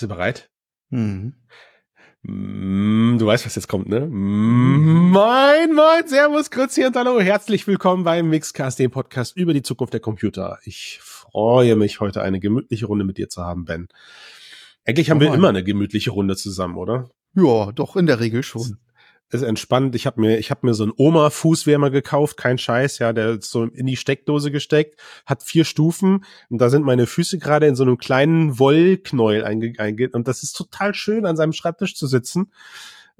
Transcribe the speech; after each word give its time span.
Bist 0.00 0.10
du 0.10 0.14
bereit? 0.16 0.48
Mhm. 0.88 1.34
Mm, 2.22 3.18
Du 3.18 3.26
weißt, 3.26 3.44
was 3.44 3.54
jetzt 3.54 3.68
kommt, 3.68 3.86
ne? 3.90 4.06
Mm, 4.06 5.10
Moin, 5.10 5.74
moin, 5.74 6.06
servus, 6.08 6.50
grüezi 6.50 6.86
und 6.86 6.96
hallo. 6.96 7.20
Herzlich 7.20 7.66
willkommen 7.66 8.02
beim 8.02 8.30
Mixcast, 8.30 8.78
dem 8.78 8.90
Podcast 8.90 9.36
über 9.36 9.52
die 9.52 9.60
Zukunft 9.60 9.92
der 9.92 10.00
Computer. 10.00 10.58
Ich 10.64 11.00
freue 11.02 11.76
mich, 11.76 12.00
heute 12.00 12.22
eine 12.22 12.40
gemütliche 12.40 12.86
Runde 12.86 13.04
mit 13.04 13.18
dir 13.18 13.28
zu 13.28 13.42
haben, 13.44 13.66
Ben. 13.66 13.88
Eigentlich 14.86 15.10
haben 15.10 15.20
wir 15.20 15.28
Moin. 15.28 15.38
immer 15.38 15.48
eine 15.50 15.62
gemütliche 15.62 16.12
Runde 16.12 16.34
zusammen, 16.34 16.78
oder? 16.78 17.10
Ja, 17.34 17.70
doch 17.72 17.94
in 17.94 18.06
der 18.06 18.20
Regel 18.20 18.42
schon. 18.42 18.78
Ist 19.30 19.42
entspannt. 19.42 19.94
Ich 19.94 20.06
habe 20.06 20.20
mir, 20.20 20.38
ich 20.38 20.50
habe 20.50 20.66
mir 20.66 20.74
so 20.74 20.82
einen 20.82 20.92
Oma-Fußwärmer 20.96 21.90
gekauft, 21.90 22.36
kein 22.36 22.58
Scheiß, 22.58 22.98
ja, 22.98 23.12
der 23.12 23.38
ist 23.38 23.50
so 23.50 23.64
in 23.64 23.86
die 23.86 23.96
Steckdose 23.96 24.50
gesteckt, 24.50 25.00
hat 25.26 25.42
vier 25.42 25.64
Stufen. 25.64 26.24
Und 26.48 26.60
da 26.60 26.68
sind 26.68 26.84
meine 26.84 27.06
Füße 27.06 27.38
gerade 27.38 27.66
in 27.66 27.76
so 27.76 27.84
einem 27.84 27.98
kleinen 27.98 28.58
Wollknäuel 28.58 29.44
einge, 29.44 29.72
einge 29.78 30.10
und 30.12 30.28
das 30.28 30.42
ist 30.42 30.56
total 30.56 30.94
schön, 30.94 31.26
an 31.26 31.36
seinem 31.36 31.52
Schreibtisch 31.52 31.94
zu 31.94 32.06
sitzen, 32.06 32.50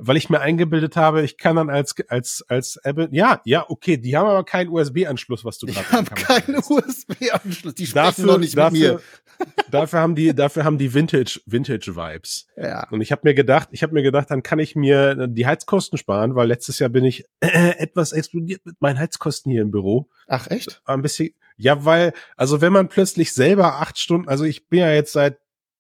weil 0.03 0.17
ich 0.17 0.31
mir 0.31 0.41
eingebildet 0.41 0.97
habe, 0.97 1.23
ich 1.23 1.37
kann 1.37 1.57
dann 1.57 1.71
als 1.71 1.95
als 2.09 2.45
als 2.49 2.77
Apple, 2.83 3.09
ja, 3.13 3.41
ja, 3.45 3.69
okay, 3.69 3.97
die 3.97 4.17
haben 4.17 4.27
aber 4.27 4.45
keinen 4.45 4.71
USB-Anschluss, 4.71 5.45
was 5.45 5.59
du 5.59 5.67
gerade 5.67 5.87
Ich 5.87 5.93
habe 5.93 6.11
keinen 6.15 6.57
USB-Anschluss. 6.57 7.75
Die 7.75 7.87
sprechen 7.87 8.07
Dafür, 8.07 8.27
noch 8.27 8.39
nicht 8.39 8.57
dafür, 8.57 8.95
mit 8.95 9.03
dafür 9.71 10.01
haben 10.01 10.15
die, 10.15 10.35
dafür 10.35 10.65
haben 10.65 10.79
die 10.79 10.93
Vintage, 10.95 11.41
Vintage 11.47 11.95
Vibes. 11.97 12.47
mir. 12.57 12.67
Ja. 12.67 12.89
Und 12.91 13.01
ich 13.01 13.13
habe 13.13 13.23
mir 13.25 13.35
gedacht, 13.35 13.69
ich 13.73 13.83
habe 13.83 13.93
mir 13.93 14.03
gedacht, 14.03 14.31
dann 14.31 14.43
kann 14.43 14.59
ich 14.59 14.75
mir 14.75 15.27
die 15.29 15.47
Heizkosten 15.47 15.99
sparen, 15.99 16.35
weil 16.35 16.49
letztes 16.49 16.79
Jahr 16.79 16.91
bin 16.91 17.05
ich 17.05 17.25
äh, 17.41 17.77
etwas 17.79 18.13
explodiert 18.13 18.65
mit 18.65 18.81
meinen 18.81 18.99
Heizkosten 18.99 19.53
hier 19.53 19.63
im 19.63 19.71
Büro. 19.71 20.09
Ach 20.27 20.49
echt? 20.49 20.83
Ein 20.85 21.03
bisschen, 21.03 21.31
ja, 21.57 21.85
weil, 21.85 22.13
also 22.37 22.61
wenn 22.61 22.73
man 22.73 22.89
plötzlich 22.89 23.33
selber 23.33 23.81
acht 23.81 23.99
Stunden, 23.99 24.29
also 24.29 24.45
ich 24.45 24.69
bin 24.69 24.81
ja 24.81 24.93
jetzt 24.93 25.13
seit 25.13 25.39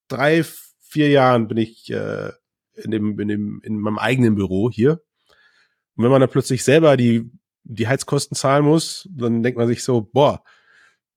drei, 0.08 0.44
vier 0.80 1.08
Jahren 1.08 1.48
bin 1.48 1.56
ich 1.56 1.90
äh, 1.90 2.30
in 2.74 2.90
dem, 2.90 3.18
in 3.20 3.28
dem, 3.28 3.60
in 3.64 3.78
meinem 3.78 3.98
eigenen 3.98 4.34
Büro 4.34 4.70
hier. 4.70 5.00
Und 5.96 6.04
wenn 6.04 6.10
man 6.10 6.20
dann 6.20 6.30
plötzlich 6.30 6.64
selber 6.64 6.96
die 6.96 7.30
die 7.64 7.86
Heizkosten 7.86 8.34
zahlen 8.34 8.64
muss, 8.64 9.06
dann 9.12 9.42
denkt 9.42 9.58
man 9.58 9.68
sich 9.68 9.84
so, 9.84 10.00
boah, 10.00 10.42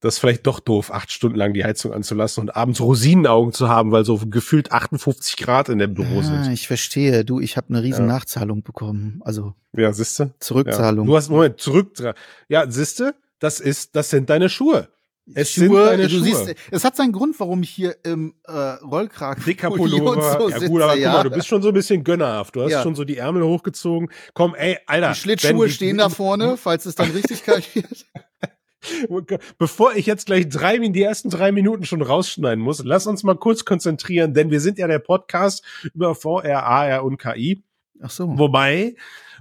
das 0.01 0.15
ist 0.15 0.19
vielleicht 0.19 0.45
doch 0.45 0.59
doof, 0.59 0.91
acht 0.91 1.09
Stunden 1.09 1.37
lang 1.37 1.53
die 1.53 1.63
Heizung 1.63 1.93
anzulassen 1.93 2.41
und 2.41 2.55
abends 2.55 2.81
Rosinenaugen 2.81 3.53
zu 3.53 3.69
haben, 3.69 3.93
weil 3.93 4.03
so 4.03 4.17
gefühlt 4.17 4.73
58 4.73 5.37
Grad 5.37 5.69
in 5.69 5.79
dem 5.79 5.93
Büro 5.93 6.19
Ah, 6.19 6.23
sind. 6.23 6.51
ich 6.53 6.67
verstehe. 6.67 7.23
Du, 7.23 7.39
ich 7.39 7.55
habe 7.55 7.69
eine 7.69 7.81
riesen 7.81 8.07
Ja. 8.07 8.13
Nachzahlung 8.15 8.61
bekommen. 8.61 9.21
Also 9.23 9.53
Ja, 9.71 9.93
siehste? 9.93 10.23
Ja. 10.23 10.29
Zurückzahlung. 10.41 11.07
Du 11.07 11.15
hast, 11.15 11.29
Moment, 11.29 11.61
zurück. 11.61 11.93
Ja, 12.49 12.69
siehste? 12.69 13.15
Das 13.39 13.61
ist, 13.61 13.95
das 13.95 14.09
sind 14.09 14.29
deine 14.29 14.49
Schuhe. 14.49 14.89
Es 15.33 15.55
sind 15.55 15.67
Schuhe, 15.67 15.95
du 15.97 16.09
Schuhe. 16.09 16.21
siehst, 16.23 16.55
es 16.69 16.83
hat 16.83 16.97
seinen 16.97 17.13
Grund, 17.13 17.39
warum 17.39 17.63
ich 17.63 17.69
hier 17.69 17.95
im 18.03 18.33
äh, 18.45 18.51
Rollkragen 18.51 19.43
Dicker 19.45 19.69
Pullover. 19.69 20.21
so 20.39 20.49
ja 20.49 20.67
gut, 20.67 20.81
aber 20.81 20.93
guck 20.93 21.01
ja. 21.01 21.13
mal, 21.13 21.23
du 21.23 21.29
bist 21.29 21.47
schon 21.47 21.61
so 21.61 21.69
ein 21.69 21.73
bisschen 21.73 22.03
gönnerhaft. 22.03 22.55
Du 22.55 22.61
hast 22.63 22.71
Ja. 22.71 22.83
schon 22.83 22.93
so 22.95 23.05
die 23.05 23.17
Ärmel 23.17 23.43
hochgezogen. 23.43 24.09
Komm, 24.33 24.53
ey, 24.55 24.77
Alter. 24.85 25.09
Die 25.13 25.15
Schlittschuhe 25.15 25.61
wenn 25.61 25.67
die- 25.67 25.73
stehen 25.73 25.97
da 25.97 26.09
vorne, 26.09 26.57
falls 26.57 26.85
es 26.85 26.95
dann 26.95 27.09
richtig 27.11 27.43
kalt 27.45 27.73
wird. 27.73 28.05
Bevor 29.57 29.95
ich 29.95 30.05
jetzt 30.07 30.25
gleich 30.25 30.49
drei, 30.49 30.77
die 30.77 31.01
ersten 31.01 31.29
drei 31.29 31.53
Minuten 31.53 31.85
schon 31.85 32.01
rausschneiden 32.01 32.61
muss, 32.61 32.83
lass 32.83 33.07
uns 33.07 33.23
mal 33.23 33.35
kurz 33.37 33.63
konzentrieren, 33.63 34.33
denn 34.33 34.51
wir 34.51 34.59
sind 34.59 34.77
ja 34.77 34.87
der 34.87 34.99
Podcast 34.99 35.63
über 35.93 36.15
VR, 36.15 36.63
AR 36.65 37.05
und 37.05 37.17
KI. 37.17 37.63
Ach 38.01 38.09
so. 38.09 38.37
Wobei, 38.37 38.95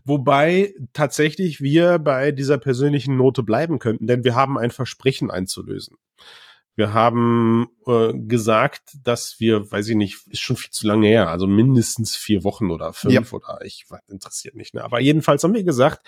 wobei 0.05 0.75
tatsächlich 0.93 1.61
wir 1.61 1.99
bei 1.99 2.33
dieser 2.33 2.59
persönlichen 2.59 3.17
Note 3.17 3.43
bleiben 3.43 3.79
könnten, 3.79 4.07
denn 4.07 4.25
wir 4.25 4.35
haben 4.35 4.59
ein 4.59 4.71
Versprechen 4.71 5.31
einzulösen. 5.31 5.97
Wir 6.75 6.95
haben 6.95 7.69
äh, 7.87 8.13
gesagt, 8.15 8.97
dass 9.05 9.37
wir, 9.39 9.71
weiß 9.71 9.89
ich 9.89 9.97
nicht, 9.97 10.27
ist 10.29 10.41
schon 10.41 10.57
viel 10.57 10.71
zu 10.71 10.87
lange 10.87 11.07
her, 11.07 11.29
also 11.29 11.47
mindestens 11.47 12.17
vier 12.17 12.45
Wochen 12.45 12.71
oder 12.71 12.95
fünf 12.95 13.13
Ja. 13.33 13.37
oder 13.37 13.61
ich 13.63 13.85
interessiert 14.09 14.55
mich. 14.55 14.73
Ne? 14.73 14.83
Aber 14.83 14.99
jedenfalls 14.99 15.45
haben 15.45 15.53
wir 15.53 15.65
gesagt, 15.65 16.07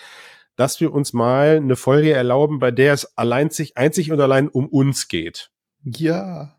dass 0.55 0.79
wir 0.81 0.91
uns 0.91 1.13
mal 1.13 1.57
eine 1.57 1.75
Folge 1.75 2.13
erlauben, 2.13 2.59
bei 2.59 2.71
der 2.71 2.93
es 2.93 3.17
allein 3.17 3.51
sich 3.51 3.77
einzig 3.77 4.11
und 4.11 4.19
allein 4.19 4.47
um 4.47 4.67
uns 4.67 5.07
geht. 5.07 5.51
Ja. 5.83 6.55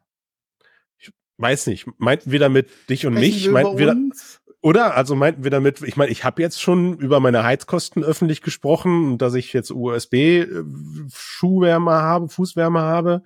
Weiß 1.39 1.67
nicht, 1.67 1.87
meinten 1.99 2.31
wir 2.31 2.39
damit 2.39 2.69
dich 2.89 3.07
und 3.07 3.15
Sprechen 3.15 3.35
mich? 3.35 3.51
Meinten 3.51 3.79
wir, 3.79 3.91
uns? 3.91 4.41
Oder? 4.67 4.97
Also 4.97 5.15
meinten 5.15 5.45
wir 5.45 5.53
damit, 5.53 5.81
ich 5.83 5.97
meine, 5.97 6.11
ich 6.11 6.25
habe 6.25 6.43
jetzt 6.43 6.61
schon 6.61 6.99
über 6.99 7.21
meine 7.21 7.45
Heizkosten 7.45 8.03
öffentlich 8.03 8.43
gesprochen 8.43 9.13
und 9.13 9.23
dass 9.23 9.35
ich 9.35 9.53
jetzt 9.53 9.71
USB-Schuhwärmer 9.71 12.03
habe, 12.03 12.29
Fußwärmer 12.29 12.81
habe. 12.81 13.23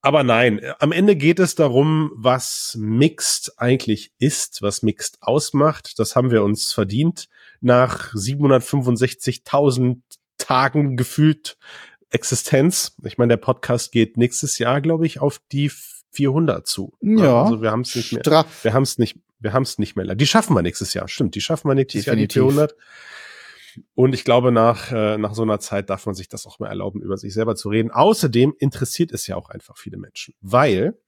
Aber 0.00 0.24
nein, 0.24 0.62
am 0.78 0.90
Ende 0.90 1.16
geht 1.16 1.38
es 1.38 1.54
darum, 1.54 2.12
was 2.14 2.78
Mixed 2.80 3.52
eigentlich 3.58 4.14
ist, 4.18 4.62
was 4.62 4.82
Mixed 4.82 5.18
ausmacht. 5.20 5.98
Das 5.98 6.16
haben 6.16 6.30
wir 6.30 6.44
uns 6.44 6.72
verdient 6.72 7.28
nach 7.60 8.14
765.000 8.14 9.98
Tagen 10.38 10.96
gefühlt 10.96 11.58
Existenz. 12.08 12.96
Ich 13.04 13.18
meine, 13.18 13.32
der 13.32 13.36
Podcast 13.36 13.92
geht 13.92 14.16
nächstes 14.16 14.58
Jahr, 14.58 14.80
glaube 14.80 15.04
ich, 15.04 15.20
auf 15.20 15.42
die 15.52 15.70
400 16.12 16.66
zu. 16.66 16.94
Ja. 17.02 17.42
Also 17.42 17.60
wir 17.60 17.70
haben 17.70 17.82
es 17.82 17.94
nicht 17.94 18.12
mehr. 18.12 18.22
Straff. 18.22 18.64
Wir 18.64 18.72
haben 18.72 18.84
es 18.84 18.96
nicht, 18.96 19.18
wir 19.42 19.52
haben 19.52 19.64
es 19.64 19.78
nicht 19.78 19.96
mehr. 19.96 20.14
Die 20.14 20.26
schaffen 20.26 20.54
wir 20.54 20.62
nächstes 20.62 20.94
Jahr. 20.94 21.08
Stimmt, 21.08 21.34
die 21.34 21.40
schaffen 21.40 21.68
wir 21.68 21.74
nächstes 21.74 22.04
Definitiv. 22.04 22.36
Jahr 22.36 22.46
die 22.46 22.54
400. 22.54 22.76
Und 23.94 24.14
ich 24.14 24.24
glaube, 24.24 24.52
nach, 24.52 24.92
äh, 24.92 25.18
nach 25.18 25.34
so 25.34 25.42
einer 25.42 25.58
Zeit 25.58 25.90
darf 25.90 26.06
man 26.06 26.14
sich 26.14 26.28
das 26.28 26.46
auch 26.46 26.58
mal 26.58 26.68
erlauben, 26.68 27.00
über 27.00 27.16
sich 27.16 27.32
selber 27.32 27.56
zu 27.56 27.70
reden. 27.70 27.90
Außerdem 27.90 28.54
interessiert 28.58 29.12
es 29.12 29.26
ja 29.26 29.36
auch 29.36 29.48
einfach 29.48 29.76
viele 29.78 29.96
Menschen, 29.96 30.34
weil 30.40 30.98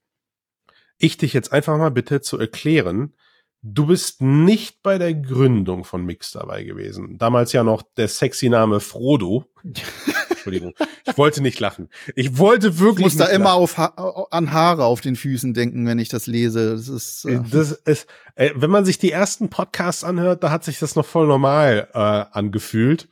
ich 0.99 1.17
dich 1.17 1.33
jetzt 1.33 1.53
einfach 1.53 1.77
mal 1.77 1.91
bitte 1.91 2.21
zu 2.21 2.39
erklären, 2.39 3.15
du 3.63 3.87
bist 3.87 4.21
nicht 4.23 4.83
bei 4.83 4.99
der 4.99 5.15
Gründung 5.15 5.85
von 5.85 6.05
Mix 6.05 6.33
dabei 6.33 6.65
gewesen. 6.65 7.19
Damals 7.19 7.53
ja 7.53 7.65
noch 7.65 7.83
der 7.97 8.09
sexy 8.09 8.49
Name 8.49 8.81
Frodo. 8.81 9.47
Entschuldigung, 10.45 10.75
ich 11.07 11.17
wollte 11.19 11.43
nicht 11.43 11.59
lachen. 11.61 11.89
Ich 12.15 12.39
wollte 12.39 12.69
Ich 12.69 12.79
wirklich 12.81 13.05
muss 13.05 13.17
da 13.17 13.27
immer 13.27 13.47
lachen. 13.47 13.59
auf 13.63 13.79
ha 13.79 14.27
an 14.31 14.53
Haare 14.53 14.85
auf 14.85 15.01
den 15.01 15.17
Füßen 15.17 15.55
denken, 15.55 15.87
wenn 15.87 15.99
ich 15.99 16.09
das 16.09 16.27
lese. 16.27 16.73
Das 16.73 16.89
ist 16.89 17.25
äh, 17.25 17.41
Das 17.51 17.73
ist, 17.73 18.07
äh, 18.35 18.51
wenn 18.55 18.71
man 18.71 18.85
sich 18.85 18.99
die 18.99 19.11
ersten 19.11 19.49
Podcasts 19.49 20.05
anhört, 20.05 20.43
da 20.45 20.51
hat 20.51 20.65
sich 20.65 20.79
das 20.79 20.97
noch 20.97 21.07
voll 21.07 21.27
normal 21.27 21.89
äh, 21.95 21.99
angefühlt. 21.99 23.09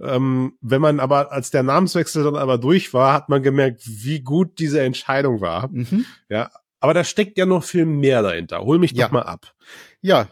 Ähm, 0.00 0.54
wenn 0.60 0.80
man 0.80 0.98
aber, 1.00 1.30
als 1.32 1.50
der 1.50 1.62
Namenswechsel 1.62 2.24
dann 2.24 2.36
aber 2.36 2.58
durch 2.58 2.92
war, 2.92 3.12
hat 3.12 3.28
man 3.28 3.42
gemerkt, 3.42 3.82
wie 3.86 4.20
gut 4.20 4.58
diese 4.58 4.80
Entscheidung 4.82 5.40
war. 5.40 5.68
mhm. 5.68 6.04
Ja, 6.28 6.50
aber 6.80 6.92
da 6.94 7.04
steckt 7.04 7.38
ja 7.38 7.46
noch 7.46 7.64
viel 7.64 7.86
mehr 7.86 8.20
dahinter. 8.22 8.60
Hol 8.60 8.78
mich 8.78 8.90
Ja. 8.92 9.06
doch 9.06 9.12
mal 9.12 9.22
ab. 9.22 9.54
Ja, 10.02 10.26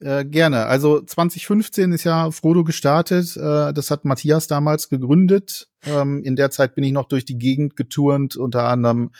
äh, 0.00 0.24
gerne. 0.24 0.66
Also 0.66 1.00
2015 1.00 1.92
ist 1.92 2.04
ja 2.04 2.30
Frodo 2.30 2.64
gestartet. 2.64 3.36
Äh, 3.36 3.72
das 3.72 3.90
hat 3.90 4.04
Matthias 4.04 4.46
damals 4.46 4.88
gegründet. 4.88 5.68
Ähm, 5.84 6.22
in 6.22 6.36
der 6.36 6.50
Zeit 6.50 6.74
bin 6.74 6.84
ich 6.84 6.92
noch 6.92 7.08
durch 7.08 7.24
die 7.24 7.38
Gegend 7.38 7.76
geturnt, 7.76 8.36
unter 8.36 8.64
anderem 8.64 9.10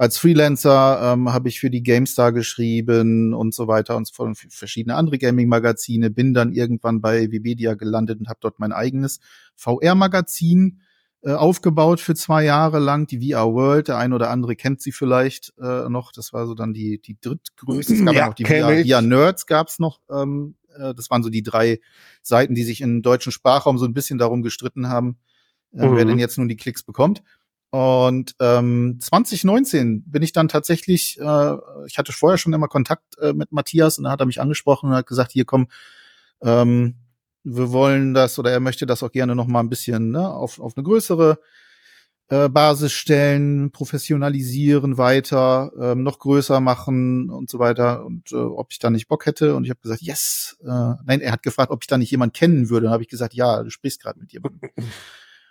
als 0.00 0.16
Freelancer 0.16 1.12
ähm, 1.12 1.30
habe 1.30 1.50
ich 1.50 1.60
für 1.60 1.68
die 1.68 1.82
GameStar 1.82 2.32
geschrieben 2.32 3.34
und 3.34 3.52
so 3.52 3.68
weiter 3.68 3.98
und 3.98 4.06
so 4.06 4.32
verschiedene 4.48 4.94
andere 4.94 5.18
Gaming-Magazine. 5.18 6.08
Bin 6.08 6.32
dann 6.32 6.54
irgendwann 6.54 7.02
bei 7.02 7.30
Webedia 7.30 7.74
gelandet 7.74 8.18
und 8.18 8.30
habe 8.30 8.38
dort 8.40 8.58
mein 8.58 8.72
eigenes 8.72 9.20
VR-Magazin 9.56 10.80
äh, 11.22 11.32
aufgebaut 11.32 12.00
für 12.00 12.14
zwei 12.14 12.44
Jahre 12.44 12.78
lang, 12.78 13.06
die 13.06 13.30
VR 13.30 13.52
World. 13.52 13.88
Der 13.88 13.98
ein 13.98 14.12
oder 14.12 14.30
andere 14.30 14.56
kennt 14.56 14.80
sie 14.80 14.92
vielleicht 14.92 15.52
äh, 15.60 15.88
noch. 15.88 16.12
Das 16.12 16.32
war 16.32 16.46
so 16.46 16.54
dann 16.54 16.72
die, 16.72 17.00
die 17.00 17.18
drittgrößte. 17.20 17.94
Es 17.94 18.04
gab 18.04 18.14
ja, 18.14 18.26
noch 18.26 18.34
die 18.34 18.44
VR, 18.46 18.78
ich. 18.78 18.90
VR 18.90 19.02
Nerds 19.02 19.46
gab's 19.46 19.78
noch. 19.78 20.00
Ähm, 20.10 20.56
äh, 20.76 20.94
das 20.94 21.10
waren 21.10 21.22
so 21.22 21.30
die 21.30 21.42
drei 21.42 21.80
Seiten, 22.22 22.54
die 22.54 22.64
sich 22.64 22.80
im 22.80 23.02
deutschen 23.02 23.32
Sprachraum 23.32 23.78
so 23.78 23.84
ein 23.84 23.94
bisschen 23.94 24.18
darum 24.18 24.42
gestritten 24.42 24.88
haben, 24.88 25.18
äh, 25.72 25.80
wer 25.80 25.90
Mhm. 25.90 26.08
denn 26.08 26.18
jetzt 26.18 26.38
nun 26.38 26.48
die 26.48 26.56
Klicks 26.56 26.82
bekommt. 26.82 27.22
Und 27.70 28.34
ähm, 28.40 28.98
2019 29.00 30.02
bin 30.10 30.22
ich 30.22 30.32
dann 30.32 30.48
tatsächlich, 30.48 31.20
äh, 31.20 31.56
ich 31.86 31.98
hatte 31.98 32.12
vorher 32.12 32.36
schon 32.36 32.52
immer 32.52 32.66
Kontakt 32.66 33.16
äh, 33.18 33.32
mit 33.32 33.52
Matthias 33.52 33.96
und 33.96 34.04
dann 34.04 34.12
hat 34.12 34.20
er 34.20 34.26
mich 34.26 34.40
angesprochen 34.40 34.90
und 34.90 34.96
hat 34.96 35.06
gesagt, 35.06 35.30
hier 35.30 35.44
komm, 35.44 35.68
ähm, 36.42 36.96
wir 37.44 37.72
wollen 37.72 38.14
das 38.14 38.38
oder 38.38 38.50
er 38.50 38.60
möchte 38.60 38.86
das 38.86 39.02
auch 39.02 39.12
gerne 39.12 39.34
noch 39.34 39.46
mal 39.46 39.60
ein 39.60 39.70
bisschen 39.70 40.10
ne, 40.10 40.28
auf, 40.28 40.60
auf 40.60 40.76
eine 40.76 40.84
größere 40.84 41.38
äh, 42.28 42.48
Basis 42.48 42.92
stellen, 42.92 43.72
professionalisieren 43.72 44.98
weiter, 44.98 45.72
ähm, 45.80 46.02
noch 46.02 46.18
größer 46.18 46.60
machen 46.60 47.28
und 47.28 47.50
so 47.50 47.58
weiter 47.58 48.04
und 48.04 48.30
äh, 48.32 48.36
ob 48.36 48.68
ich 48.70 48.78
da 48.78 48.90
nicht 48.90 49.08
Bock 49.08 49.26
hätte 49.26 49.56
und 49.56 49.64
ich 49.64 49.70
habe 49.70 49.80
gesagt, 49.80 50.02
yes. 50.02 50.56
Äh, 50.62 50.94
nein, 51.04 51.20
er 51.20 51.32
hat 51.32 51.42
gefragt, 51.42 51.70
ob 51.70 51.82
ich 51.82 51.88
da 51.88 51.98
nicht 51.98 52.10
jemand 52.10 52.34
kennen 52.34 52.70
würde. 52.70 52.84
Dann 52.84 52.92
habe 52.92 53.02
ich 53.02 53.08
gesagt, 53.08 53.34
ja, 53.34 53.62
du 53.62 53.70
sprichst 53.70 54.02
gerade 54.02 54.20
mit 54.20 54.32
jemandem. 54.32 54.70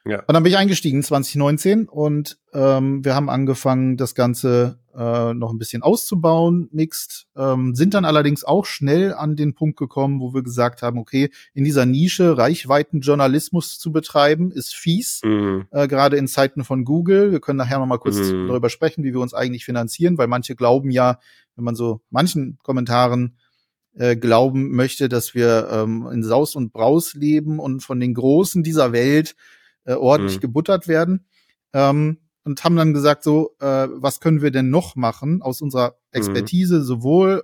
Ja. 0.05 0.19
Und 0.21 0.33
dann 0.33 0.43
bin 0.43 0.51
ich 0.53 0.57
eingestiegen 0.57 1.03
2019 1.03 1.89
und 1.89 2.37
ähm, 2.53 3.03
wir 3.03 3.15
haben 3.15 3.29
angefangen, 3.29 3.97
das 3.97 4.15
Ganze 4.15 4.79
äh, 4.99 5.33
noch 5.33 5.53
ein 5.53 5.57
bisschen 5.57 5.81
auszubauen, 5.81 6.67
mixed, 6.73 7.27
ähm, 7.37 7.73
sind 7.73 7.93
dann 7.93 8.03
allerdings 8.03 8.43
auch 8.43 8.65
schnell 8.65 9.13
an 9.13 9.37
den 9.37 9.53
Punkt 9.53 9.77
gekommen, 9.77 10.19
wo 10.19 10.33
wir 10.33 10.43
gesagt 10.43 10.81
haben, 10.81 10.99
okay, 10.99 11.29
in 11.53 11.63
dieser 11.63 11.85
Nische 11.85 12.37
Reichweitenjournalismus 12.37 13.79
zu 13.79 13.93
betreiben, 13.93 14.51
ist 14.51 14.75
fies, 14.75 15.21
Mhm. 15.23 15.67
äh, 15.71 15.87
gerade 15.87 16.17
in 16.17 16.27
Zeiten 16.27 16.65
von 16.65 16.83
Google. 16.83 17.31
Wir 17.31 17.39
können 17.39 17.57
nachher 17.57 17.79
noch 17.79 17.85
mal 17.85 17.97
kurz 17.97 18.17
Mhm. 18.17 18.49
darüber 18.49 18.69
sprechen, 18.69 19.05
wie 19.05 19.13
wir 19.13 19.21
uns 19.21 19.33
eigentlich 19.33 19.63
finanzieren, 19.63 20.17
weil 20.17 20.27
manche 20.27 20.55
glauben 20.55 20.91
ja, 20.91 21.19
wenn 21.55 21.63
man 21.63 21.75
so 21.75 22.01
manchen 22.09 22.57
Kommentaren 22.61 23.37
äh, 23.95 24.17
glauben 24.17 24.75
möchte, 24.75 25.07
dass 25.07 25.33
wir 25.33 25.69
ähm, 25.71 26.09
in 26.11 26.23
Saus 26.23 26.55
und 26.55 26.73
Braus 26.73 27.13
leben 27.13 27.59
und 27.59 27.81
von 27.81 28.01
den 28.01 28.13
Großen 28.13 28.63
dieser 28.63 28.91
Welt 28.91 29.35
äh, 29.85 29.93
ordentlich 29.93 30.37
mhm. 30.37 30.41
gebuttert 30.41 30.89
werden. 30.89 31.25
Ähm, 31.71 32.17
und 32.49 32.63
haben 32.63 32.75
dann 32.75 32.93
gesagt, 32.93 33.23
so, 33.23 33.55
äh, 33.59 33.87
was 33.91 34.19
können 34.19 34.41
wir 34.41 34.51
denn 34.51 34.69
noch 34.69 34.95
machen 34.95 35.41
aus 35.41 35.61
unserer 35.61 35.89
mhm. 35.89 36.17
Expertise, 36.17 36.79
mhm. 36.79 36.83
sowohl 36.83 37.43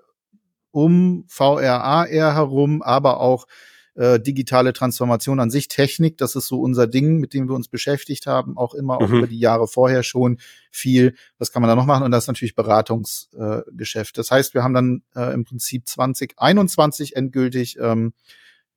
um 0.72 1.26
VRAR 1.28 2.08
herum, 2.08 2.82
aber 2.82 3.20
auch 3.20 3.46
äh, 3.94 4.20
digitale 4.20 4.74
Transformation 4.74 5.40
an 5.40 5.50
sich, 5.50 5.68
Technik, 5.70 6.18
das 6.18 6.36
ist 6.36 6.48
so 6.48 6.60
unser 6.60 6.88
Ding, 6.88 7.20
mit 7.20 7.34
dem 7.34 7.48
wir 7.48 7.56
uns 7.56 7.70
beschäftigt 7.70 8.26
haben, 8.26 8.58
auch 8.58 8.74
immer, 8.74 8.98
auch 9.00 9.08
mhm. 9.08 9.20
über 9.20 9.28
die 9.28 9.40
Jahre 9.40 9.68
vorher 9.68 10.04
schon 10.04 10.40
viel. 10.72 11.16
Was 11.38 11.52
kann 11.52 11.62
man 11.62 11.70
da 11.70 11.76
noch 11.76 11.86
machen? 11.86 12.04
Und 12.04 12.12
das 12.12 12.26
ist 12.26 12.28
natürlich 12.28 12.56
Beratungsgeschäft. 12.56 14.18
Äh, 14.18 14.20
das 14.20 14.32
heißt, 14.32 14.54
wir 14.54 14.64
haben 14.64 14.74
dann 14.74 15.04
äh, 15.16 15.34
im 15.34 15.46
Prinzip 15.46 15.88
2021 15.88 17.16
endgültig 17.16 17.78
ähm, 17.80 18.14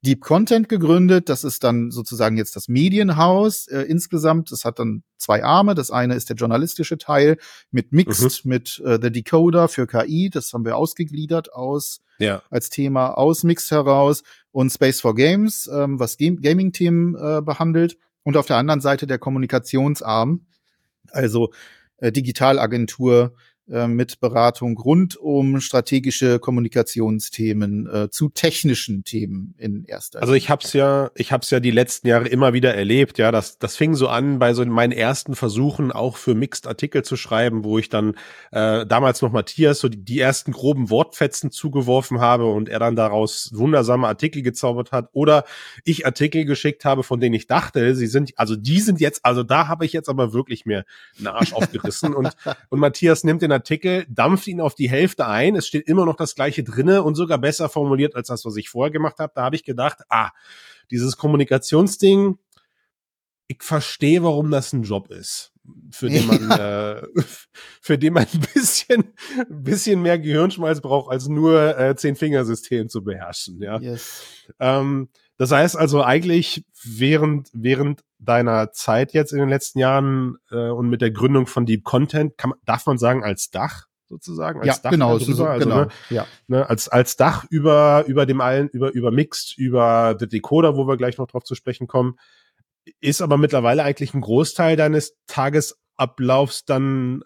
Deep 0.05 0.21
Content 0.21 0.69
gegründet. 0.69 1.29
Das 1.29 1.45
ist 1.45 1.65
dann 1.65 1.91
sozusagen 1.91 2.37
jetzt 2.37 2.55
das 2.57 2.69
Medienhaus 2.69 3.67
äh, 3.67 3.83
insgesamt. 3.83 4.53
Das 4.53 4.65
hat 4.65 4.79
dann 4.79 5.03
zwei 5.17 5.43
Arme. 5.43 5.75
Das 5.75 5.91
eine 5.91 6.15
ist 6.15 6.29
der 6.29 6.37
journalistische 6.37 6.99
Teil 6.99 7.37
mit 7.71 7.93
Mixed, 7.93 8.45
mhm. 8.45 8.49
mit 8.49 8.83
äh, 8.85 8.99
The 9.03 9.11
Decoder 9.11 9.69
für 9.69 9.87
KI. 9.87 10.31
Das 10.31 10.53
haben 10.53 10.65
wir 10.65 10.77
ausgegliedert 10.77 11.53
aus 11.53 12.01
ja. 12.19 12.43
als 12.51 12.71
Thema 12.71 13.11
aus 13.19 13.43
Mixed 13.43 13.71
heraus 13.71 14.23
und 14.53 14.71
Space 14.71 15.01
for 15.01 15.15
Games, 15.15 15.69
ähm, 15.73 15.99
was 15.99 16.17
Game 16.17 16.41
Gaming-Themen 16.41 17.15
äh, 17.15 17.43
behandelt. 17.43 17.97
Und 18.23 18.37
auf 18.37 18.47
der 18.47 18.57
anderen 18.57 18.81
Seite 18.81 19.07
der 19.07 19.19
Kommunikationsarm, 19.19 20.47
also 21.11 21.51
äh, 21.97 22.13
Digitalagentur, 22.13 23.35
mit 23.69 24.21
Beratung 24.21 24.79
rund 24.79 25.17
um 25.17 25.61
strategische 25.61 26.39
Kommunikationsthemen 26.39 27.87
äh, 27.87 28.11
zu 28.11 28.31
technischen 28.31 29.05
Themen 29.05 29.55
in 29.59 29.85
erster 29.85 30.21
Also 30.21 30.33
ich 30.33 30.49
habe 30.49 30.63
es 30.65 30.73
ja, 30.73 31.11
ich 31.15 31.33
habe 31.33 31.43
es 31.43 31.51
ja 31.51 31.61
die 31.61 31.71
letzten 31.71 32.09
Jahre 32.09 32.29
immer 32.29 32.55
wieder 32.55 32.75
erlebt, 32.75 33.19
ja, 33.19 33.31
das 33.31 33.59
das 33.59 33.77
fing 33.77 33.95
so 33.95 34.09
an 34.09 34.39
bei 34.39 34.55
so 34.55 34.65
meinen 34.65 34.93
ersten 34.93 35.35
Versuchen 35.35 35.93
auch 35.93 36.17
für 36.17 36.35
Mixed 36.35 36.67
Artikel 36.67 37.03
zu 37.05 37.17
schreiben, 37.17 37.63
wo 37.63 37.79
ich 37.79 37.91
dann 37.91 38.15
äh, 38.53 38.87
damals 38.87 39.21
noch 39.21 39.33
Matthias 39.33 39.81
so 39.81 39.89
die, 39.89 40.03
die 40.03 40.19
ersten 40.19 40.53
groben 40.53 40.89
Wortfetzen 40.89 41.51
zugeworfen 41.51 42.21
habe 42.21 42.47
und 42.47 42.71
er 42.71 42.79
dann 42.79 42.97
daraus 42.97 43.51
wundersame 43.53 44.09
Artikel 44.09 44.43
gezaubert 44.43 44.93
hat 44.93 45.11
oder 45.13 45.45
ich 45.85 46.07
Artikel 46.07 46.47
geschickt 46.47 46.87
habe, 46.87 47.03
von 47.03 47.21
denen 47.21 47.35
ich 47.35 47.47
dachte, 47.47 47.95
sie 47.95 48.07
sind 48.07 48.33
also 48.37 48.57
die 48.57 48.81
sind 48.81 49.01
jetzt, 49.01 49.25
also 49.25 49.43
da 49.43 49.69
habe 49.69 49.85
ich 49.85 49.93
jetzt 49.93 50.09
aber 50.09 50.33
wirklich 50.33 50.65
mir 50.65 50.85
einen 51.19 51.27
Arsch 51.27 51.53
aufgerissen 51.59 52.15
und 52.15 52.35
und 52.71 52.81
Matthias 52.81 53.25
nimmt 53.25 53.43
den 53.43 53.58
Artikel, 53.59 54.07
dampft 54.09 54.47
ihn 54.47 54.61
auf 54.61 54.75
die 54.75 54.89
Hälfte 54.89 55.27
ein. 55.27 55.57
Es 55.57 55.67
steht 55.67 55.89
immer 55.89 56.07
noch 56.07 56.17
das 56.17 56.35
gleiche 56.35 56.65
drinne 56.65 57.03
und 57.03 57.15
sogar 57.15 57.39
besser 57.39 57.69
formuliert 57.69 58.15
als 58.15 58.29
das, 58.29 58.45
was 58.45 58.57
ich 58.57 58.69
vorher 58.69 58.91
gemacht 58.91 59.19
habe. 59.19 59.33
Da 59.35 59.43
habe 59.43 59.57
ich 59.57 59.65
gedacht, 59.65 59.99
ah, 60.09 60.31
dieses 60.91 61.17
Kommunikationsding, 61.17 62.39
ich 63.49 63.63
verstehe, 63.63 64.23
warum 64.23 64.51
das 64.51 64.73
ein 64.73 64.83
Job 64.83 65.11
ist, 65.11 65.53
für 65.91 66.09
den 66.09 66.27
man, 66.27 66.51
äh, 66.59 67.03
für 67.81 67.99
den 67.99 68.13
man 68.13 68.27
ein 68.33 68.47
bisschen, 68.55 69.15
ein 69.39 69.63
bisschen 69.63 70.03
mehr 70.03 70.19
Gehirnschmalz 70.19 70.81
braucht, 70.81 71.11
als 71.11 71.29
nur 71.29 71.79
äh, 71.79 71.97
zehn 71.97 72.15
Fingersystem 72.15 72.89
zu 72.89 73.03
beherrschen. 73.03 73.61
Ja. 73.63 73.79
Yes. 73.81 74.23
Ähm, 74.61 75.09
das 75.39 75.53
heißt 75.53 75.77
also 75.77 76.03
eigentlich 76.03 76.65
während, 76.85 77.49
während 77.53 78.03
deiner 78.19 78.73
Zeit 78.73 79.13
jetzt 79.13 79.33
in 79.33 79.39
den 79.39 79.49
letzten 79.49 79.79
Jahren 79.79 80.37
äh, 80.51 80.69
und 80.69 80.91
mit 80.91 81.01
der 81.01 81.13
Gründung 81.13 81.47
von 81.47 81.65
Deep 81.65 81.85
Content, 81.85 82.37
kann, 82.37 82.53
darf 82.65 82.85
man 82.87 82.99
sagen, 82.99 83.25
als 83.25 83.51
Dach 83.51 83.87
sozusagen, 84.09 84.61
als 84.61 84.67
ja, 84.67 84.83
Dach 84.83 84.91
genau, 84.91 85.19
so, 85.19 85.45
also, 85.45 85.65
genau, 85.65 85.83
ne, 85.83 85.89
ja. 86.11 86.27
Ne, 86.49 86.69
als, 86.69 86.89
als 86.89 87.17
Dach 87.17 87.45
über, 87.51 88.05
über 88.09 88.27
dem 88.27 88.41
allen, 88.41 88.69
über, 88.69 88.93
über 88.93 89.13
Mixed, 89.13 89.57
über 89.57 90.17
The 90.19 90.27
Decoder, 90.27 90.77
wo 90.77 90.89
wir 90.89 90.97
gleich 90.97 91.19
noch 91.19 91.29
drauf 91.29 91.45
zu 91.45 91.55
sprechen 91.55 91.87
kommen, 91.87 92.17
ist 93.01 93.23
aber 93.23 93.37
mittlerweile 93.37 93.85
eigentlich 93.85 94.15
ein 94.15 94.21
Großteil 94.21 94.77
deines 94.77 95.15
Tagesablaufs 95.27 96.65
dann 96.65 97.23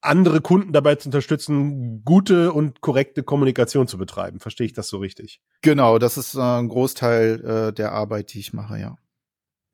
andere 0.00 0.40
Kunden 0.40 0.72
dabei 0.72 0.94
zu 0.94 1.08
unterstützen, 1.08 2.04
gute 2.04 2.52
und 2.52 2.80
korrekte 2.80 3.22
Kommunikation 3.22 3.88
zu 3.88 3.98
betreiben. 3.98 4.40
Verstehe 4.40 4.66
ich 4.66 4.72
das 4.72 4.88
so 4.88 4.98
richtig? 4.98 5.40
Genau, 5.62 5.98
das 5.98 6.16
ist 6.16 6.34
äh, 6.34 6.40
ein 6.40 6.68
Großteil 6.68 7.44
äh, 7.68 7.72
der 7.72 7.92
Arbeit, 7.92 8.32
die 8.32 8.40
ich 8.40 8.52
mache, 8.52 8.78
ja. 8.78 8.96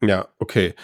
Ja, 0.02 0.28
okay. 0.38 0.74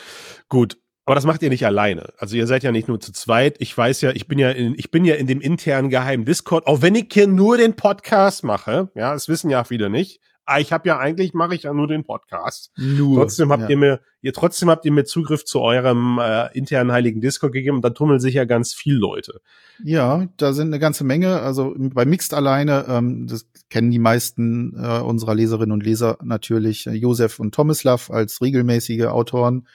Gut. 0.49 0.79
Aber 1.07 1.15
das 1.15 1.25
macht 1.25 1.43
ihr 1.43 1.49
nicht 1.49 1.67
alleine. 1.67 2.13
Also 2.19 2.37
ihr 2.37 2.47
seid 2.47 2.63
ja 2.63 2.71
nicht 2.71 2.87
nur 2.87 3.01
zu 3.01 3.13
zweit. 3.13 3.57
Ich 3.59 3.77
weiß 3.77 4.01
ja, 4.03 4.11
ich 4.11 4.29
bin 4.29 4.39
ja 4.39 4.51
in, 4.51 4.75
ich 4.79 4.91
bin 4.91 5.05
ja 5.05 5.17
in 5.17 5.27
dem 5.27 5.41
internen 5.41 5.91
geheimen 5.91 6.25
Discord, 6.25 6.67
auch 6.67 6.83
wenn 6.83 6.95
ich 6.95 7.09
hier 7.11 7.27
nur 7.27 7.57
den 7.57 7.75
Podcast 7.75 8.45
mache. 8.45 8.91
Ja, 8.95 9.13
das 9.13 9.29
wissen 9.29 9.51
ja 9.51 9.65
viele 9.65 9.91
nicht. 9.91 10.21
Ah, 10.51 10.59
ich 10.59 10.73
habe 10.73 10.89
ja 10.89 10.99
eigentlich 10.99 11.33
mache 11.33 11.55
ich 11.55 11.63
ja 11.63 11.73
nur 11.73 11.87
den 11.87 12.03
Podcast. 12.03 12.73
Nur. 12.77 13.19
Trotzdem 13.19 13.53
habt 13.53 13.63
ja. 13.63 13.69
ihr 13.69 13.77
mir, 13.77 14.01
ihr 14.21 14.33
trotzdem 14.33 14.69
habt 14.69 14.85
ihr 14.85 14.91
mir 14.91 15.05
Zugriff 15.05 15.45
zu 15.45 15.61
eurem 15.61 16.19
äh, 16.21 16.49
internen 16.59 16.91
heiligen 16.91 17.21
Discord 17.21 17.53
gegeben 17.53 17.77
und 17.77 17.85
da 17.85 17.91
tummeln 17.91 18.19
sich 18.19 18.35
ja 18.35 18.47
ganz 18.47 18.75
viele 18.75 18.99
Leute. 18.99 19.43
Ja, 19.85 20.27
da 20.39 20.53
sind 20.53 20.67
eine 20.67 20.81
ganze 20.81 21.05
Menge. 21.05 21.39
Also 21.41 21.77
bei 21.79 22.05
Mixed 22.05 22.35
alleine, 22.35 22.85
ähm, 22.89 23.29
das 23.29 23.47
kennen 23.69 23.93
die 23.93 24.01
meisten 24.01 24.75
äh, 24.77 24.99
unserer 24.99 25.37
Leserinnen 25.37 25.71
und 25.71 25.85
Leser 25.85 26.19
natürlich 26.21 26.89
äh, 26.89 26.95
Josef 26.95 27.39
und 27.39 27.55
Tomislav 27.55 28.11
als 28.11 28.43
regelmäßige 28.43 29.05
Autoren 29.05 29.69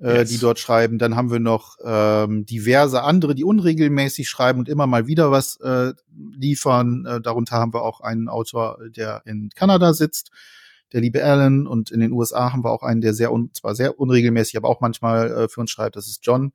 äh, 0.00 0.18
yes. 0.18 0.30
die 0.30 0.38
dort 0.38 0.58
schreiben. 0.58 0.98
Dann 0.98 1.16
haben 1.16 1.30
wir 1.30 1.38
noch 1.38 1.76
ähm, 1.84 2.44
diverse 2.46 3.02
andere, 3.02 3.34
die 3.34 3.44
unregelmäßig 3.44 4.28
schreiben 4.28 4.58
und 4.58 4.68
immer 4.68 4.86
mal 4.86 5.06
wieder 5.06 5.30
was 5.30 5.58
äh, 5.60 5.92
liefern. 6.32 7.06
Äh, 7.06 7.20
darunter 7.20 7.56
haben 7.56 7.72
wir 7.72 7.82
auch 7.82 8.00
einen 8.00 8.28
Autor, 8.28 8.78
der 8.88 9.22
in 9.24 9.50
Kanada 9.54 9.94
sitzt, 9.94 10.30
der 10.92 11.00
liebe 11.00 11.24
Alan. 11.24 11.66
Und 11.66 11.90
in 11.90 12.00
den 12.00 12.12
USA 12.12 12.52
haben 12.52 12.64
wir 12.64 12.70
auch 12.70 12.82
einen, 12.82 13.00
der 13.00 13.14
sehr, 13.14 13.32
un 13.32 13.50
zwar 13.54 13.74
sehr 13.74 13.98
unregelmäßig, 13.98 14.56
aber 14.56 14.68
auch 14.68 14.80
manchmal 14.80 15.30
äh, 15.30 15.48
für 15.48 15.60
uns 15.60 15.70
schreibt. 15.70 15.96
Das 15.96 16.06
ist 16.06 16.20
John. 16.24 16.52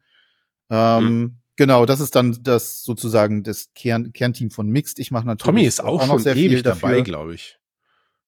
Ähm, 0.70 1.00
hm. 1.00 1.38
Genau, 1.58 1.86
das 1.86 2.00
ist 2.00 2.16
dann 2.16 2.40
das 2.42 2.82
sozusagen 2.84 3.44
das 3.44 3.70
Kern, 3.76 4.14
Kernteam 4.14 4.52
von 4.52 4.68
Mixed. 4.70 5.00
Ich 5.00 5.12
mache 5.12 5.28
natürlich 5.28 5.46
Tommy 5.46 5.64
ist 5.64 5.84
auch, 5.84 6.02
auch 6.02 6.08
noch 6.08 6.20
sehr 6.20 6.34
viel 6.34 6.64
dabei, 6.64 7.02
glaube 7.02 7.36
ich. 7.36 7.60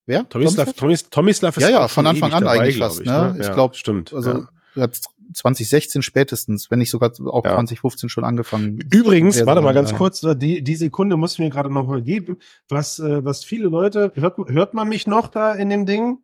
Wer? 0.05 0.27
Tomislav, 0.27 0.73
Tomislav, 0.73 1.09
Tomislav 1.09 1.57
ist 1.57 1.63
ja, 1.63 1.69
ja, 1.69 1.87
von 1.87 2.05
Anfang 2.05 2.33
an 2.33 2.43
dabei, 2.43 2.59
eigentlich 2.59 2.77
fast. 2.77 2.99
Ich, 2.99 3.05
ne? 3.05 3.33
ne? 3.35 3.41
Ich 3.41 3.51
glaube, 3.53 3.75
stimmt. 3.75 4.13
Also 4.13 4.31
ja. 4.31 4.49
2016 4.75 6.01
spätestens, 6.01 6.69
wenn 6.69 6.79
nicht 6.79 6.89
sogar 6.89 7.11
auch 7.27 7.45
ja. 7.45 7.51
2015 7.51 8.09
schon 8.09 8.23
angefangen. 8.23 8.79
Übrigens, 8.91 9.45
warte 9.45 9.61
mal 9.61 9.73
ganz 9.73 9.93
kurz, 9.93 10.21
die, 10.21 10.63
die 10.63 10.75
Sekunde 10.75 11.17
muss 11.17 11.39
mir 11.39 11.49
gerade 11.49 11.71
noch 11.71 11.87
mal 11.87 12.01
geben, 12.01 12.37
was, 12.69 12.99
äh, 12.99 13.23
was 13.23 13.43
viele 13.43 13.67
Leute, 13.67 14.11
hört, 14.15 14.37
hört 14.37 14.73
man 14.73 14.89
mich 14.89 15.07
noch 15.07 15.27
da 15.27 15.53
in 15.53 15.69
dem 15.69 15.85
Ding? 15.85 16.19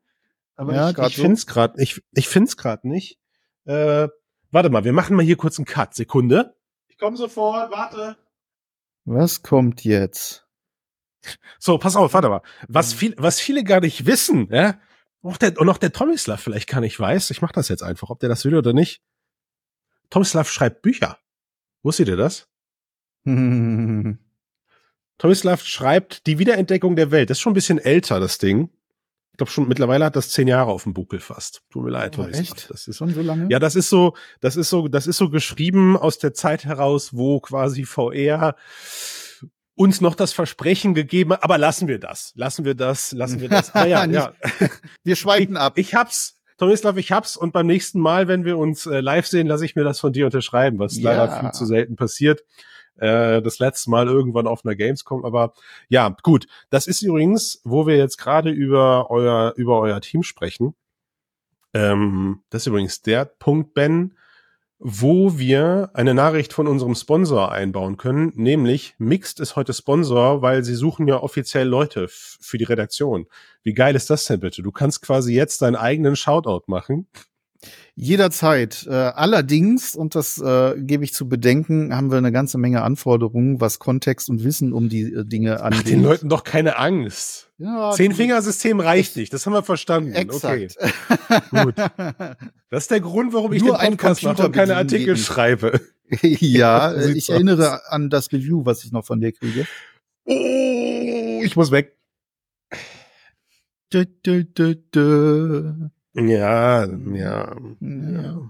Aber 0.55 0.73
ja, 0.73 0.89
ich, 0.89 0.97
ich 0.97 1.15
so. 1.15 1.21
find's 1.21 1.45
gerade, 1.45 1.81
ich, 1.81 2.01
ich 2.13 2.27
find's 2.27 2.57
gerade 2.57 2.87
nicht. 2.87 3.17
Äh, 3.65 4.09
warte 4.51 4.69
mal, 4.69 4.83
wir 4.83 4.93
machen 4.93 5.15
mal 5.15 5.25
hier 5.25 5.37
kurz 5.37 5.57
einen 5.57 5.65
Cut. 5.65 5.95
Sekunde. 5.95 6.55
Ich 6.87 6.97
komme 6.97 7.15
sofort, 7.15 7.71
warte. 7.71 8.17
Was 9.05 9.41
kommt 9.41 9.83
jetzt? 9.83 10.45
So, 11.59 11.77
pass 11.77 11.95
auf, 11.95 12.13
warte 12.13 12.29
mal. 12.29 12.41
Was, 12.67 12.93
viel, 12.93 13.15
was 13.17 13.39
viele 13.39 13.63
gar 13.63 13.81
nicht 13.81 14.05
wissen, 14.05 14.49
ja, 14.51 14.79
auch 15.23 15.37
der, 15.37 15.59
und 15.59 15.69
auch 15.69 15.77
der 15.77 15.91
Tomislav 15.91 16.41
vielleicht 16.41 16.67
kann 16.67 16.83
ich 16.83 16.99
weiß, 16.99 17.31
ich 17.31 17.41
mache 17.41 17.53
das 17.53 17.67
jetzt 17.67 17.83
einfach, 17.83 18.09
ob 18.09 18.19
der 18.19 18.29
das 18.29 18.45
will 18.45 18.55
oder 18.55 18.73
nicht. 18.73 19.01
Tomislav 20.09 20.49
schreibt 20.49 20.81
Bücher. 20.81 21.17
Wusstet 21.83 22.07
ihr 22.07 22.17
das? 22.17 22.47
Tomislav 25.17 25.63
schreibt 25.63 26.25
Die 26.25 26.39
Wiederentdeckung 26.39 26.95
der 26.95 27.11
Welt. 27.11 27.29
Das 27.29 27.37
ist 27.37 27.41
schon 27.41 27.51
ein 27.51 27.55
bisschen 27.55 27.77
älter, 27.77 28.19
das 28.19 28.37
Ding. 28.37 28.69
Ich 29.31 29.37
glaube 29.37 29.51
schon, 29.51 29.67
mittlerweile 29.67 30.05
hat 30.05 30.15
das 30.15 30.29
zehn 30.29 30.47
Jahre 30.47 30.71
auf 30.71 30.83
dem 30.83 30.93
Buckel 30.93 31.19
fast. 31.19 31.61
Tut 31.69 31.83
mir 31.83 31.91
leid, 31.91 32.17
oh. 32.17 32.25
Echt? 32.27 32.69
Das 32.69 32.87
ist 32.87 32.97
schon 32.97 33.13
so 33.13 33.21
lange? 33.21 33.47
Ja, 33.49 33.59
das 33.59 33.75
ist 33.75 33.89
so, 33.89 34.15
das 34.41 34.55
ist 34.55 34.69
so, 34.69 34.87
das 34.87 35.07
ist 35.07 35.17
so 35.17 35.29
geschrieben 35.29 35.95
aus 35.95 36.17
der 36.17 36.33
Zeit 36.33 36.65
heraus, 36.65 37.13
wo 37.13 37.39
quasi 37.39 37.85
VR 37.85 38.55
uns 39.79 40.01
noch 40.01 40.15
das 40.15 40.33
Versprechen 40.33 40.93
gegeben, 40.93 41.31
aber 41.31 41.57
lassen 41.57 41.87
wir 41.87 41.99
das, 41.99 42.33
lassen 42.35 42.65
wir 42.65 42.75
das, 42.75 43.13
lassen 43.13 43.39
wir 43.39 43.47
das. 43.47 43.73
Ah, 43.73 43.85
ja, 43.85 44.03
ja. 44.03 44.33
Wir 45.05 45.15
schweifen 45.15 45.55
ab. 45.55 45.77
Ich 45.77 45.95
hab's, 45.95 46.37
Tomislav, 46.57 46.97
ich 46.97 47.13
hab's 47.13 47.37
und 47.37 47.53
beim 47.53 47.65
nächsten 47.65 48.01
Mal, 48.01 48.27
wenn 48.27 48.43
wir 48.43 48.57
uns 48.57 48.85
äh, 48.85 48.99
live 48.99 49.25
sehen, 49.25 49.47
lasse 49.47 49.63
ich 49.63 49.77
mir 49.77 49.85
das 49.85 50.01
von 50.01 50.11
dir 50.11 50.25
unterschreiben, 50.25 50.79
was 50.79 50.97
ja. 50.97 51.11
leider 51.11 51.39
viel 51.39 51.51
zu 51.51 51.65
selten 51.65 51.95
passiert. 51.95 52.43
Äh, 52.97 53.41
das 53.41 53.59
letzte 53.59 53.89
Mal 53.89 54.07
irgendwann 54.07 54.47
auf 54.47 54.65
einer 54.65 54.75
Gamescom, 54.75 55.23
aber 55.23 55.53
ja, 55.87 56.13
gut. 56.23 56.47
Das 56.69 56.85
ist 56.85 57.01
übrigens, 57.01 57.61
wo 57.63 57.87
wir 57.87 57.95
jetzt 57.95 58.17
gerade 58.17 58.49
über 58.49 59.09
euer, 59.09 59.53
über 59.55 59.79
euer 59.79 60.01
Team 60.01 60.23
sprechen. 60.23 60.75
Ähm, 61.73 62.41
das 62.49 62.63
ist 62.63 62.67
übrigens 62.67 63.01
der 63.01 63.23
Punkt, 63.23 63.73
Ben, 63.73 64.17
wo 64.79 65.37
wir 65.37 65.91
eine 65.93 66.13
Nachricht 66.13 66.53
von 66.53 66.65
unserem 66.65 66.95
Sponsor 66.95 67.51
einbauen 67.51 67.97
können, 67.97 68.31
nämlich 68.35 68.95
Mixed 68.97 69.41
ist 69.41 69.57
heute 69.57 69.73
Sponsor, 69.73 70.41
weil 70.41 70.63
sie 70.63 70.75
suchen 70.75 71.07
ja 71.07 71.21
offiziell 71.21 71.67
Leute 71.67 72.07
für 72.09 72.57
die 72.57 72.63
Redaktion. 72.63 73.27
Wie 73.61 73.73
geil 73.73 73.95
ist 73.95 74.09
das 74.09 74.25
denn 74.25 74.39
bitte? 74.39 74.63
Du 74.63 74.71
kannst 74.71 75.01
quasi 75.01 75.33
jetzt 75.33 75.61
deinen 75.61 75.75
eigenen 75.75 76.15
Shoutout 76.15 76.63
machen 76.67 77.07
Jederzeit. 77.95 78.87
Äh, 78.89 78.93
allerdings, 78.93 79.95
und 79.95 80.15
das 80.15 80.37
äh, 80.37 80.75
gebe 80.77 81.03
ich 81.03 81.13
zu 81.13 81.27
bedenken, 81.27 81.93
haben 81.93 82.11
wir 82.11 82.17
eine 82.17 82.31
ganze 82.31 82.57
Menge 82.57 82.81
Anforderungen, 82.81 83.59
was 83.59 83.79
Kontext 83.79 84.29
und 84.29 84.43
Wissen 84.43 84.71
um 84.71 84.87
die 84.87 85.13
äh, 85.13 85.25
Dinge 85.25 85.61
angeht. 85.61 85.81
Ach, 85.81 85.89
den 85.89 86.03
Leuten 86.03 86.29
doch 86.29 86.43
keine 86.43 86.77
Angst. 86.77 87.51
Ja, 87.57 87.91
Zehn-Fingersystem 87.91 88.79
reicht 88.79 89.17
nicht, 89.17 89.33
das 89.33 89.45
haben 89.45 89.51
wir 89.51 89.63
verstanden. 89.63 90.13
Exakt. 90.13 90.77
Okay. 90.79 91.63
Gut. 91.63 91.75
Das 92.71 92.83
ist 92.83 92.91
der 92.91 92.99
Grund, 92.99 93.33
warum 93.33 93.51
ich 93.51 93.63
Nur 93.63 93.79
den 93.79 93.97
Podcast 93.97 94.21
mache 94.21 94.45
und 94.45 94.51
keine 94.51 94.75
Artikel 94.75 95.17
schreibe. 95.17 95.81
ja, 96.21 96.95
ich 97.15 97.29
erinnere 97.29 97.91
an 97.91 98.09
das 98.09 98.31
Review, 98.31 98.65
was 98.65 98.83
ich 98.83 98.91
noch 98.91 99.05
von 99.05 99.19
dir 99.19 99.31
kriege. 99.31 99.65
Oh, 100.25 101.41
ich 101.43 101.55
muss 101.55 101.71
weg. 101.71 101.97
Du, 103.89 104.05
du, 104.05 104.45
du, 104.45 104.75
du. 104.75 105.89
Ja, 106.13 106.85
ja, 106.85 107.55
ja. 107.81 108.49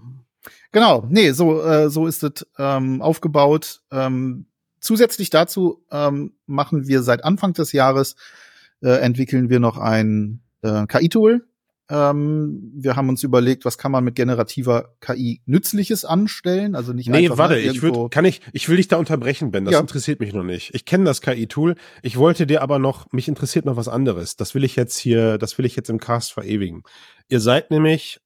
Genau, 0.72 1.04
nee, 1.08 1.32
so, 1.32 1.62
äh, 1.62 1.90
so 1.90 2.06
ist 2.06 2.22
es 2.22 2.46
ähm, 2.58 3.02
aufgebaut. 3.02 3.80
Ähm, 3.90 4.46
zusätzlich 4.80 5.30
dazu 5.30 5.84
ähm, 5.90 6.34
machen 6.46 6.86
wir 6.86 7.02
seit 7.02 7.24
Anfang 7.24 7.52
des 7.52 7.72
Jahres, 7.72 8.16
äh, 8.82 9.00
entwickeln 9.00 9.50
wir 9.50 9.60
noch 9.60 9.78
ein 9.78 10.40
äh, 10.62 10.86
KI-Tool, 10.86 11.46
ähm, 11.90 12.70
wir 12.72 12.94
haben 12.94 13.08
uns 13.08 13.24
überlegt, 13.24 13.64
was 13.64 13.76
kann 13.76 13.90
man 13.90 14.04
mit 14.04 14.14
generativer 14.14 14.94
KI 15.00 15.42
Nützliches 15.44 16.04
anstellen? 16.04 16.76
Also 16.76 16.92
nicht 16.92 17.08
Nee, 17.08 17.28
warte, 17.30 17.58
ich 17.58 17.82
würde, 17.82 18.08
kann 18.10 18.24
ich, 18.24 18.40
ich 18.52 18.68
will 18.68 18.76
dich 18.76 18.86
da 18.86 18.96
unterbrechen, 18.96 19.50
Ben. 19.50 19.64
Das 19.64 19.74
ja. 19.74 19.80
interessiert 19.80 20.20
mich 20.20 20.32
noch 20.32 20.44
nicht. 20.44 20.72
Ich 20.72 20.84
kenne 20.84 21.04
das 21.04 21.20
KI-Tool. 21.20 21.74
Ich 22.02 22.16
wollte 22.16 22.46
dir 22.46 22.62
aber 22.62 22.78
noch, 22.78 23.10
mich 23.12 23.26
interessiert 23.26 23.64
noch 23.64 23.76
was 23.76 23.88
anderes. 23.88 24.36
Das 24.36 24.54
will 24.54 24.62
ich 24.62 24.76
jetzt 24.76 24.98
hier, 24.98 25.36
das 25.36 25.58
will 25.58 25.64
ich 25.64 25.74
jetzt 25.74 25.90
im 25.90 25.98
Cast 25.98 26.32
verewigen. 26.32 26.84
Ihr 27.28 27.40
seid 27.40 27.72
nämlich, 27.72 28.20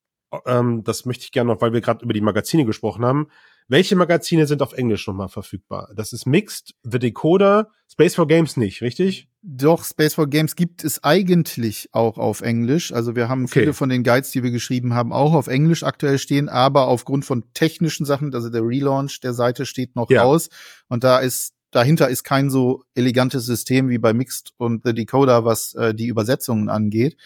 ähm, 0.45 0.85
das 0.85 1.07
möchte 1.07 1.25
ich 1.25 1.33
gerne 1.33 1.53
noch, 1.53 1.63
weil 1.63 1.73
wir 1.73 1.81
gerade 1.81 2.05
über 2.05 2.13
die 2.13 2.21
Magazine 2.21 2.67
gesprochen 2.67 3.05
haben, 3.05 3.29
welche 3.69 3.97
Magazine 3.97 4.47
sind 4.47 4.63
auf 4.63 4.73
Englisch 4.75 5.07
nochmal 5.07 5.29
verfügbar? 5.29 5.91
Das 5.97 6.13
ist 6.13 6.27
Mixed, 6.27 6.75
The 6.83 6.99
Decoder, 6.99 7.69
Space 7.91 8.15
for 8.15 8.27
Games 8.27 8.57
nicht, 8.57 8.83
richtig? 8.83 9.29
Doch, 9.43 9.85
Space 9.85 10.15
for 10.15 10.29
Games 10.29 10.57
gibt 10.57 10.85
es 10.85 11.05
eigentlich 11.05 11.89
auch 11.93 12.19
auf 12.19 12.41
Englisch. 12.41 12.93
Also 12.93 13.17
wir 13.17 13.29
haben 13.29 13.45
okay. 13.45 13.61
viele 13.61 13.73
von 13.73 13.89
den 13.89 14.03
Guides, 14.03 14.31
die 14.31 14.43
wir 14.43 14.51
geschrieben 14.51 14.95
haben, 14.95 15.13
auch 15.13 15.35
auf 15.35 15.47
Englisch 15.47 15.83
aktuell 15.83 16.19
stehen, 16.19 16.49
aber 16.49 16.89
aufgrund 16.89 17.25
von 17.25 17.45
technischen 17.55 18.07
Sachen, 18.07 18.35
also 18.35 18.51
der 18.51 18.63
Relaunch 18.63 19.21
der 19.21 19.35
Seite 19.35 19.67
steht 19.67 19.97
noch 19.97 20.11
ja. 20.11 20.23
aus. 20.23 20.49
Und 20.89 21.05
da 21.05 21.19
ist 21.19 21.55
dahinter 21.71 22.09
ist 22.09 22.23
kein 22.23 22.51
so 22.51 22.85
elegantes 22.95 23.47
System 23.47 23.89
wie 23.89 23.99
bei 23.99 24.13
Mixed 24.13 24.53
und 24.57 24.83
The 24.85 24.95
Decoder, 24.95 25.45
was 25.45 25.75
äh, 25.75 25.95
die 25.95 26.07
Übersetzungen 26.07 26.69
angeht. 26.69 27.17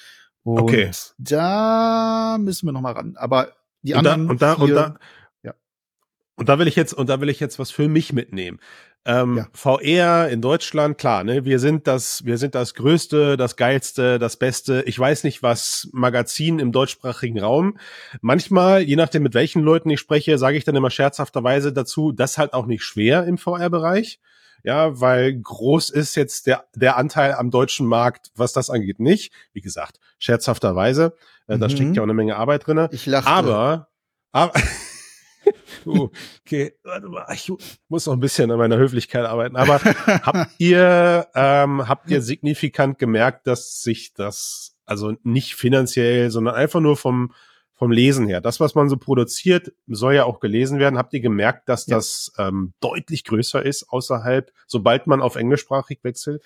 Und 0.43 0.61
okay. 0.61 0.91
da 1.19 2.39
müssen 2.41 2.67
wir 2.67 2.73
noch 2.73 2.81
mal 2.81 2.93
ran. 2.93 3.15
Aber 3.17 3.53
die 3.83 3.93
und 3.93 4.07
anderen 4.07 4.27
da, 4.27 4.33
und 4.33 4.43
da, 4.43 4.53
und 4.55 4.71
da, 4.71 4.99
und 6.39 6.49
da 6.49 6.59
will 6.59 6.69
ich 6.69 6.77
jetzt, 6.77 6.95
und 6.95 7.09
da 7.09 7.21
will 7.21 7.29
ich 7.29 7.41
jetzt 7.41 7.59
was 7.59 7.71
für 7.71 7.89
mich 7.89 8.13
mitnehmen. 8.13 8.61
Ähm, 9.05 9.39
ja. 9.39 9.49
VR 9.53 10.29
in 10.29 10.41
Deutschland, 10.41 10.99
klar, 10.99 11.25
ne, 11.25 11.45
wir 11.45 11.59
sind 11.59 11.87
das, 11.87 12.25
wir 12.25 12.39
sind 12.39 12.55
das 12.55 12.75
Größte, 12.75 13.37
das 13.37 13.57
Geilste, 13.57 14.19
das 14.19 14.37
Beste. 14.37 14.83
Ich 14.87 14.99
weiß 14.99 15.25
nicht, 15.25 15.43
was 15.43 15.89
Magazin 15.93 16.59
im 16.59 16.73
deutschsprachigen 16.73 17.41
Raum. 17.41 17.79
Manchmal, 18.21 18.83
je 18.83 18.97
nachdem, 18.97 19.25
mit 19.25 19.35
welchen 19.35 19.63
Leuten 19.63 19.91
ich 19.91 19.99
spreche, 19.99 20.39
sage 20.39 20.57
ich 20.57 20.65
dann 20.65 20.77
immer 20.77 20.91
scherzhafterweise 20.91 21.73
dazu, 21.73 22.13
das 22.13 22.39
halt 22.39 22.53
auch 22.53 22.67
nicht 22.67 22.85
schwer 22.85 23.25
im 23.25 23.37
VR-Bereich. 23.39 24.21
Ja, 24.63 25.01
weil 25.01 25.35
groß 25.41 25.91
ist 25.91 26.17
jetzt 26.17 26.47
der, 26.47 26.65
der 26.75 26.97
Anteil 26.97 27.35
am 27.35 27.51
deutschen 27.51 27.87
Markt, 27.87 28.31
was 28.35 28.53
das 28.53 28.71
angeht, 28.71 29.01
nicht. 29.01 29.33
Wie 29.53 29.61
gesagt, 29.61 29.99
scherzhafterweise. 30.19 31.15
Äh, 31.49 31.57
mhm. 31.57 31.61
Da 31.61 31.69
steckt 31.69 31.97
ja 31.97 32.03
auch 32.03 32.07
eine 32.07 32.15
Menge 32.15 32.37
Arbeit 32.37 32.67
drinne. 32.67 32.89
Ich 32.93 33.07
lache. 33.07 33.29
Aber, 33.29 33.89
aber 34.33 34.53
Uh, 35.85 36.09
okay, 36.45 36.75
warte 36.83 37.09
mal, 37.09 37.27
ich 37.33 37.53
muss 37.89 38.07
noch 38.07 38.15
ein 38.15 38.21
bisschen 38.21 38.51
an 38.51 38.59
meiner 38.59 38.77
Höflichkeit 38.77 39.25
arbeiten. 39.25 39.57
Aber 39.57 39.81
habt 39.81 40.51
ihr, 40.59 41.29
ähm, 41.35 41.89
habt 41.89 42.11
ihr 42.11 42.23
signifikant 42.23 42.99
gemerkt, 42.99 43.47
dass 43.47 43.81
sich 43.83 44.15
das, 44.15 44.77
also 44.87 45.15
nicht 45.23 45.55
finanziell, 45.55 46.31
sondern 46.31 46.55
einfach 46.55 46.81
nur 46.81 46.97
vom, 46.97 47.33
vom 47.75 47.93
Lesen 47.93 48.27
her, 48.27 48.41
das, 48.41 48.59
was 48.59 48.75
man 48.75 48.89
so 48.89 48.97
produziert, 48.97 49.73
soll 49.87 50.15
ja 50.15 50.25
auch 50.25 50.41
gelesen 50.41 50.81
werden. 50.81 50.99
Habt 50.99 51.15
ihr 51.15 51.21
gemerkt, 51.21 51.69
dass 51.69 51.87
ja. 51.87 51.97
das 51.97 52.33
ähm, 52.37 52.73
deutlich 52.81 53.25
größer 53.25 53.65
ist 53.65 53.89
außerhalb, 53.89 54.51
sobald 54.67 55.07
man 55.07 55.23
auf 55.23 55.37
englischsprachig 55.37 56.01
wechselt? 56.03 56.43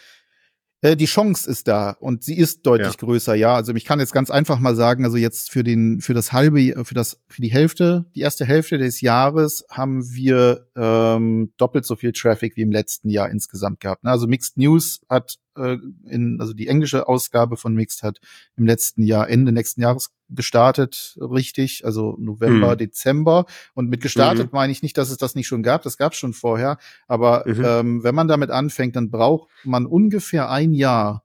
Äh, 0.83 0.97
die 0.97 1.07
Chance 1.07 1.49
ist 1.49 1.69
da 1.69 1.91
und 2.01 2.25
sie 2.25 2.37
ist 2.37 2.67
deutlich 2.67 2.95
ja. 2.95 2.99
größer, 2.99 3.35
ja. 3.35 3.55
Also 3.55 3.73
ich 3.73 3.85
kann 3.85 4.01
jetzt 4.01 4.13
ganz 4.13 4.31
einfach 4.31 4.59
mal 4.59 4.75
sagen, 4.75 5.05
also 5.05 5.17
jetzt 5.17 5.51
für 5.51 5.63
den, 5.63 6.01
für 6.01 6.13
das 6.13 6.33
halbe, 6.33 6.85
für 6.85 6.95
das, 6.95 7.21
für 7.29 7.41
die 7.41 7.53
Hälfte, 7.53 8.05
die 8.17 8.21
erste 8.21 8.45
Hälfte 8.45 8.79
des 8.79 9.01
Jahres 9.01 9.65
haben 9.71 10.05
wir 10.13 10.67
ähm, 10.77 11.53
doppelt 11.57 11.87
so 11.87 11.95
viel 11.95 12.13
Traffic 12.13 12.57
wie 12.57 12.63
im 12.63 12.73
letzten 12.73 13.09
Jahr 13.11 13.31
insgesamt 13.31 13.79
gehabt. 13.79 14.03
Ne? 14.03 14.11
Also 14.11 14.27
Mixed 14.27 14.59
News 14.59 15.01
hat 15.09 15.37
äh, 15.57 15.77
in, 16.05 16.39
also 16.41 16.53
die 16.53 16.69
englische 16.69 17.09
Ausgabe 17.09 17.57
von 17.57 17.75
Mixed 17.75 18.03
hat 18.03 18.21
im 18.57 18.67
letzten 18.67 19.03
Jahr, 19.03 19.29
Ende 19.29 19.53
nächsten 19.53 19.81
Jahres 19.81 20.11
gestartet, 20.29 21.17
richtig, 21.21 21.85
also 21.85 22.17
November, 22.19 22.73
mhm. 22.73 22.79
Dezember. 22.79 23.47
Und 23.75 23.89
mit 23.89 24.01
gestartet 24.01 24.53
mhm. 24.53 24.57
meine 24.57 24.73
ich 24.73 24.83
nicht, 24.83 24.97
dass 24.99 25.11
es 25.11 25.19
das 25.19 25.35
nicht 25.35 25.47
schon 25.47 25.63
gab, 25.63 25.83
das 25.83 25.99
gab 25.99 26.13
es 26.13 26.19
schon 26.19 26.33
vorher. 26.33 26.79
Aber 27.07 27.45
mhm. 27.47 27.65
ähm, 27.65 28.05
wenn 28.05 28.15
man 28.15 28.29
damit 28.29 28.51
anfängt, 28.51 28.97
dann 28.97 29.11
braucht 29.11 29.51
man 29.65 29.87
ungefähr 29.87 30.51
ein 30.51 30.73
Jahr, 30.73 31.25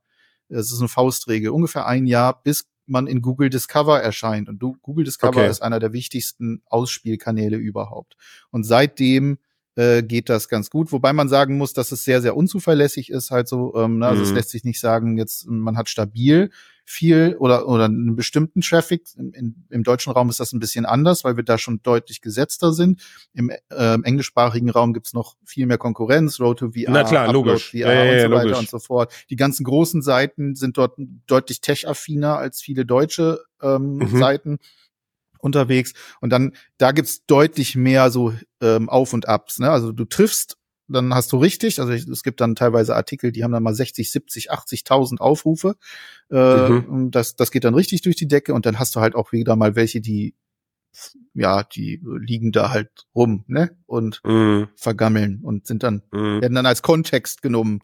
es 0.50 0.72
ist 0.72 0.80
eine 0.80 0.88
Faustregel, 0.88 1.50
ungefähr 1.50 1.86
ein 1.88 2.06
Jahr, 2.06 2.42
bis 2.42 2.70
man 2.86 3.08
in 3.08 3.22
Google 3.22 3.50
Discover 3.50 4.02
erscheint. 4.02 4.50
Und 4.50 4.60
Google 4.60 5.04
Discover 5.04 5.42
okay. 5.42 5.50
ist 5.50 5.62
einer 5.62 5.80
der 5.80 5.94
wichtigsten 5.94 6.62
Ausspielkanäle 6.66 7.58
überhaupt. 7.58 8.16
Und 8.50 8.64
seitdem 8.64 9.40
äh, 9.78 10.02
geht 10.02 10.28
das 10.28 10.50
ganz 10.50 10.72
gut. 10.72 10.92
Wobei 10.92 11.14
man 11.14 11.30
sagen 11.30 11.58
muss, 11.58 11.72
dass 11.72 11.92
es 11.92 12.04
sehr, 12.04 12.22
sehr 12.22 12.36
unzuverlässig 12.36 13.12
ist, 13.12 13.30
halt 13.30 13.48
so. 13.48 13.76
Ähm, 13.76 14.00
ne? 14.00 14.08
Also 14.08 14.24
mhm. 14.24 14.28
es 14.28 14.34
lässt 14.34 14.50
sich 14.50 14.64
nicht 14.64 14.80
sagen, 14.80 15.18
jetzt 15.18 15.48
man 15.48 15.78
hat 15.78 15.88
stabil 15.88 16.50
viel 16.84 17.36
oder 17.38 17.68
oder 17.68 17.86
einen 17.86 18.16
bestimmten 18.16 18.62
Traffic. 18.62 19.04
In, 19.18 19.34
in, 19.34 19.66
Im 19.70 19.84
deutschen 19.84 20.14
Raum 20.14 20.30
ist 20.30 20.40
das 20.40 20.52
ein 20.52 20.60
bisschen 20.60 20.86
anders, 20.86 21.24
weil 21.24 21.38
wir 21.38 21.44
da 21.44 21.60
schon 21.60 21.82
deutlich 21.84 22.22
gesetzter 22.22 22.74
sind. 22.74 23.04
Im 23.36 23.50
äh, 23.50 23.98
englischsprachigen 24.02 24.70
Raum 24.72 24.94
gibt's 24.94 25.14
noch 25.14 25.36
viel 25.46 25.68
mehr 25.68 25.78
Konkurrenz, 25.78 26.40
Road 26.40 26.58
to 26.58 26.70
VR, 26.70 26.90
Na 26.90 27.04
klar, 27.04 27.28
Upload 27.28 27.50
logisch. 27.50 27.70
VR 27.72 27.78
ja, 27.78 28.04
ja, 28.04 28.14
und 28.14 28.32
so 28.32 28.36
weiter 28.36 28.44
logisch. 28.46 28.60
und 28.60 28.70
so 28.70 28.80
fort. 28.80 29.14
Die 29.30 29.36
ganzen 29.36 29.64
großen 29.64 30.02
Seiten 30.02 30.56
sind 30.56 30.78
dort 30.78 30.98
deutlich 31.28 31.62
tech-affiner 31.62 32.38
als 32.38 32.62
viele 32.62 32.84
deutsche 32.84 33.42
ähm, 33.62 33.98
mhm. 33.98 34.18
Seiten 34.18 34.58
unterwegs. 35.48 35.94
Und 36.22 36.30
dann, 36.30 36.54
da 36.78 36.92
gibt's 36.92 37.26
deutlich 37.26 37.76
mehr 37.76 38.12
so 38.12 38.34
ähm, 38.62 38.90
Auf 38.90 39.14
und 39.14 39.28
Abs. 39.28 39.60
Ne? 39.60 39.72
Also 39.72 39.92
du 39.92 40.06
triffst, 40.06 40.58
dann 40.88 41.14
hast 41.14 41.32
du 41.34 41.38
richtig. 41.38 41.80
Also 41.80 41.92
es 41.94 42.24
gibt 42.24 42.40
dann 42.40 42.56
teilweise 42.56 42.96
Artikel, 42.96 43.32
die 43.32 43.44
haben 43.44 43.52
dann 43.52 43.64
mal 43.64 43.74
60, 43.74 44.12
70, 44.12 44.52
80.000 44.52 45.18
Aufrufe. 45.20 45.76
Äh, 46.32 46.70
mhm. 46.70 47.12
das, 47.12 47.36
das 47.36 47.52
geht 47.52 47.64
dann 47.64 47.76
richtig 47.76 48.04
durch 48.04 48.16
die 48.16 48.28
Decke. 48.28 48.54
Und 48.54 48.66
dann 48.66 48.80
hast 48.80 48.96
du 48.96 49.00
halt 49.00 49.16
auch 49.16 49.32
wieder 49.32 49.56
mal 49.56 49.76
welche, 49.76 50.02
die 50.02 50.36
ja, 51.34 51.64
die 51.64 52.02
liegen 52.04 52.52
da 52.52 52.72
halt 52.72 52.90
rum, 53.14 53.44
ne? 53.48 53.78
Und 53.86 54.22
mhm. 54.24 54.70
vergammeln 54.76 55.42
und 55.44 55.68
sind 55.68 55.84
dann, 55.84 56.02
mhm. 56.12 56.42
werden 56.42 56.56
dann 56.56 56.66
als 56.66 56.82
Kontext 56.82 57.42
genommen. 57.42 57.82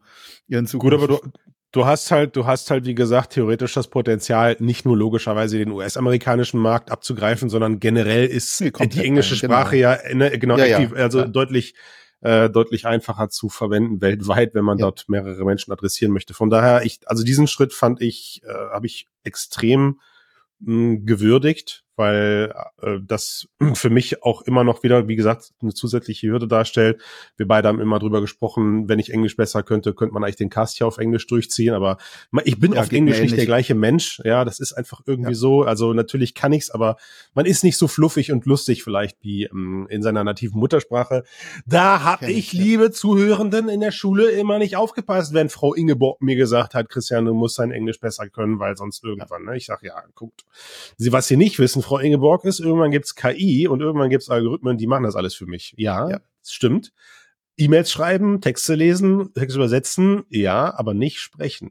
Ihren 0.48 0.66
Zukunft. 0.66 0.98
Gut, 0.98 1.10
aber 1.10 1.20
du, 1.20 1.30
du 1.74 1.84
hast 1.84 2.10
halt, 2.12 2.36
du 2.36 2.46
hast 2.46 2.70
halt, 2.70 2.86
wie 2.86 2.94
gesagt, 2.94 3.32
theoretisch 3.32 3.74
das 3.74 3.88
Potenzial, 3.88 4.56
nicht 4.60 4.84
nur 4.84 4.96
logischerweise 4.96 5.58
den 5.58 5.72
US-amerikanischen 5.72 6.60
Markt 6.60 6.90
abzugreifen, 6.90 7.50
sondern 7.50 7.80
generell 7.80 8.26
ist 8.26 8.60
nee, 8.60 8.70
die 8.70 9.04
englische 9.04 9.36
genau. 9.38 9.54
Sprache 9.54 9.76
genau. 9.76 9.90
ja, 9.90 10.14
ne, 10.14 10.38
genau, 10.38 10.56
ja, 10.56 10.66
ja, 10.66 10.92
also 10.92 11.20
ja. 11.20 11.26
deutlich, 11.26 11.74
äh, 12.20 12.48
deutlich 12.48 12.86
einfacher 12.86 13.28
zu 13.28 13.48
verwenden 13.48 14.00
weltweit, 14.00 14.54
wenn 14.54 14.64
man 14.64 14.78
dort 14.78 15.08
mehrere 15.08 15.44
Menschen 15.44 15.72
adressieren 15.72 16.12
möchte. 16.12 16.32
Von 16.32 16.48
daher, 16.48 16.84
ich, 16.84 17.00
also 17.06 17.24
diesen 17.24 17.48
Schritt 17.48 17.72
fand 17.72 18.00
ich, 18.00 18.42
äh, 18.44 18.52
habe 18.52 18.86
ich 18.86 19.08
extrem 19.24 20.00
mh, 20.60 21.00
gewürdigt 21.04 21.83
weil 21.96 22.54
äh, 22.82 22.98
das 23.02 23.48
für 23.74 23.90
mich 23.90 24.22
auch 24.22 24.42
immer 24.42 24.64
noch 24.64 24.82
wieder, 24.82 25.08
wie 25.08 25.16
gesagt, 25.16 25.52
eine 25.62 25.74
zusätzliche 25.74 26.28
Hürde 26.28 26.48
darstellt. 26.48 27.00
Wir 27.36 27.46
beide 27.46 27.68
haben 27.68 27.80
immer 27.80 27.98
drüber 27.98 28.20
gesprochen, 28.20 28.88
wenn 28.88 28.98
ich 28.98 29.12
Englisch 29.12 29.36
besser 29.36 29.62
könnte, 29.62 29.94
könnte 29.94 30.14
man 30.14 30.24
eigentlich 30.24 30.36
den 30.36 30.50
Cast 30.50 30.76
hier 30.76 30.86
auf 30.86 30.98
Englisch 30.98 31.26
durchziehen, 31.26 31.74
aber 31.74 31.98
ich 32.44 32.58
bin 32.58 32.72
ja, 32.72 32.80
auf 32.80 32.92
Englisch 32.92 33.20
nicht 33.20 33.36
der 33.36 33.46
gleiche 33.46 33.74
Mensch. 33.74 34.20
Ja, 34.24 34.44
das 34.44 34.60
ist 34.60 34.72
einfach 34.72 35.00
irgendwie 35.06 35.32
ja. 35.32 35.38
so. 35.38 35.62
Also 35.62 35.92
natürlich 35.92 36.34
kann 36.34 36.52
ich's, 36.52 36.70
aber 36.70 36.96
man 37.34 37.46
ist 37.46 37.64
nicht 37.64 37.78
so 37.78 37.88
fluffig 37.88 38.32
und 38.32 38.46
lustig 38.46 38.82
vielleicht 38.82 39.22
wie 39.22 39.44
ähm, 39.44 39.86
in 39.90 40.02
seiner 40.02 40.24
nativen 40.24 40.58
Muttersprache. 40.58 41.24
Da 41.66 42.02
habe 42.02 42.30
ich, 42.30 42.52
ja. 42.52 42.62
liebe 42.62 42.90
Zuhörenden, 42.90 43.68
in 43.68 43.80
der 43.80 43.92
Schule 43.92 44.30
immer 44.30 44.58
nicht 44.58 44.76
aufgepasst, 44.76 45.34
wenn 45.34 45.48
Frau 45.48 45.74
Ingeborg 45.74 46.20
mir 46.20 46.36
gesagt 46.36 46.74
hat, 46.74 46.88
Christian, 46.88 47.24
du 47.24 47.34
musst 47.34 47.58
dein 47.58 47.70
Englisch 47.70 48.00
besser 48.00 48.28
können, 48.28 48.58
weil 48.58 48.76
sonst 48.76 49.04
irgendwann, 49.04 49.44
ne? 49.44 49.56
Ich 49.56 49.66
sag 49.66 49.82
ja, 49.82 50.02
guckt. 50.14 50.44
Sie, 50.96 51.12
was 51.12 51.28
Sie 51.28 51.36
nicht 51.36 51.58
wissen, 51.58 51.82
Frau 51.84 51.98
Ingeborg 51.98 52.44
ist, 52.44 52.60
irgendwann 52.60 52.90
gibt's 52.90 53.14
KI 53.14 53.68
und 53.68 53.80
irgendwann 53.80 54.10
gibt's 54.10 54.28
Algorithmen, 54.28 54.78
die 54.78 54.86
machen 54.86 55.04
das 55.04 55.16
alles 55.16 55.34
für 55.34 55.46
mich. 55.46 55.74
Ja, 55.76 56.08
ja. 56.08 56.20
das 56.40 56.52
stimmt. 56.52 56.92
E-Mails 57.56 57.90
schreiben, 57.90 58.40
Texte 58.40 58.74
lesen, 58.74 59.32
Texte 59.34 59.58
übersetzen, 59.58 60.24
ja, 60.28 60.74
aber 60.76 60.94
nicht 60.94 61.20
sprechen. 61.20 61.70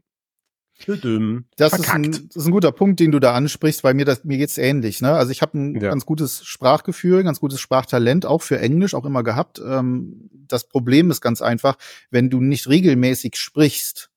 Das 1.56 1.72
ist, 1.72 1.88
ein, 1.88 2.10
das 2.10 2.36
ist 2.36 2.46
ein 2.46 2.50
guter 2.50 2.72
Punkt, 2.72 2.98
den 3.00 3.12
du 3.12 3.20
da 3.20 3.34
ansprichst, 3.34 3.84
weil 3.84 3.94
mir 3.94 4.04
das 4.04 4.24
mir 4.24 4.38
geht's 4.38 4.58
ähnlich. 4.58 5.00
Ne? 5.00 5.12
Also 5.12 5.30
ich 5.30 5.40
habe 5.40 5.56
ein 5.56 5.74
ja. 5.76 5.90
ganz 5.90 6.04
gutes 6.04 6.44
Sprachgefühl, 6.44 7.22
ganz 7.22 7.38
gutes 7.38 7.60
Sprachtalent, 7.60 8.26
auch 8.26 8.42
für 8.42 8.58
Englisch, 8.58 8.94
auch 8.94 9.04
immer 9.04 9.22
gehabt. 9.22 9.60
Ähm, 9.64 10.28
das 10.32 10.68
Problem 10.68 11.10
ist 11.10 11.20
ganz 11.20 11.42
einfach, 11.42 11.76
wenn 12.10 12.28
du 12.28 12.40
nicht 12.40 12.68
regelmäßig 12.68 13.36
sprichst, 13.36 14.10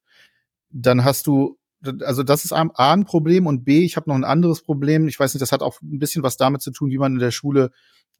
dann 0.69 1.03
hast 1.03 1.27
du 1.27 1.57
also 2.01 2.23
das 2.23 2.45
ist 2.45 2.53
A 2.53 2.69
ein 2.75 3.05
Problem 3.05 3.47
und 3.47 3.63
B, 3.63 3.83
ich 3.83 3.95
habe 3.95 4.09
noch 4.09 4.15
ein 4.15 4.23
anderes 4.23 4.61
Problem. 4.61 5.07
Ich 5.07 5.19
weiß 5.19 5.33
nicht, 5.33 5.41
das 5.41 5.51
hat 5.51 5.61
auch 5.61 5.81
ein 5.81 5.99
bisschen 5.99 6.23
was 6.23 6.37
damit 6.37 6.61
zu 6.61 6.71
tun, 6.71 6.89
wie 6.89 6.97
man 6.97 7.13
in 7.13 7.19
der 7.19 7.31
Schule 7.31 7.71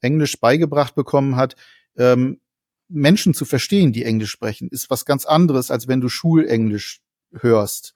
Englisch 0.02 0.40
beigebracht 0.40 0.96
bekommen 0.96 1.36
hat. 1.36 1.56
Ähm, 1.98 2.40
Menschen 2.90 3.34
zu 3.34 3.46
verstehen, 3.46 3.94
die 3.94 4.06
Englisch 4.06 4.32
sprechen, 4.32 4.70
ist 4.70 4.90
was 4.90 5.06
ganz 5.06 5.26
anderes, 5.26 5.72
als 5.72 5.88
wenn 5.88 6.02
du 6.02 6.10
Schulenglisch 6.10 7.02
hörst. 7.34 7.96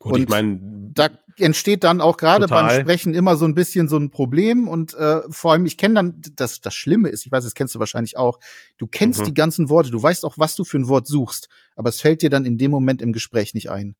Gut, 0.00 0.12
und 0.12 0.22
ich 0.22 0.28
mein, 0.28 0.92
da 0.94 1.08
entsteht 1.38 1.82
dann 1.82 2.00
auch 2.00 2.16
gerade 2.16 2.46
beim 2.46 2.70
Sprechen 2.70 3.14
immer 3.14 3.36
so 3.36 3.44
ein 3.46 3.54
bisschen 3.54 3.88
so 3.88 3.96
ein 3.96 4.10
Problem 4.10 4.68
und 4.68 4.94
äh, 4.94 5.22
vor 5.28 5.52
allem 5.52 5.66
ich 5.66 5.76
kenne 5.76 5.94
dann 5.94 6.22
das 6.36 6.60
das 6.60 6.74
Schlimme 6.74 7.08
ist, 7.08 7.26
ich 7.26 7.32
weiß, 7.32 7.42
das 7.42 7.54
kennst 7.54 7.74
du 7.74 7.80
wahrscheinlich 7.80 8.16
auch. 8.16 8.38
Du 8.76 8.86
kennst 8.86 9.20
mhm. 9.20 9.24
die 9.24 9.34
ganzen 9.34 9.68
Worte, 9.68 9.90
du 9.90 10.00
weißt 10.00 10.24
auch, 10.24 10.38
was 10.38 10.54
du 10.54 10.64
für 10.64 10.78
ein 10.78 10.88
Wort 10.88 11.08
suchst, 11.08 11.48
aber 11.74 11.88
es 11.88 12.00
fällt 12.00 12.22
dir 12.22 12.30
dann 12.30 12.44
in 12.44 12.58
dem 12.58 12.70
Moment 12.70 13.02
im 13.02 13.12
Gespräch 13.12 13.54
nicht 13.54 13.70
ein. 13.70 13.96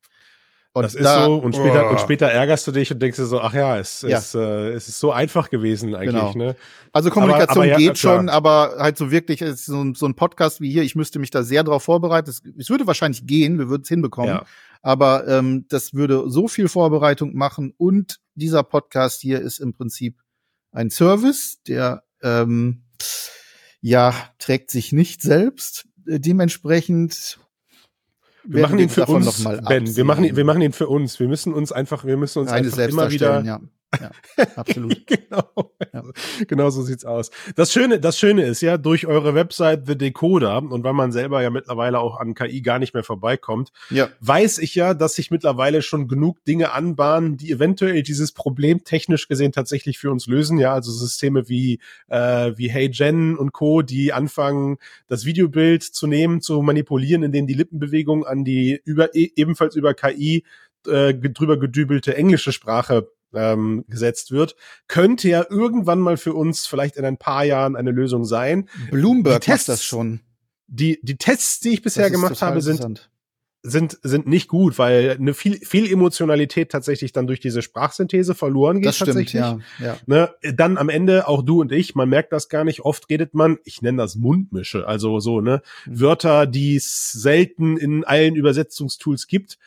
Und 0.74 0.82
das 0.82 0.94
ist 0.94 1.04
da, 1.04 1.24
so 1.24 1.36
und 1.36 1.56
später 1.56 1.86
oh. 1.86 1.90
und 1.90 2.00
später 2.00 2.26
ärgerst 2.26 2.66
du 2.66 2.72
dich 2.72 2.92
und 2.92 3.00
denkst 3.00 3.16
dir 3.16 3.24
so, 3.24 3.40
ach 3.40 3.54
ja, 3.54 3.78
es, 3.78 4.02
ja. 4.02 4.18
es, 4.18 4.34
äh, 4.34 4.70
es 4.70 4.88
ist 4.88 5.00
so 5.00 5.10
einfach 5.10 5.50
gewesen 5.50 5.94
eigentlich. 5.94 6.14
Genau. 6.14 6.32
Ne? 6.34 6.56
Also 6.92 7.10
Kommunikation 7.10 7.64
aber, 7.64 7.72
aber 7.72 7.78
geht 7.78 7.88
ja, 7.88 7.94
schon, 7.96 8.28
aber 8.28 8.76
halt 8.78 8.98
so 8.98 9.10
wirklich 9.10 9.40
ist 9.40 9.66
so, 9.66 9.82
ein, 9.82 9.94
so 9.94 10.06
ein 10.06 10.14
Podcast 10.14 10.60
wie 10.60 10.70
hier. 10.70 10.82
Ich 10.82 10.94
müsste 10.94 11.18
mich 11.18 11.30
da 11.30 11.42
sehr 11.42 11.64
drauf 11.64 11.82
vorbereiten. 11.84 12.30
Es, 12.30 12.42
es 12.56 12.70
würde 12.70 12.86
wahrscheinlich 12.86 13.26
gehen, 13.26 13.58
wir 13.58 13.68
würden 13.68 13.82
es 13.82 13.88
hinbekommen. 13.88 14.30
Ja. 14.30 14.44
Aber 14.82 15.26
ähm, 15.26 15.66
das 15.68 15.94
würde 15.94 16.24
so 16.28 16.48
viel 16.48 16.68
Vorbereitung 16.68 17.34
machen 17.34 17.72
und 17.76 18.20
dieser 18.34 18.62
Podcast 18.62 19.20
hier 19.20 19.40
ist 19.40 19.58
im 19.58 19.72
Prinzip 19.72 20.20
ein 20.70 20.90
Service, 20.90 21.60
der 21.66 22.04
ähm, 22.22 22.84
ja 23.80 24.14
trägt 24.38 24.70
sich 24.70 24.92
nicht 24.92 25.22
selbst. 25.22 25.86
Äh, 26.06 26.20
dementsprechend 26.20 27.38
wir 28.48 28.62
machen 28.62 28.78
ihn 28.78 28.88
für 28.88 29.06
uns, 29.06 29.44
Ben. 29.68 29.94
Wir 29.96 30.04
machen, 30.04 30.24
ihn, 30.24 30.36
wir 30.36 30.44
machen 30.44 30.62
ihn 30.62 30.72
für 30.72 30.88
uns. 30.88 31.20
Wir 31.20 31.28
müssen 31.28 31.52
uns 31.52 31.70
einfach, 31.70 32.04
wir 32.04 32.16
müssen 32.16 32.40
uns 32.40 32.50
einfach 32.50 32.78
immer 32.78 33.10
wieder, 33.10 33.42
ja. 33.44 33.60
Ja, 34.00 34.10
absolut. 34.56 35.06
genau. 35.06 35.72
Ja. 35.94 36.02
genau 36.46 36.68
so 36.68 36.82
sieht's 36.82 37.06
aus. 37.06 37.30
Das 37.56 37.72
Schöne, 37.72 37.98
das 37.98 38.18
Schöne 38.18 38.42
ist 38.44 38.60
ja, 38.60 38.76
durch 38.76 39.06
eure 39.06 39.34
Website 39.34 39.86
The 39.86 39.96
Decoder 39.96 40.58
und 40.58 40.84
weil 40.84 40.92
man 40.92 41.10
selber 41.10 41.42
ja 41.42 41.48
mittlerweile 41.48 41.98
auch 41.98 42.20
an 42.20 42.34
KI 42.34 42.60
gar 42.60 42.78
nicht 42.78 42.92
mehr 42.92 43.02
vorbeikommt, 43.02 43.72
ja. 43.88 44.10
weiß 44.20 44.58
ich 44.58 44.74
ja, 44.74 44.92
dass 44.92 45.14
sich 45.14 45.30
mittlerweile 45.30 45.80
schon 45.80 46.06
genug 46.06 46.44
Dinge 46.44 46.72
anbahnen, 46.72 47.38
die 47.38 47.50
eventuell 47.50 48.02
dieses 48.02 48.32
Problem 48.32 48.84
technisch 48.84 49.26
gesehen 49.26 49.52
tatsächlich 49.52 49.98
für 49.98 50.10
uns 50.10 50.26
lösen. 50.26 50.58
Ja, 50.58 50.74
also 50.74 50.92
Systeme 50.92 51.48
wie, 51.48 51.80
äh, 52.08 52.52
wie 52.56 52.68
Hey 52.68 52.90
Jen 52.92 53.38
und 53.38 53.52
Co., 53.52 53.80
die 53.80 54.12
anfangen, 54.12 54.76
das 55.06 55.24
Videobild 55.24 55.82
zu 55.82 56.06
nehmen, 56.06 56.42
zu 56.42 56.60
manipulieren, 56.60 57.22
indem 57.22 57.46
die 57.46 57.54
Lippenbewegung 57.54 58.26
an 58.26 58.44
die 58.44 58.80
über, 58.84 59.14
e, 59.14 59.30
ebenfalls 59.34 59.76
über 59.76 59.94
KI 59.94 60.44
äh, 60.86 61.14
drüber 61.14 61.58
gedübelte 61.58 62.16
englische 62.16 62.52
Sprache 62.52 63.08
ähm, 63.34 63.84
gesetzt 63.88 64.30
wird, 64.30 64.56
könnte 64.86 65.28
ja 65.28 65.44
irgendwann 65.48 66.00
mal 66.00 66.16
für 66.16 66.34
uns 66.34 66.66
vielleicht 66.66 66.96
in 66.96 67.04
ein 67.04 67.18
paar 67.18 67.44
Jahren 67.44 67.76
eine 67.76 67.90
Lösung 67.90 68.24
sein. 68.24 68.68
Bloomberg 68.90 69.42
Tests, 69.42 69.66
das 69.66 69.84
schon. 69.84 70.20
Die, 70.66 70.98
die 71.02 71.16
Tests, 71.16 71.60
die 71.60 71.70
ich 71.70 71.82
bisher 71.82 72.10
gemacht 72.10 72.42
habe, 72.42 72.60
sind, 72.60 73.10
sind, 73.62 73.98
sind 74.02 74.26
nicht 74.26 74.48
gut, 74.48 74.78
weil 74.78 75.16
eine 75.18 75.34
viel, 75.34 75.58
viel 75.58 75.90
Emotionalität 75.90 76.70
tatsächlich 76.70 77.12
dann 77.12 77.26
durch 77.26 77.40
diese 77.40 77.62
Sprachsynthese 77.62 78.34
verloren 78.34 78.76
geht. 78.76 78.86
Das 78.86 78.96
stimmt, 78.96 79.32
ja, 79.32 79.58
ja. 79.78 79.96
Ne? 80.06 80.30
Dann 80.54 80.78
am 80.78 80.88
Ende 80.88 81.26
auch 81.26 81.42
du 81.42 81.60
und 81.60 81.72
ich, 81.72 81.94
man 81.94 82.08
merkt 82.08 82.32
das 82.32 82.48
gar 82.48 82.64
nicht. 82.64 82.80
Oft 82.80 83.08
redet 83.10 83.34
man, 83.34 83.58
ich 83.64 83.82
nenne 83.82 83.98
das 83.98 84.16
Mundmische, 84.16 84.86
also 84.86 85.20
so, 85.20 85.40
ne, 85.40 85.62
mhm. 85.86 86.00
Wörter, 86.00 86.46
die 86.46 86.76
es 86.76 87.12
selten 87.12 87.76
in 87.76 88.04
allen 88.04 88.36
Übersetzungstools 88.36 89.26
gibt. 89.26 89.58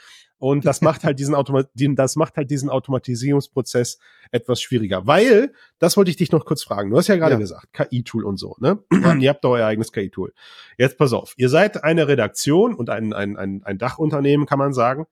Und 0.41 0.65
das 0.65 0.81
macht 0.81 1.03
halt 1.03 1.19
diesen 1.19 1.36
Automat 1.36 1.69
das 1.75 2.15
macht 2.15 2.36
halt 2.36 2.50
diesen 2.50 2.69
Automatisierungsprozess 2.69 4.00
etwas 4.32 4.62
schwieriger. 4.62 5.06
Weil, 5.06 5.54
das 5.77 5.97
wollte 5.97 6.10
ich 6.10 6.17
dich 6.17 6.32
noch 6.32 6.45
kurz 6.45 6.63
fragen. 6.63 6.89
Du 6.89 6.97
hast 6.97 7.08
ja 7.08 7.15
gerade 7.15 7.34
ja. 7.34 7.39
gesagt, 7.39 7.71
KI-Tool 7.73 8.25
und 8.25 8.38
so, 8.38 8.56
ne? 8.60 8.80
ihr 9.19 9.30
habt 9.30 9.43
doch 9.43 9.51
euer 9.51 9.67
eigenes 9.67 9.91
KI-Tool. 9.91 10.34
Jetzt 10.77 10.97
pass 10.97 11.13
auf. 11.13 11.36
Ihr 11.38 11.49
seid 11.49 11.84
eine 11.84 12.08
Redaktion 12.08 12.73
und 12.73 12.89
ein, 12.89 13.13
ein, 13.13 13.38
ein, 13.38 13.62
ein 13.63 13.77
Dachunternehmen, 13.77 14.47
kann 14.47 14.60
man 14.60 14.73
sagen 14.73 15.06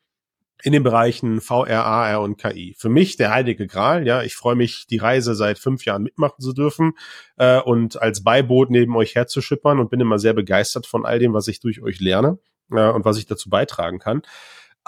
in 0.62 0.74
den 0.74 0.84
Bereichen 0.84 1.40
VR, 1.40 1.86
AR 1.86 2.22
und 2.22 2.38
KI. 2.38 2.76
Für 2.78 2.90
mich 2.90 3.16
der 3.16 3.32
heilige 3.32 3.66
Gral, 3.68 4.06
ja, 4.06 4.24
ich 4.24 4.36
freue 4.36 4.56
mich, 4.56 4.88
die 4.88 4.98
Reise 4.98 5.34
seit 5.36 5.58
fünf 5.58 5.86
Jahren 5.86 6.04
mitmachen 6.04 6.42
zu 6.42 6.54
dürfen 6.54 6.94
äh, 7.38 7.62
und 7.62 8.02
als 8.02 8.24
Beiboot 8.24 8.70
neben 8.70 8.96
euch 8.96 9.16
herzuschippern 9.16 9.80
und 9.80 9.90
bin 9.90 10.02
immer 10.02 10.20
sehr 10.20 10.34
begeistert 10.34 10.86
von 10.86 11.06
all 11.06 11.20
dem, 11.20 11.34
was 11.34 11.48
ich 11.48 11.62
durch 11.62 11.82
euch 11.82 12.00
lerne 12.00 12.40
äh, 12.72 12.90
und 12.90 13.06
was 13.06 13.18
ich 13.18 13.26
dazu 13.26 13.50
beitragen 13.50 14.00
kann. 14.00 14.22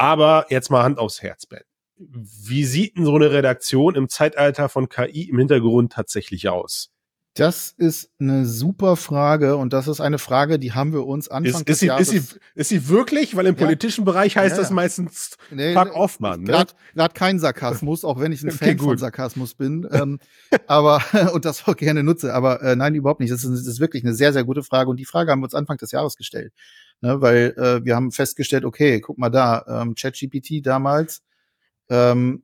Aber 0.02 0.48
jetzt 0.50 0.72
mal 0.72 0.82
Hand 0.82 0.98
aufs 0.98 1.22
Herz, 1.22 1.46
Ben. 1.46 1.62
Wie 1.96 2.64
sieht 2.64 2.98
denn 2.98 3.06
so 3.06 3.14
eine 3.14 3.30
Redaktion 3.30 3.94
im 3.94 4.10
Zeitalter 4.10 4.68
von 4.68 4.90
KI 4.90 5.30
im 5.30 5.38
Hintergrund 5.38 5.94
tatsächlich 5.94 6.50
aus? 6.50 6.90
Das 7.36 7.76
ist 7.78 8.10
eine 8.20 8.48
super 8.48 8.96
Frage 8.96 9.58
und 9.58 9.74
das 9.74 9.88
ist 9.88 10.02
eine 10.02 10.18
Frage, 10.18 10.58
die 10.58 10.74
haben 10.74 10.92
wir 10.92 11.06
uns 11.06 11.30
Anfang 11.30 11.62
ist, 11.62 11.70
ist 11.70 11.80
sie, 11.82 11.86
Jahres. 11.86 12.12
Ist 12.12 12.32
sie, 12.32 12.40
ist 12.56 12.70
sie 12.70 12.90
wirklich? 12.90 13.36
Weil 13.36 13.46
im 13.46 13.56
ja. 13.56 13.64
politischen 13.64 14.04
Bereich 14.04 14.36
heißt 14.36 14.54
ja, 14.54 14.56
ja. 14.56 14.62
das 14.64 14.72
meistens 14.72 15.38
nee, 15.52 15.76
fuck 15.76 15.96
off, 15.96 16.20
Mann. 16.20 16.42
Ne? 16.42 16.66
Gerade 16.96 17.14
kein 17.14 17.38
Sarkasmus, 17.38 18.04
auch 18.04 18.20
wenn 18.20 18.32
ich 18.32 18.42
ein 18.42 18.50
okay, 18.54 18.66
Fan 18.66 18.78
gut. 18.78 18.88
von 18.88 18.98
Sarkasmus 18.98 19.54
bin. 19.54 19.88
ähm, 19.92 20.18
aber 20.66 21.04
und 21.34 21.46
das 21.46 21.68
auch 21.68 21.78
gerne 21.78 22.02
nutze. 22.02 22.34
Aber 22.34 22.64
äh, 22.64 22.76
nein, 22.76 22.96
überhaupt 22.96 23.20
nicht. 23.20 23.32
Das 23.32 23.44
ist, 23.44 23.52
das 23.52 23.68
ist 23.68 23.80
wirklich 23.80 24.04
eine 24.04 24.16
sehr, 24.16 24.34
sehr 24.34 24.44
gute 24.44 24.64
Frage. 24.64 24.90
Und 24.90 24.98
die 24.98 25.06
Frage 25.06 25.32
haben 25.32 25.42
wir 25.42 25.46
uns 25.46 25.54
Anfang 25.54 25.78
des 25.78 25.92
Jahres 25.92 26.18
gestellt 26.18 26.54
ne, 27.02 27.22
weil 27.22 27.54
äh, 27.58 27.84
wir 27.84 27.96
haben 27.96 28.12
festgestellt, 28.12 28.66
okay, 28.66 29.02
guck 29.02 29.18
mal 29.18 29.30
da, 29.30 29.66
ähm, 29.68 29.96
ChatGPT 29.96 30.66
damals, 30.66 31.22
ähm, 31.90 32.44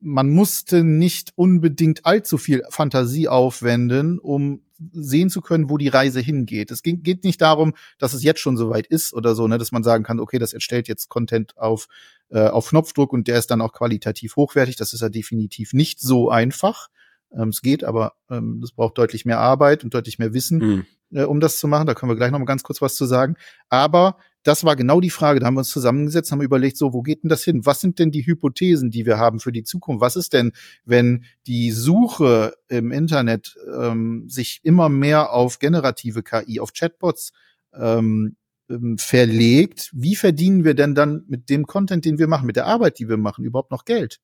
man 0.00 0.30
musste 0.30 0.84
nicht 0.84 1.32
unbedingt 1.34 2.04
allzu 2.04 2.36
viel 2.36 2.62
Fantasie 2.68 3.26
aufwenden, 3.26 4.18
um 4.18 4.62
sehen 4.92 5.30
zu 5.30 5.40
können, 5.40 5.70
wo 5.70 5.78
die 5.78 5.88
Reise 5.88 6.20
hingeht. 6.20 6.70
Es 6.70 6.82
ging, 6.82 7.02
geht 7.02 7.24
nicht 7.24 7.40
darum, 7.40 7.74
dass 7.98 8.12
es 8.12 8.22
jetzt 8.22 8.40
schon 8.40 8.56
soweit 8.56 8.86
ist 8.86 9.14
oder 9.14 9.34
so, 9.34 9.48
ne, 9.48 9.56
dass 9.56 9.72
man 9.72 9.82
sagen 9.82 10.04
kann, 10.04 10.20
okay, 10.20 10.38
das 10.38 10.52
erstellt 10.52 10.88
jetzt 10.88 11.08
Content 11.08 11.56
auf, 11.56 11.86
äh, 12.28 12.48
auf 12.48 12.68
Knopfdruck 12.68 13.12
und 13.12 13.28
der 13.28 13.38
ist 13.38 13.50
dann 13.50 13.60
auch 13.60 13.72
qualitativ 13.72 14.36
hochwertig. 14.36 14.76
Das 14.76 14.92
ist 14.92 15.00
ja 15.00 15.08
definitiv 15.08 15.72
nicht 15.72 16.00
so 16.00 16.28
einfach. 16.28 16.88
Ähm, 17.32 17.48
es 17.48 17.62
geht, 17.62 17.84
aber 17.84 18.14
ähm, 18.30 18.60
es 18.62 18.72
braucht 18.72 18.98
deutlich 18.98 19.24
mehr 19.24 19.38
Arbeit 19.38 19.84
und 19.84 19.94
deutlich 19.94 20.18
mehr 20.18 20.34
Wissen, 20.34 20.58
mhm. 20.58 20.86
Äh, 21.14 21.22
um 21.24 21.40
das 21.40 21.58
zu 21.58 21.68
machen. 21.68 21.86
Da 21.86 21.94
können 21.94 22.10
wir 22.10 22.16
gleich 22.16 22.30
noch 22.30 22.38
mal 22.38 22.44
ganz 22.44 22.62
kurz 22.62 22.82
was 22.82 22.96
zu 22.96 23.06
sagen. 23.06 23.36
Aber 23.68 24.18
das 24.42 24.62
war 24.64 24.76
genau 24.76 25.00
die 25.00 25.10
Frage. 25.10 25.40
Da 25.40 25.46
haben 25.46 25.54
wir 25.54 25.60
uns 25.60 25.70
zusammengesetzt, 25.70 26.30
haben 26.30 26.42
überlegt, 26.42 26.76
so, 26.76 26.92
wo 26.92 27.02
geht 27.02 27.24
denn 27.24 27.30
das 27.30 27.42
hin? 27.42 27.64
Was 27.64 27.80
sind 27.80 27.98
denn 27.98 28.10
die 28.10 28.26
Hypothesen, 28.26 28.90
die 28.90 29.06
wir 29.06 29.18
haben 29.18 29.40
für 29.40 29.52
die 29.52 29.64
Zukunft? 29.64 30.02
Was 30.02 30.16
ist 30.16 30.34
denn, 30.34 30.52
wenn 30.84 31.24
die 31.46 31.70
Suche 31.70 32.54
im 32.68 32.92
Internet 32.92 33.56
ähm, 33.74 34.28
sich 34.28 34.60
immer 34.62 34.90
mehr 34.90 35.32
auf 35.32 35.58
generative 35.58 36.22
KI, 36.22 36.60
auf 36.60 36.74
Chatbots 36.74 37.32
ähm, 37.74 38.36
ähm, 38.68 38.98
verlegt? 38.98 39.90
Wie 39.94 40.14
verdienen 40.14 40.64
wir 40.64 40.74
denn 40.74 40.94
dann 40.94 41.24
mit 41.26 41.48
dem 41.48 41.66
Content, 41.66 42.04
den 42.04 42.18
wir 42.18 42.28
machen, 42.28 42.46
mit 42.46 42.56
der 42.56 42.66
Arbeit, 42.66 42.98
die 42.98 43.08
wir 43.08 43.16
machen, 43.16 43.44
überhaupt 43.46 43.70
noch 43.70 43.86
Geld? 43.86 44.20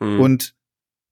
Mhm. 0.00 0.20
Und 0.20 0.54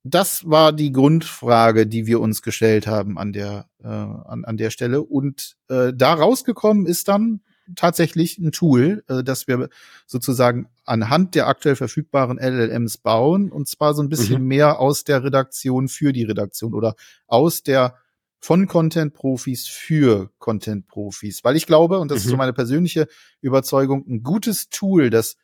das 0.08 0.48
war 0.48 0.72
die 0.72 0.92
Grundfrage, 0.92 1.86
die 1.86 2.06
wir 2.06 2.20
uns 2.20 2.42
gestellt 2.42 2.86
haben 2.86 3.18
an 3.18 3.32
der, 3.32 3.68
äh, 3.82 3.88
an, 3.88 4.44
an 4.44 4.56
der 4.56 4.70
Stelle. 4.70 5.02
Und 5.02 5.56
äh, 5.68 5.92
da 5.94 6.14
rausgekommen 6.14 6.86
ist 6.86 7.08
dann 7.08 7.40
tatsächlich 7.76 8.38
ein 8.38 8.52
Tool, 8.52 9.04
äh, 9.08 9.22
das 9.22 9.46
wir 9.48 9.68
sozusagen 10.06 10.68
anhand 10.84 11.34
der 11.34 11.48
aktuell 11.48 11.76
verfügbaren 11.76 12.38
LLMs 12.38 12.98
bauen. 12.98 13.50
Und 13.50 13.68
zwar 13.68 13.94
so 13.94 14.02
ein 14.02 14.08
bisschen 14.08 14.42
mhm. 14.42 14.48
mehr 14.48 14.80
aus 14.80 15.04
der 15.04 15.24
Redaktion 15.24 15.88
für 15.88 16.12
die 16.12 16.24
Redaktion 16.24 16.74
oder 16.74 16.94
aus 17.26 17.62
der 17.62 17.94
von 18.40 18.68
Content-Profis 18.68 19.66
für 19.66 20.30
Content-Profis. 20.38 21.42
Weil 21.42 21.56
ich 21.56 21.66
glaube, 21.66 21.98
und 21.98 22.10
das 22.10 22.18
mhm. 22.18 22.22
ist 22.22 22.28
so 22.28 22.34
mhm. 22.34 22.38
meine 22.38 22.52
persönliche 22.52 23.08
Überzeugung, 23.40 24.04
ein 24.08 24.22
gutes 24.22 24.68
Tool, 24.68 25.10
das 25.10 25.36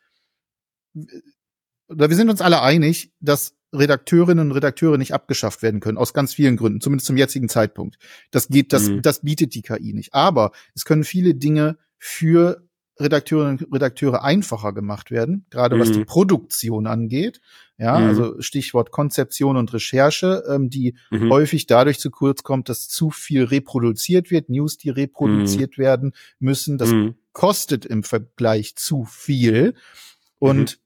oder 1.88 2.09
wir 2.09 2.16
sind 2.16 2.31
uns 2.31 2.40
alle 2.40 2.62
einig, 2.62 3.12
dass 3.20 3.55
Redakteurinnen 3.74 4.50
und 4.50 4.56
Redakteure 4.56 4.98
nicht 4.98 5.12
abgeschafft 5.12 5.62
werden 5.62 5.80
können, 5.80 5.98
aus 5.98 6.14
ganz 6.14 6.34
vielen 6.34 6.56
Gründen, 6.56 6.80
zumindest 6.80 7.06
zum 7.06 7.16
jetzigen 7.16 7.48
Zeitpunkt. 7.48 7.98
Das 8.30 8.48
geht, 8.48 8.72
das, 8.72 8.88
mhm. 8.88 9.02
das 9.02 9.20
bietet 9.20 9.54
die 9.54 9.62
KI 9.62 9.92
nicht. 9.92 10.14
Aber 10.14 10.52
es 10.74 10.84
können 10.84 11.04
viele 11.04 11.34
Dinge 11.34 11.76
für 11.98 12.62
Redakteurinnen 13.00 13.58
und 13.58 13.74
Redakteure 13.74 14.22
einfacher 14.22 14.72
gemacht 14.72 15.10
werden, 15.10 15.46
gerade 15.50 15.76
mhm. 15.76 15.80
was 15.80 15.90
die 15.90 16.00
mhm. 16.00 16.06
Produktion 16.06 16.87
angeht. 16.87 17.40
Ja, 17.76 17.98
mhm. 17.98 18.06
also 18.06 18.40
Stichwort 18.40 18.92
Konzeption 18.92 19.56
und 19.56 19.72
Recherche, 19.72 20.44
ähm, 20.48 20.70
die 20.70 20.94
mhm. 21.10 21.30
häufig 21.30 21.66
dadurch 21.66 21.98
zu 21.98 22.10
kurz 22.10 22.44
kommt, 22.44 22.68
dass 22.68 22.88
zu 22.88 23.10
viel 23.10 23.44
reproduziert 23.44 24.30
wird, 24.30 24.48
News, 24.48 24.78
die 24.78 24.90
reproduziert 24.90 25.76
mhm. 25.76 25.82
werden 25.82 26.12
müssen. 26.38 26.78
Das 26.78 26.92
kostet 27.32 27.84
im 27.84 28.04
Vergleich 28.04 28.76
zu 28.76 29.04
viel. 29.04 29.74
Und 30.38 30.78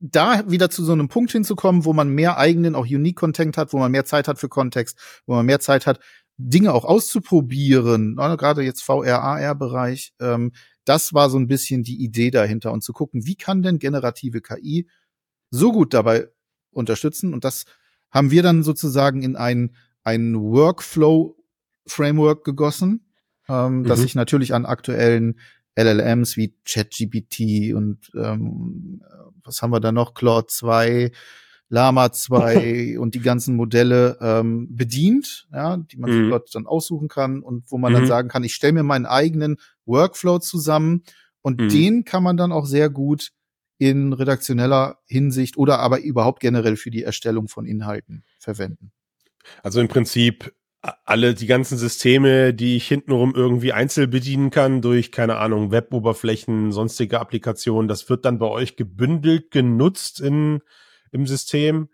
da 0.00 0.48
wieder 0.50 0.70
zu 0.70 0.84
so 0.84 0.92
einem 0.92 1.08
Punkt 1.08 1.32
hinzukommen, 1.32 1.84
wo 1.84 1.92
man 1.92 2.10
mehr 2.10 2.38
eigenen, 2.38 2.74
auch 2.74 2.84
Unique 2.84 3.16
Content 3.16 3.56
hat, 3.56 3.72
wo 3.72 3.78
man 3.78 3.90
mehr 3.90 4.04
Zeit 4.04 4.28
hat 4.28 4.38
für 4.38 4.48
Kontext, 4.48 4.98
wo 5.26 5.34
man 5.34 5.46
mehr 5.46 5.60
Zeit 5.60 5.86
hat, 5.86 6.00
Dinge 6.36 6.72
auch 6.72 6.84
auszuprobieren, 6.84 8.14
ne, 8.14 8.36
gerade 8.38 8.62
jetzt 8.62 8.82
VR, 8.82 9.22
AR-Bereich, 9.22 10.12
ähm, 10.20 10.52
das 10.84 11.12
war 11.12 11.30
so 11.30 11.38
ein 11.38 11.48
bisschen 11.48 11.82
die 11.82 12.02
Idee 12.02 12.30
dahinter 12.30 12.72
und 12.72 12.84
zu 12.84 12.92
gucken, 12.92 13.26
wie 13.26 13.34
kann 13.34 13.62
denn 13.62 13.78
generative 13.78 14.40
KI 14.40 14.88
so 15.50 15.72
gut 15.72 15.94
dabei 15.94 16.28
unterstützen 16.70 17.34
und 17.34 17.44
das 17.44 17.64
haben 18.10 18.30
wir 18.30 18.42
dann 18.42 18.62
sozusagen 18.62 19.22
in 19.22 19.36
ein, 19.36 19.74
ein 20.04 20.36
Workflow-Framework 20.36 22.44
gegossen, 22.44 23.06
ähm, 23.48 23.80
mhm. 23.80 23.84
das 23.84 24.00
sich 24.00 24.14
natürlich 24.14 24.54
an 24.54 24.64
aktuellen 24.64 25.40
LLMs 25.76 26.36
wie 26.36 26.54
ChatGPT 26.64 27.74
und 27.74 28.10
ähm, 28.14 29.02
was 29.48 29.62
haben 29.62 29.72
wir 29.72 29.80
da 29.80 29.90
noch, 29.90 30.14
Claude 30.14 30.46
2, 30.46 31.10
Lama 31.68 32.12
2 32.12 32.98
und 33.00 33.14
die 33.14 33.20
ganzen 33.20 33.56
Modelle 33.56 34.18
ähm, 34.20 34.68
bedient, 34.70 35.48
ja, 35.52 35.76
die 35.76 35.96
man 35.96 36.10
mhm. 36.10 36.30
dort 36.30 36.54
dann 36.54 36.66
aussuchen 36.66 37.08
kann 37.08 37.42
und 37.42 37.64
wo 37.70 37.78
man 37.78 37.92
mhm. 37.92 37.96
dann 37.96 38.06
sagen 38.06 38.28
kann, 38.28 38.44
ich 38.44 38.54
stelle 38.54 38.74
mir 38.74 38.82
meinen 38.82 39.06
eigenen 39.06 39.56
Workflow 39.84 40.38
zusammen 40.38 41.02
und 41.42 41.60
mhm. 41.60 41.68
den 41.68 42.04
kann 42.04 42.22
man 42.22 42.36
dann 42.36 42.52
auch 42.52 42.66
sehr 42.66 42.90
gut 42.90 43.32
in 43.78 44.12
redaktioneller 44.12 44.98
Hinsicht 45.06 45.56
oder 45.56 45.78
aber 45.78 46.00
überhaupt 46.00 46.40
generell 46.40 46.76
für 46.76 46.90
die 46.90 47.04
Erstellung 47.04 47.48
von 47.48 47.64
Inhalten 47.64 48.24
verwenden. 48.38 48.92
Also 49.62 49.80
im 49.80 49.88
Prinzip 49.88 50.52
alle 50.80 51.34
die 51.34 51.46
ganzen 51.46 51.76
Systeme, 51.76 52.54
die 52.54 52.76
ich 52.76 52.86
hintenrum 52.86 53.34
irgendwie 53.34 53.72
einzeln 53.72 54.10
bedienen 54.10 54.50
kann 54.50 54.80
durch 54.80 55.10
keine 55.10 55.36
Ahnung 55.36 55.72
Weboberflächen, 55.72 56.72
sonstige 56.72 57.18
Applikationen, 57.18 57.88
das 57.88 58.08
wird 58.08 58.24
dann 58.24 58.38
bei 58.38 58.46
euch 58.46 58.76
gebündelt 58.76 59.50
genutzt 59.50 60.20
in 60.20 60.60
im 61.10 61.26
System. 61.26 61.88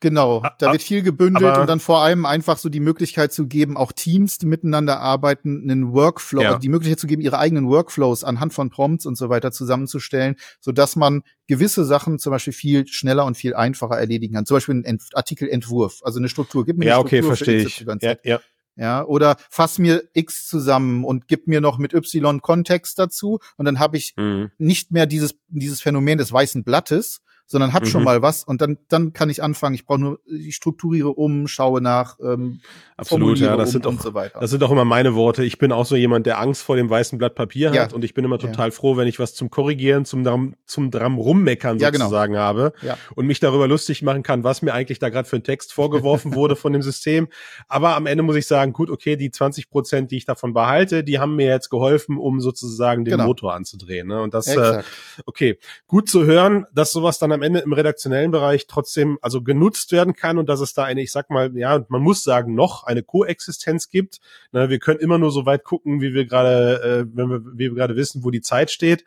Genau, 0.00 0.42
da 0.58 0.72
wird 0.72 0.82
viel 0.82 1.02
gebündelt 1.02 1.56
und 1.56 1.66
dann 1.66 1.80
vor 1.80 2.02
allem 2.02 2.26
einfach 2.26 2.58
so 2.58 2.68
die 2.68 2.80
Möglichkeit 2.80 3.32
zu 3.32 3.46
geben, 3.46 3.76
auch 3.76 3.90
Teams, 3.90 4.36
die 4.36 4.44
miteinander 4.44 5.00
arbeiten, 5.00 5.62
einen 5.62 5.94
Workflow, 5.94 6.42
ja. 6.42 6.48
also 6.48 6.58
die 6.58 6.68
Möglichkeit 6.68 7.00
zu 7.00 7.06
geben, 7.06 7.22
ihre 7.22 7.38
eigenen 7.38 7.68
Workflows 7.68 8.22
anhand 8.22 8.52
von 8.52 8.68
Prompts 8.68 9.06
und 9.06 9.16
so 9.16 9.30
weiter 9.30 9.50
zusammenzustellen, 9.50 10.36
so 10.60 10.72
dass 10.72 10.96
man 10.96 11.22
gewisse 11.46 11.84
Sachen 11.84 12.18
zum 12.18 12.32
Beispiel 12.32 12.52
viel 12.52 12.86
schneller 12.86 13.24
und 13.24 13.36
viel 13.36 13.54
einfacher 13.54 13.96
erledigen 13.96 14.34
kann. 14.34 14.44
Zum 14.44 14.56
Beispiel 14.56 14.74
ein 14.74 14.84
Ent 14.84 15.04
Artikelentwurf, 15.14 16.00
also 16.02 16.18
eine 16.18 16.28
Struktur. 16.28 16.66
Gib 16.66 16.76
mir 16.76 16.86
ja, 16.86 16.98
eine 16.98 17.08
Struktur 17.08 17.18
okay, 17.18 17.26
verstehe 17.26 17.62
ich. 17.62 17.86
Ja, 18.02 18.16
ja. 18.24 18.40
Ja, 18.76 19.04
oder 19.04 19.36
fass 19.50 19.78
mir 19.78 20.02
X 20.14 20.48
zusammen 20.48 21.04
und 21.04 21.28
gib 21.28 21.46
mir 21.46 21.60
noch 21.60 21.78
mit 21.78 21.94
Y 21.94 22.42
Kontext 22.42 22.98
dazu 22.98 23.38
und 23.56 23.66
dann 23.66 23.78
habe 23.78 23.96
ich 23.96 24.14
mhm. 24.16 24.50
nicht 24.58 24.90
mehr 24.90 25.06
dieses 25.06 25.36
dieses 25.46 25.80
Phänomen 25.80 26.18
des 26.18 26.32
weißen 26.32 26.64
Blattes, 26.64 27.20
sondern 27.46 27.72
hab 27.72 27.82
mhm. 27.82 27.86
schon 27.86 28.04
mal 28.04 28.22
was 28.22 28.44
und 28.44 28.60
dann, 28.60 28.78
dann 28.88 29.12
kann 29.12 29.28
ich 29.30 29.42
anfangen. 29.42 29.74
Ich 29.74 29.84
brauche 29.84 30.00
nur, 30.00 30.20
ich 30.26 30.56
strukturiere 30.56 31.10
um, 31.10 31.46
schaue 31.46 31.80
nach, 31.80 32.18
ähm, 32.20 32.60
Absolut, 32.96 33.38
ja, 33.38 33.56
das 33.56 33.68
um 33.68 33.72
sind 33.72 33.86
auch, 33.86 34.00
so 34.00 34.10
das 34.10 34.50
sind 34.50 34.62
auch 34.62 34.70
immer 34.70 34.84
meine 34.84 35.14
Worte. 35.14 35.44
Ich 35.44 35.58
bin 35.58 35.72
auch 35.72 35.84
so 35.84 35.96
jemand, 35.96 36.26
der 36.26 36.38
Angst 36.38 36.62
vor 36.62 36.76
dem 36.76 36.88
weißen 36.88 37.18
Blatt 37.18 37.34
Papier 37.34 37.72
ja. 37.72 37.82
hat 37.82 37.92
und 37.92 38.04
ich 38.04 38.14
bin 38.14 38.24
immer 38.24 38.38
total 38.38 38.68
ja. 38.68 38.70
froh, 38.70 38.96
wenn 38.96 39.08
ich 39.08 39.18
was 39.18 39.34
zum 39.34 39.50
Korrigieren, 39.50 40.04
zum 40.04 40.24
Dram, 40.24 40.54
zum 40.64 40.90
Dram 40.90 41.18
rummeckern 41.18 41.78
ja, 41.78 41.90
genau. 41.90 42.04
sozusagen 42.04 42.34
genau. 42.34 42.44
habe 42.44 42.72
und 43.14 43.26
mich 43.26 43.40
darüber 43.40 43.68
lustig 43.68 44.02
machen 44.02 44.22
kann, 44.22 44.44
was 44.44 44.62
mir 44.62 44.72
eigentlich 44.72 44.98
da 44.98 45.08
gerade 45.08 45.28
für 45.28 45.36
ein 45.36 45.42
Text 45.42 45.72
vorgeworfen 45.72 46.34
wurde 46.36 46.56
von 46.56 46.72
dem 46.72 46.82
System. 46.82 47.28
Aber 47.68 47.96
am 47.96 48.06
Ende 48.06 48.22
muss 48.22 48.36
ich 48.36 48.46
sagen, 48.46 48.72
gut, 48.72 48.90
okay, 48.90 49.16
die 49.16 49.30
20 49.30 49.70
Prozent, 49.70 50.10
die 50.10 50.16
ich 50.16 50.24
davon 50.24 50.54
behalte, 50.54 51.04
die 51.04 51.18
haben 51.18 51.36
mir 51.36 51.48
jetzt 51.48 51.68
geholfen, 51.70 52.16
um 52.16 52.40
sozusagen 52.40 53.04
den 53.04 53.12
genau. 53.12 53.26
Motor 53.26 53.54
anzudrehen. 53.54 54.08
Ne? 54.08 54.22
Und 54.22 54.34
das, 54.34 54.46
äh, 54.46 54.82
okay, 55.26 55.58
gut 55.86 56.08
zu 56.08 56.24
hören, 56.24 56.66
dass 56.72 56.92
sowas 56.92 57.18
dann 57.18 57.32
am 57.34 57.42
Ende 57.42 57.60
im 57.60 57.72
redaktionellen 57.72 58.30
Bereich 58.30 58.66
trotzdem 58.66 59.18
also 59.20 59.42
genutzt 59.42 59.92
werden 59.92 60.14
kann 60.14 60.38
und 60.38 60.48
dass 60.48 60.60
es 60.60 60.74
da 60.74 60.84
eine, 60.84 61.02
ich 61.02 61.12
sag 61.12 61.30
mal, 61.30 61.56
ja, 61.56 61.84
man 61.88 62.02
muss 62.02 62.24
sagen, 62.24 62.54
noch 62.54 62.84
eine 62.84 63.02
Koexistenz 63.02 63.88
gibt. 63.88 64.20
Ne, 64.52 64.70
wir 64.70 64.78
können 64.78 65.00
immer 65.00 65.18
nur 65.18 65.30
so 65.30 65.46
weit 65.46 65.64
gucken, 65.64 66.00
wie 66.00 66.14
wir 66.14 66.26
gerade, 66.26 66.82
äh, 66.82 67.16
wenn 67.16 67.28
wir, 67.28 67.40
wie 67.44 67.70
wir 67.70 67.74
gerade 67.74 67.96
wissen, 67.96 68.24
wo 68.24 68.30
die 68.30 68.40
Zeit 68.40 68.70
steht. 68.70 69.04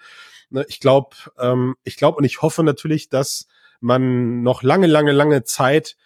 Ne, 0.49 0.65
ich 0.67 0.79
glaube, 0.79 1.15
ähm, 1.39 1.75
ich 1.83 1.97
glaube 1.97 2.17
und 2.17 2.23
ich 2.23 2.41
hoffe 2.41 2.63
natürlich, 2.63 3.09
dass 3.09 3.47
man 3.79 4.43
noch 4.43 4.63
lange, 4.63 4.87
lange, 4.87 5.11
lange 5.11 5.43
Zeit 5.43 5.97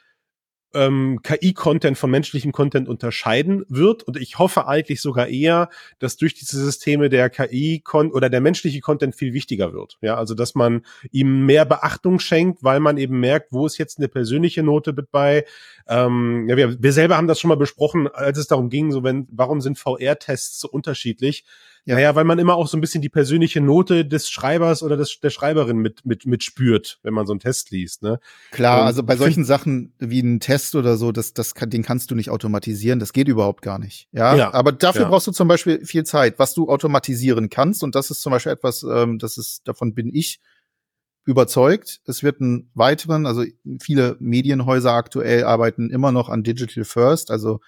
ähm, 0.74 1.20
KI-Content 1.24 1.98
von 1.98 2.12
menschlichem 2.12 2.52
Content 2.52 2.88
unterscheiden 2.88 3.66
wird. 3.68 4.04
Und 4.04 4.18
ich 4.18 4.40
hoffe 4.40 4.68
eigentlich 4.68 5.02
sogar 5.02 5.28
eher, 5.28 5.70
dass 6.00 6.18
durch 6.18 6.34
diese 6.34 6.64
Systeme 6.64 7.10
der 7.10 7.30
KI 7.30 7.84
oder 7.92 8.30
der 8.30 8.42
menschliche 8.42 8.82
Content 8.82 9.16
viel 9.16 9.34
wichtiger 9.34 9.74
wird. 9.74 9.98
Ja, 10.02 10.16
also 10.16 10.34
dass 10.34 10.56
man 10.56 10.84
ihm 11.12 11.46
mehr 11.46 11.66
Beachtung 11.66 12.20
schenkt, 12.20 12.64
weil 12.64 12.80
man 12.80 12.98
eben 12.98 13.20
merkt, 13.20 13.52
wo 13.52 13.66
ist 13.66 13.78
jetzt 13.78 13.98
eine 13.98 14.08
persönliche 14.08 14.64
Note 14.64 14.94
mit 14.94 15.12
bei. 15.12 15.46
Ähm, 15.88 16.48
ja, 16.48 16.58
wir, 16.58 16.82
wir 16.82 16.94
selber 16.94 17.18
haben 17.18 17.28
das 17.28 17.40
schon 17.40 17.50
mal 17.50 17.56
besprochen, 17.56 18.08
als 18.08 18.38
es 18.38 18.48
darum 18.48 18.70
ging, 18.70 18.92
so 18.92 19.04
wenn, 19.04 19.28
warum 19.32 19.62
sind 19.62 19.78
VR-Tests 19.78 20.60
so 20.60 20.70
unterschiedlich? 20.70 21.46
Ja. 21.86 21.96
Naja, 21.96 22.14
weil 22.14 22.26
man 22.26 22.38
immer 22.38 22.56
auch 22.56 22.68
so 22.68 22.78
ein 22.78 22.82
bisschen 22.82 23.02
die 23.02 23.10
persönliche 23.10 23.60
Note 23.60 24.06
des 24.06 24.30
Schreibers 24.30 24.84
oder 24.84 24.98
des, 24.98 25.20
der 25.20 25.32
Schreiberin 25.32 25.78
mit, 25.78 26.06
mit, 26.06 26.28
mit 26.28 26.44
spürt, 26.44 27.00
wenn 27.02 27.14
man 27.14 27.26
so 27.26 27.34
einen 27.34 27.40
Test 27.40 27.72
liest. 27.72 28.04
Ne? 28.04 28.20
Klar, 28.52 28.82
Und 28.82 28.88
also 28.88 29.02
bei 29.02 29.16
solchen 29.16 29.46
Sachen 29.46 29.94
wie 29.98 30.22
ein 30.22 30.40
Test 30.40 30.76
oder 30.76 30.96
so, 30.98 31.12
das, 31.12 31.34
das 31.34 31.56
kann, 31.56 31.72
den 31.72 31.82
kannst 31.82 32.12
du 32.12 32.16
nicht 32.16 32.30
automatisieren, 32.30 33.00
das 33.00 33.14
geht 33.14 33.28
überhaupt 33.28 33.64
gar 33.64 33.80
nicht. 33.80 34.08
Ja, 34.12 34.36
ja 34.36 34.54
aber 34.54 34.72
dafür 34.72 35.04
ja. 35.04 35.10
brauchst 35.10 35.26
du 35.26 35.32
zum 35.32 35.48
Beispiel 35.48 35.84
viel 35.84 36.04
Zeit, 36.04 36.38
was 36.38 36.54
du 36.54 36.70
automatisieren 36.70 37.50
kannst. 37.50 37.84
Und 37.84 37.96
das 37.96 38.12
ist 38.12 38.22
zum 38.22 38.32
Beispiel 38.32 38.52
etwas, 38.52 38.84
ähm, 38.84 39.18
das 39.18 39.38
ist, 39.38 39.68
davon 39.68 39.96
bin 39.96 40.14
ich 40.14 40.40
überzeugt. 41.26 42.02
Es 42.06 42.24
wird 42.24 42.42
einen 42.42 42.70
weiteren, 42.74 43.26
also 43.26 43.44
viele 43.80 44.18
Medienhäuser 44.20 44.94
aktuell 44.94 45.46
arbeiten 45.46 45.90
immer 45.90 46.12
noch 46.12 46.30
an 46.30 46.44
Digital 46.44 46.84
First, 46.84 47.32
also 47.32 47.60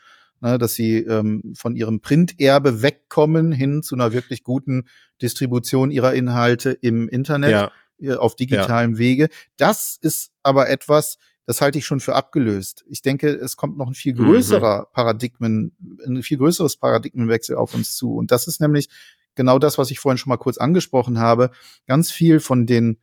ne, 0.43 0.58
dass 0.58 0.73
sie 0.73 0.97
ähm, 0.97 1.53
von 1.56 1.75
ihrem 1.75 2.01
Printerbe 2.01 2.82
wegkommen 2.82 3.51
hin 3.51 3.82
zu 3.82 3.95
einer 3.95 4.13
wirklich 4.13 4.43
guten 4.43 4.86
Distribution 5.21 5.89
ihrer 5.89 6.13
Inhalte 6.13 6.71
im 6.71 7.08
Internet 7.08 7.51
ja. 7.51 7.71
Äh, 7.99 8.15
auf 8.15 8.36
digitalem 8.36 8.93
ja. 8.93 8.97
Wege. 8.97 9.29
Das 9.58 9.97
ist 9.99 10.32
aber 10.43 10.69
etwas, 10.69 11.17
das 11.45 11.62
halte 11.62 11.79
ich 11.79 11.86
schon 11.86 12.01
für 12.01 12.15
abgelöst. 12.15 12.84
Ich 12.89 13.01
denke, 13.01 13.29
es 13.29 13.56
kommt 13.56 13.77
noch 13.77 13.88
ein 13.88 13.93
viel 13.95 14.13
größerer 14.13 14.82
mhm. 14.82 14.86
Paradigmen, 14.93 15.77
ein 16.06 16.21
viel 16.23 16.38
größeres 16.38 16.77
Paradigmenwechsel 16.77 17.56
auf 17.56 17.73
uns 17.73 17.95
zu. 17.95 18.15
Und 18.15 18.32
das 18.32 18.47
ist 18.47 18.60
nämlich 18.60 18.89
genau 19.36 19.60
das, 19.60 19.77
was 19.77 19.91
ich 19.91 19.99
vorhin 19.99 20.17
schon 20.17 20.29
mal 20.29 20.38
kurz 20.38 20.58
angesprochen 20.58 21.19
habe. 21.19 21.51
Ganz 21.88 22.12
viel 22.12 22.41
von 22.41 22.65
den 22.65 22.97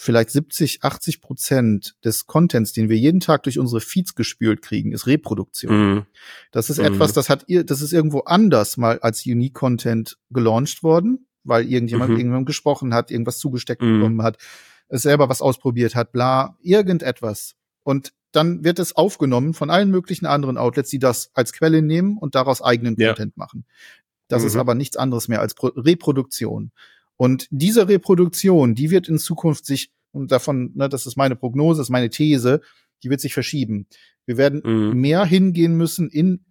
vielleicht 0.00 0.30
70, 0.30 0.84
80 0.84 1.20
Prozent 1.20 1.96
des 2.04 2.26
Contents, 2.26 2.72
den 2.72 2.88
wir 2.88 2.96
jeden 2.96 3.18
Tag 3.18 3.42
durch 3.42 3.58
unsere 3.58 3.80
Feeds 3.80 4.14
gespült 4.14 4.62
kriegen, 4.62 4.92
ist 4.92 5.08
Reproduktion. 5.08 5.94
Mhm. 5.94 6.06
Das 6.52 6.70
ist 6.70 6.78
mhm. 6.78 6.84
etwas, 6.84 7.12
das 7.14 7.28
hat 7.28 7.44
ihr, 7.48 7.64
das 7.64 7.82
ist 7.82 7.92
irgendwo 7.92 8.20
anders 8.20 8.76
mal 8.76 9.00
als 9.00 9.26
Unique 9.26 9.54
Content 9.54 10.16
gelauncht 10.30 10.84
worden, 10.84 11.26
weil 11.42 11.68
irgendjemand 11.68 12.10
mhm. 12.10 12.16
irgendwann 12.16 12.44
gesprochen 12.44 12.94
hat, 12.94 13.10
irgendwas 13.10 13.38
zugesteckt 13.38 13.82
mhm. 13.82 13.98
bekommen 13.98 14.22
hat, 14.22 14.38
es 14.86 15.02
selber 15.02 15.28
was 15.28 15.42
ausprobiert 15.42 15.96
hat, 15.96 16.12
bla, 16.12 16.56
irgendetwas. 16.62 17.56
Und 17.82 18.12
dann 18.30 18.62
wird 18.62 18.78
es 18.78 18.94
aufgenommen 18.94 19.52
von 19.52 19.68
allen 19.68 19.90
möglichen 19.90 20.26
anderen 20.26 20.58
Outlets, 20.58 20.90
die 20.90 21.00
das 21.00 21.32
als 21.34 21.52
Quelle 21.52 21.82
nehmen 21.82 22.18
und 22.18 22.36
daraus 22.36 22.62
eigenen 22.62 22.94
ja. 22.98 23.08
Content 23.08 23.36
machen. 23.36 23.64
Das 24.28 24.44
ist 24.44 24.54
mhm. 24.54 24.60
aber 24.60 24.76
nichts 24.76 24.96
anderes 24.96 25.26
mehr 25.26 25.40
als 25.40 25.54
Pro 25.54 25.68
Reproduktion. 25.68 26.70
Und 27.18 27.48
diese 27.50 27.88
Reproduktion, 27.88 28.74
die 28.74 28.90
wird 28.90 29.08
in 29.08 29.18
Zukunft 29.18 29.66
sich, 29.66 29.90
und 30.12 30.30
davon, 30.32 30.72
ne, 30.74 30.88
das 30.88 31.04
ist 31.04 31.16
meine 31.16 31.36
Prognose, 31.36 31.80
das 31.80 31.88
ist 31.88 31.90
meine 31.90 32.08
These, 32.08 32.62
die 33.02 33.10
wird 33.10 33.20
sich 33.20 33.34
verschieben. 33.34 33.86
Wir 34.24 34.36
werden 34.36 34.62
mhm. 34.64 35.00
mehr 35.00 35.24
hingehen 35.24 35.76
müssen 35.76 36.08
in 36.08 36.44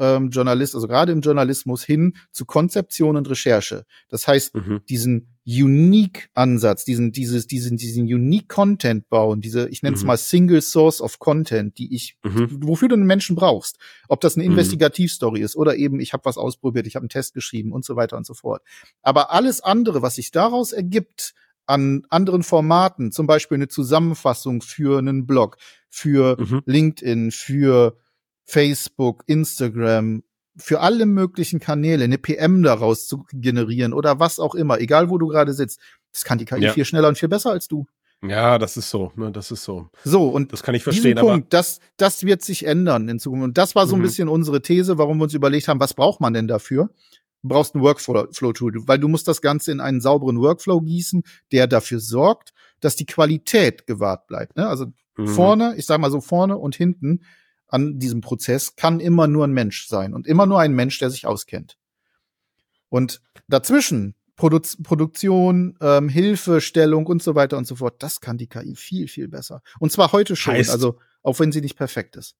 ähm, 0.00 0.30
Journalist, 0.30 0.74
also 0.74 0.88
gerade 0.88 1.12
im 1.12 1.20
Journalismus 1.20 1.84
hin 1.84 2.14
zu 2.32 2.44
Konzeption 2.44 3.16
und 3.16 3.30
Recherche. 3.30 3.84
Das 4.08 4.26
heißt, 4.26 4.54
mhm. 4.56 4.80
diesen 4.88 5.37
Unique-Ansatz, 5.48 6.84
diesen, 6.84 7.10
dieses, 7.10 7.46
diesen, 7.46 7.78
diesen 7.78 8.04
Unique-Content 8.04 9.08
bauen, 9.08 9.40
diese, 9.40 9.66
ich 9.70 9.82
nenne 9.82 9.96
es 9.96 10.02
mhm. 10.02 10.08
mal 10.08 10.18
Single 10.18 10.60
Source 10.60 11.00
of 11.00 11.18
Content, 11.18 11.78
die 11.78 11.94
ich, 11.94 12.18
mhm. 12.22 12.58
wofür 12.62 12.88
du 12.88 12.94
einen 12.94 13.06
Menschen 13.06 13.34
brauchst. 13.34 13.78
Ob 14.08 14.20
das 14.20 14.36
eine 14.36 14.44
mhm. 14.44 14.52
Investigativstory 14.52 15.40
ist 15.40 15.56
oder 15.56 15.76
eben, 15.76 16.00
ich 16.00 16.12
habe 16.12 16.26
was 16.26 16.36
ausprobiert, 16.36 16.86
ich 16.86 16.96
habe 16.96 17.04
einen 17.04 17.08
Test 17.08 17.32
geschrieben 17.32 17.72
und 17.72 17.82
so 17.82 17.96
weiter 17.96 18.18
und 18.18 18.26
so 18.26 18.34
fort. 18.34 18.62
Aber 19.00 19.32
alles 19.32 19.62
andere, 19.62 20.02
was 20.02 20.16
sich 20.16 20.32
daraus 20.32 20.72
ergibt, 20.72 21.34
an 21.64 22.06
anderen 22.10 22.42
Formaten, 22.42 23.10
zum 23.10 23.26
Beispiel 23.26 23.56
eine 23.56 23.68
Zusammenfassung 23.68 24.60
für 24.60 24.98
einen 24.98 25.26
Blog, 25.26 25.56
für 25.88 26.38
mhm. 26.38 26.62
LinkedIn, 26.66 27.30
für 27.30 27.96
Facebook, 28.44 29.24
Instagram, 29.26 30.22
für 30.58 30.80
alle 30.80 31.06
möglichen 31.06 31.60
Kanäle 31.60 32.04
eine 32.04 32.18
PM 32.18 32.62
daraus 32.62 33.06
zu 33.06 33.24
generieren 33.32 33.92
oder 33.92 34.20
was 34.20 34.40
auch 34.40 34.54
immer, 34.54 34.80
egal 34.80 35.10
wo 35.10 35.18
du 35.18 35.28
gerade 35.28 35.52
sitzt, 35.52 35.80
das 36.12 36.24
kann 36.24 36.38
die 36.38 36.44
KI 36.44 36.62
ja. 36.62 36.72
viel 36.72 36.84
schneller 36.84 37.08
und 37.08 37.18
viel 37.18 37.28
besser 37.28 37.50
als 37.50 37.68
du. 37.68 37.86
Ja, 38.22 38.58
das 38.58 38.76
ist 38.76 38.90
so, 38.90 39.12
ne, 39.14 39.30
das 39.30 39.52
ist 39.52 39.62
so. 39.62 39.88
So, 40.02 40.28
und 40.28 40.52
das 40.52 40.64
kann 40.64 40.74
ich 40.74 40.82
verstehen, 40.82 41.16
Punkt, 41.16 41.32
aber 41.32 41.46
das, 41.50 41.78
das 41.96 42.24
wird 42.24 42.42
sich 42.42 42.66
ändern 42.66 43.08
in 43.08 43.20
Zukunft. 43.20 43.44
Und 43.44 43.58
das 43.58 43.76
war 43.76 43.86
so 43.86 43.94
ein 43.94 44.00
mhm. 44.00 44.04
bisschen 44.04 44.28
unsere 44.28 44.60
These, 44.60 44.98
warum 44.98 45.18
wir 45.18 45.24
uns 45.24 45.34
überlegt 45.34 45.68
haben, 45.68 45.78
was 45.78 45.94
braucht 45.94 46.20
man 46.20 46.32
denn 46.32 46.48
dafür? 46.48 46.90
Du 47.42 47.48
brauchst 47.48 47.76
ein 47.76 47.80
Workflow-Tool, 47.80 48.88
weil 48.88 48.98
du 48.98 49.06
musst 49.06 49.28
das 49.28 49.40
Ganze 49.40 49.70
in 49.70 49.80
einen 49.80 50.00
sauberen 50.00 50.40
Workflow 50.40 50.80
gießen, 50.80 51.22
der 51.52 51.68
dafür 51.68 52.00
sorgt, 52.00 52.52
dass 52.80 52.96
die 52.96 53.06
Qualität 53.06 53.86
gewahrt 53.86 54.26
bleibt. 54.26 54.56
Ne? 54.56 54.66
Also 54.66 54.86
mhm. 55.16 55.28
vorne, 55.28 55.74
ich 55.76 55.86
sage 55.86 56.00
mal 56.00 56.10
so 56.10 56.20
vorne 56.20 56.56
und 56.58 56.74
hinten 56.74 57.20
an 57.68 57.98
diesem 57.98 58.20
Prozess 58.20 58.76
kann 58.76 59.00
immer 59.00 59.28
nur 59.28 59.46
ein 59.46 59.52
Mensch 59.52 59.86
sein 59.86 60.14
und 60.14 60.26
immer 60.26 60.46
nur 60.46 60.60
ein 60.60 60.72
Mensch, 60.72 60.98
der 60.98 61.10
sich 61.10 61.26
auskennt. 61.26 61.78
Und 62.88 63.20
dazwischen 63.48 64.14
Produ 64.36 64.60
Produktion, 64.82 65.76
ähm, 65.80 66.08
Hilfestellung 66.08 67.06
und 67.06 67.22
so 67.22 67.34
weiter 67.34 67.58
und 67.58 67.66
so 67.66 67.76
fort, 67.76 68.02
das 68.02 68.20
kann 68.20 68.38
die 68.38 68.46
KI 68.46 68.76
viel, 68.76 69.08
viel 69.08 69.28
besser. 69.28 69.62
Und 69.80 69.90
zwar 69.90 70.12
heute 70.12 70.36
schon, 70.36 70.54
heißt, 70.54 70.70
also 70.70 70.98
auch 71.22 71.40
wenn 71.40 71.52
sie 71.52 71.60
nicht 71.60 71.76
perfekt 71.76 72.16
ist. 72.16 72.36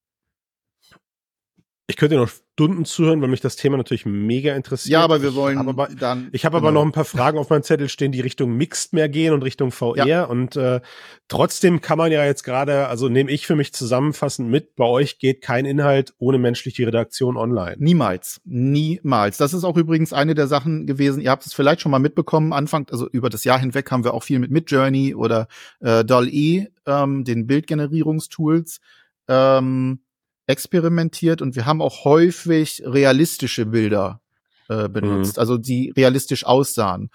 Ich 1.90 1.96
könnte 1.96 2.16
noch 2.16 2.28
Stunden 2.28 2.84
zuhören, 2.84 3.22
weil 3.22 3.28
mich 3.28 3.40
das 3.40 3.56
Thema 3.56 3.78
natürlich 3.78 4.04
mega 4.04 4.54
interessiert. 4.54 4.92
Ja, 4.92 5.00
aber 5.00 5.22
wir 5.22 5.34
wollen 5.34 5.58
ich 5.58 5.66
aber, 5.68 5.88
dann. 5.98 6.28
Ich 6.32 6.44
habe 6.44 6.58
genau. 6.58 6.68
aber 6.68 6.74
noch 6.74 6.84
ein 6.84 6.92
paar 6.92 7.06
Fragen 7.06 7.38
auf 7.38 7.48
meinem 7.48 7.62
Zettel 7.62 7.88
stehen, 7.88 8.12
die 8.12 8.20
Richtung 8.20 8.52
Mixed 8.58 8.92
mehr 8.92 9.08
gehen 9.08 9.32
und 9.32 9.42
Richtung 9.42 9.70
VR. 9.70 10.06
Ja. 10.06 10.24
Und 10.24 10.54
äh, 10.56 10.82
trotzdem 11.28 11.80
kann 11.80 11.96
man 11.96 12.12
ja 12.12 12.26
jetzt 12.26 12.42
gerade, 12.42 12.88
also 12.88 13.08
nehme 13.08 13.30
ich 13.30 13.46
für 13.46 13.56
mich 13.56 13.72
zusammenfassend 13.72 14.50
mit, 14.50 14.76
bei 14.76 14.84
euch 14.84 15.18
geht 15.18 15.40
kein 15.40 15.64
Inhalt 15.64 16.12
ohne 16.18 16.36
menschliche 16.36 16.86
Redaktion 16.86 17.38
online. 17.38 17.76
Niemals. 17.78 18.42
Niemals. 18.44 19.38
Das 19.38 19.54
ist 19.54 19.64
auch 19.64 19.78
übrigens 19.78 20.12
eine 20.12 20.34
der 20.34 20.46
Sachen 20.46 20.86
gewesen, 20.86 21.22
ihr 21.22 21.30
habt 21.30 21.46
es 21.46 21.54
vielleicht 21.54 21.80
schon 21.80 21.92
mal 21.92 22.00
mitbekommen, 22.00 22.52
Anfang, 22.52 22.86
also 22.90 23.08
über 23.08 23.30
das 23.30 23.44
Jahr 23.44 23.60
hinweg 23.60 23.90
haben 23.90 24.04
wir 24.04 24.12
auch 24.12 24.24
viel 24.24 24.40
mit 24.40 24.50
Midjourney 24.50 25.14
oder 25.14 25.48
äh, 25.80 26.04
DAL-E, 26.04 26.66
ähm, 26.84 27.24
den 27.24 27.46
Bildgenerierungstools. 27.46 28.80
Ähm, 29.28 30.00
experimentiert 30.48 31.42
und 31.42 31.54
wir 31.54 31.66
haben 31.66 31.80
auch 31.82 32.04
häufig 32.04 32.82
realistische 32.84 33.66
Bilder 33.66 34.20
äh, 34.68 34.88
benutzt, 34.88 35.36
mhm. 35.36 35.40
also 35.40 35.58
die 35.58 35.92
realistisch 35.96 36.44
aussahen. 36.44 37.10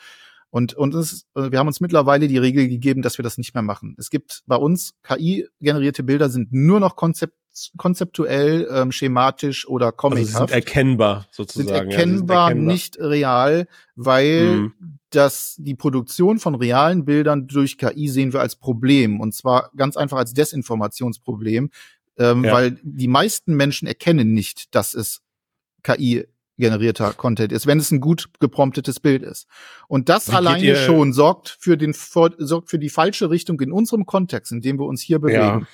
Und, 0.51 0.75
und 0.75 0.93
es, 0.93 1.25
äh, 1.35 1.51
wir 1.51 1.57
haben 1.57 1.67
uns 1.67 1.81
mittlerweile 1.81 2.27
die 2.27 2.37
Regel 2.37 2.69
gegeben, 2.69 3.01
dass 3.01 3.17
wir 3.17 3.23
das 3.23 3.39
nicht 3.39 3.55
mehr 3.55 3.63
machen. 3.63 3.95
Es 3.97 4.11
gibt 4.11 4.43
bei 4.45 4.55
uns 4.55 4.93
KI-generierte 5.01 6.03
Bilder 6.03 6.29
sind 6.29 6.53
nur 6.53 6.79
noch 6.79 6.95
konzept, 6.95 7.33
konzeptuell, 7.75 8.67
ähm, 8.71 8.91
schematisch 8.91 9.67
oder 9.67 9.91
comichaft. 9.91 10.35
Also 10.35 10.47
sind 10.47 10.51
erkennbar 10.51 11.25
sozusagen. 11.31 11.67
Sind 11.67 11.75
erkennbar, 11.75 12.49
ja, 12.49 12.55
sind 12.55 12.57
erkennbar. 12.57 12.73
nicht 12.73 12.99
real, 12.99 13.67
weil 13.95 14.45
mhm. 14.45 14.73
das 15.09 15.55
die 15.57 15.75
Produktion 15.75 16.37
von 16.37 16.53
realen 16.53 17.03
Bildern 17.03 17.47
durch 17.47 17.79
KI 17.79 18.07
sehen 18.07 18.31
wir 18.31 18.41
als 18.41 18.55
Problem 18.55 19.21
und 19.21 19.33
zwar 19.33 19.71
ganz 19.75 19.97
einfach 19.97 20.17
als 20.17 20.33
Desinformationsproblem, 20.33 21.71
ähm, 22.17 22.43
ja. 22.43 22.53
weil 22.53 22.79
die 22.83 23.07
meisten 23.07 23.55
Menschen 23.55 23.87
erkennen 23.87 24.33
nicht, 24.33 24.73
dass 24.75 24.93
es 24.93 25.21
KI 25.83 26.25
generierter 26.57 27.13
Content 27.13 27.51
ist, 27.51 27.65
wenn 27.65 27.79
es 27.79 27.91
ein 27.91 27.99
gut 27.99 28.29
gepromptetes 28.39 28.99
Bild 28.99 29.23
ist. 29.23 29.47
Und 29.87 30.09
das 30.09 30.29
Wie 30.29 30.35
alleine 30.35 30.75
schon 30.75 31.11
sorgt 31.11 31.57
für 31.59 31.77
den 31.77 31.93
sorgt 31.93 32.69
für 32.69 32.79
die 32.79 32.89
falsche 32.89 33.29
Richtung 33.29 33.59
in 33.59 33.71
unserem 33.71 34.05
Kontext, 34.05 34.51
in 34.51 34.61
dem 34.61 34.79
wir 34.79 34.85
uns 34.85 35.01
hier 35.01 35.19
bewegen. 35.19 35.41
Ja. 35.41 35.67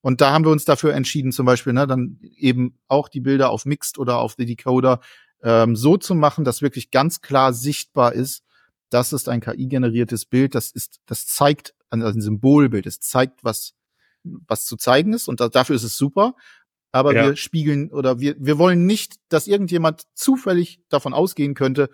Und 0.00 0.20
da 0.20 0.32
haben 0.32 0.44
wir 0.44 0.52
uns 0.52 0.64
dafür 0.64 0.94
entschieden, 0.94 1.32
zum 1.32 1.46
Beispiel, 1.46 1.72
ne, 1.72 1.86
dann 1.86 2.18
eben 2.36 2.78
auch 2.86 3.08
die 3.08 3.20
Bilder 3.20 3.50
auf 3.50 3.66
Mixed 3.66 3.98
oder 3.98 4.18
auf 4.18 4.34
The 4.38 4.46
Decoder 4.46 5.00
ähm, 5.42 5.76
so 5.76 5.96
zu 5.96 6.14
machen, 6.14 6.44
dass 6.44 6.62
wirklich 6.62 6.90
ganz 6.90 7.20
klar 7.20 7.52
sichtbar 7.52 8.12
ist, 8.12 8.44
das 8.90 9.12
ist 9.12 9.28
ein 9.28 9.40
KI-generiertes 9.40 10.26
Bild, 10.26 10.54
das 10.54 10.70
ist, 10.70 11.00
das 11.06 11.26
zeigt 11.26 11.74
also 11.90 12.06
ein 12.06 12.20
Symbolbild, 12.20 12.86
es 12.86 13.00
zeigt, 13.00 13.42
was 13.42 13.74
was 14.24 14.64
zu 14.66 14.76
zeigen 14.76 15.12
ist 15.12 15.28
und 15.28 15.40
da, 15.40 15.48
dafür 15.48 15.76
ist 15.76 15.84
es 15.84 15.96
super. 15.96 16.34
Aber 16.92 17.14
ja. 17.14 17.24
wir 17.24 17.36
spiegeln 17.36 17.90
oder 17.90 18.20
wir, 18.20 18.36
wir 18.38 18.56
wollen 18.56 18.86
nicht, 18.86 19.14
dass 19.28 19.48
irgendjemand 19.48 20.02
zufällig 20.14 20.80
davon 20.88 21.12
ausgehen 21.12 21.54
könnte, 21.54 21.90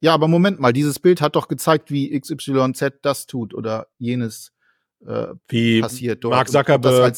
ja, 0.00 0.14
aber 0.14 0.28
Moment 0.28 0.60
mal, 0.60 0.72
dieses 0.72 1.00
Bild 1.00 1.20
hat 1.20 1.34
doch 1.34 1.48
gezeigt, 1.48 1.90
wie 1.90 2.18
XYZ 2.18 3.00
das 3.02 3.26
tut 3.26 3.52
oder 3.52 3.88
jenes 3.98 4.52
äh, 5.06 5.26
wie 5.48 5.80
passiert 5.80 6.24
dort. 6.24 6.34
Mark 6.34 6.48
Zuckerberg, 6.48 7.14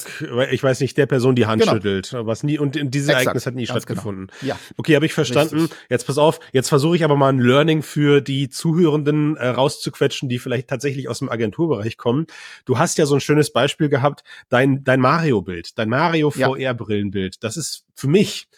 ich 0.50 0.62
weiß 0.62 0.80
nicht, 0.80 0.96
der 0.98 1.06
Person 1.06 1.34
die 1.34 1.46
Hand 1.46 1.62
genau. 1.62 1.74
schüttelt, 1.74 2.12
was 2.12 2.42
nie 2.42 2.58
und 2.58 2.74
dieses 2.94 3.08
Exakt, 3.08 3.26
Ereignis 3.26 3.46
hat 3.46 3.54
nie 3.54 3.62
genau. 3.64 3.72
stattgefunden. 3.72 4.30
Genau. 4.40 4.52
Ja. 4.52 4.58
Okay, 4.76 4.94
habe 4.96 5.06
ich 5.06 5.14
verstanden. 5.14 5.60
Richtig. 5.60 5.78
Jetzt 5.88 6.06
pass 6.06 6.18
auf, 6.18 6.40
jetzt 6.52 6.68
versuche 6.68 6.96
ich 6.96 7.04
aber 7.04 7.16
mal 7.16 7.30
ein 7.30 7.38
Learning 7.38 7.82
für 7.82 8.20
die 8.20 8.50
Zuhörenden 8.50 9.36
äh, 9.36 9.48
rauszuquetschen, 9.48 10.28
die 10.28 10.38
vielleicht 10.38 10.68
tatsächlich 10.68 11.08
aus 11.08 11.20
dem 11.20 11.30
Agenturbereich 11.30 11.96
kommen. 11.96 12.26
Du 12.64 12.78
hast 12.78 12.98
ja 12.98 13.06
so 13.06 13.14
ein 13.14 13.20
schönes 13.20 13.52
Beispiel 13.52 13.88
gehabt, 13.88 14.24
dein 14.48 14.84
dein 14.84 15.00
Mario 15.00 15.42
Bild, 15.42 15.78
dein 15.78 15.88
Mario 15.88 16.30
VR 16.30 16.74
Brillenbild. 16.74 17.42
Das 17.42 17.56
ist 17.56 17.84
für 17.94 18.08
mich 18.08 18.48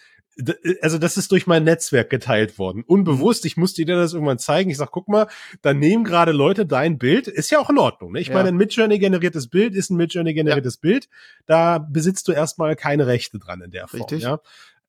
also 0.81 0.99
das 0.99 1.17
ist 1.17 1.31
durch 1.31 1.47
mein 1.47 1.65
Netzwerk 1.65 2.09
geteilt 2.11 2.59
worden. 2.59 2.85
Unbewusst, 2.87 3.45
ich 3.45 3.57
musste 3.57 3.85
dir 3.85 3.97
das 3.97 4.15
irgendwann 4.15 4.39
zeigen. 4.39 4.71
Ich 4.71 4.79
sag, 4.79 4.91
guck 4.91 5.09
mal, 5.09 5.29
da 5.61 5.75
nehmen 5.75 6.05
gerade 6.05 6.33
Leute 6.33 6.65
dein 6.65 6.99
Bild. 6.99 7.29
Ist 7.29 7.51
ja 7.51 7.59
auch 7.59 7.71
in 7.71 7.79
Ordnung. 7.79 8.13
Ne? 8.13 8.21
Ich 8.21 8.29
ja. 8.29 8.35
meine, 8.35 8.49
ein 8.49 8.57
Midjourney 8.57 8.99
generiertes 8.99 9.49
Bild 9.49 9.75
ist 9.75 9.91
ein 9.91 9.97
Midjourney 9.97 10.35
generiertes 10.35 10.77
ja. 10.77 10.81
Bild. 10.81 11.09
Da 11.47 11.79
besitzt 11.79 12.29
du 12.29 12.33
erstmal 12.33 12.77
keine 12.77 13.07
Rechte 13.07 13.39
dran 13.39 13.61
in 13.61 13.71
der 13.71 13.89
Form. 13.89 14.01
Richtig. 14.01 14.23
Ja? 14.23 14.41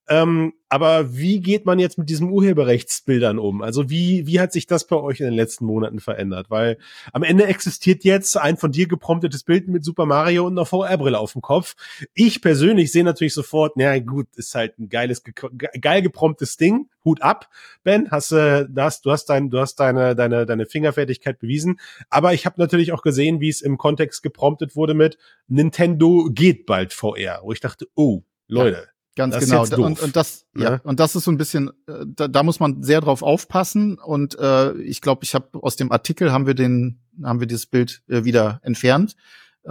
Ähm, 0.10 0.54
aber 0.68 1.16
wie 1.16 1.40
geht 1.40 1.66
man 1.66 1.80
jetzt 1.80 1.98
mit 1.98 2.10
diesen 2.10 2.30
Urheberrechtsbildern 2.30 3.40
um? 3.40 3.62
Also 3.62 3.90
wie, 3.90 4.28
wie 4.28 4.40
hat 4.40 4.52
sich 4.52 4.68
das 4.68 4.86
bei 4.86 4.98
euch 4.98 5.22
in 5.22 5.28
den 5.28 5.36
letzten 5.36 5.66
Monaten 5.66 6.00
verändert? 6.00 6.50
Weil 6.50 6.78
am 7.14 7.24
Ende 7.24 7.46
existiert 7.46 8.04
jetzt 8.04 8.36
ein 8.36 8.58
von 8.58 8.72
dir 8.72 8.88
gepromptetes 8.88 9.44
Bild 9.44 9.70
mit 9.70 9.86
Super 9.86 10.06
Mario 10.06 10.46
und 10.46 10.54
einer 10.54 10.66
VR-Brille 10.66 11.18
auf 11.18 11.34
dem 11.34 11.42
Kopf. 11.42 11.76
Ich 12.14 12.42
persönlich 12.42 12.92
sehe 12.92 13.06
natürlich 13.06 13.34
sofort, 13.34 13.74
na 13.78 13.98
gut, 14.00 14.28
ist 14.36 14.56
halt 14.56 14.78
ein 14.78 14.90
geiles, 14.90 15.24
geil 15.80 16.02
gepromptes 16.02 16.58
Ding. 16.58 16.90
Hut 17.06 17.22
ab, 17.22 17.50
Ben, 17.84 18.10
hast 18.12 18.32
du, 18.32 18.68
das, 18.70 19.02
du 19.02 19.12
hast 19.12 19.26
dein, 19.26 19.50
du 19.50 19.60
hast 19.60 19.76
deine, 19.76 20.16
deine, 20.16 20.46
deine 20.46 20.66
Fingerfertigkeit 20.66 21.40
bewiesen. 21.40 21.80
Aber 22.10 22.34
ich 22.34 22.46
habe 22.46 22.60
natürlich 22.60 22.92
auch 22.92 23.04
gesehen, 23.04 23.40
wie 23.40 23.50
es 23.50 23.62
im 23.62 23.78
Kontext 23.78 24.24
gepromptet 24.24 24.76
wurde 24.76 24.96
mit 24.96 25.18
Nintendo 25.48 26.30
geht 26.30 26.66
bald 26.66 26.94
VR, 26.94 27.42
wo 27.44 27.54
ich 27.54 27.60
dachte, 27.62 27.88
oh, 27.96 28.24
Leute. 28.48 28.78
Ja 28.78 28.93
Ganz 29.16 29.36
das 29.36 29.46
genau. 29.46 29.86
Und, 29.86 30.02
und 30.02 30.16
das, 30.16 30.46
ne? 30.54 30.64
ja, 30.64 30.80
und 30.84 31.00
das 31.00 31.16
ist 31.16 31.26
so 31.26 31.32
ein 31.32 31.38
bisschen, 31.38 31.70
äh, 31.88 32.06
da, 32.06 32.28
da 32.28 32.42
muss 32.42 32.60
man 32.60 32.82
sehr 32.82 33.00
drauf 33.00 33.22
aufpassen. 33.22 34.00
Und 34.00 34.38
äh, 34.40 34.74
ich 34.78 35.02
glaube, 35.02 35.24
ich 35.24 35.36
habe 35.36 35.50
aus 35.62 35.76
dem 35.76 35.92
Artikel 35.92 36.32
haben 36.32 36.48
wir 36.48 36.56
den, 36.56 37.00
haben 37.24 37.40
wir 37.40 37.48
dieses 37.48 37.68
Bild 37.68 38.02
äh, 38.08 38.24
wieder 38.24 38.60
entfernt. 38.64 39.16
Äh, 39.66 39.70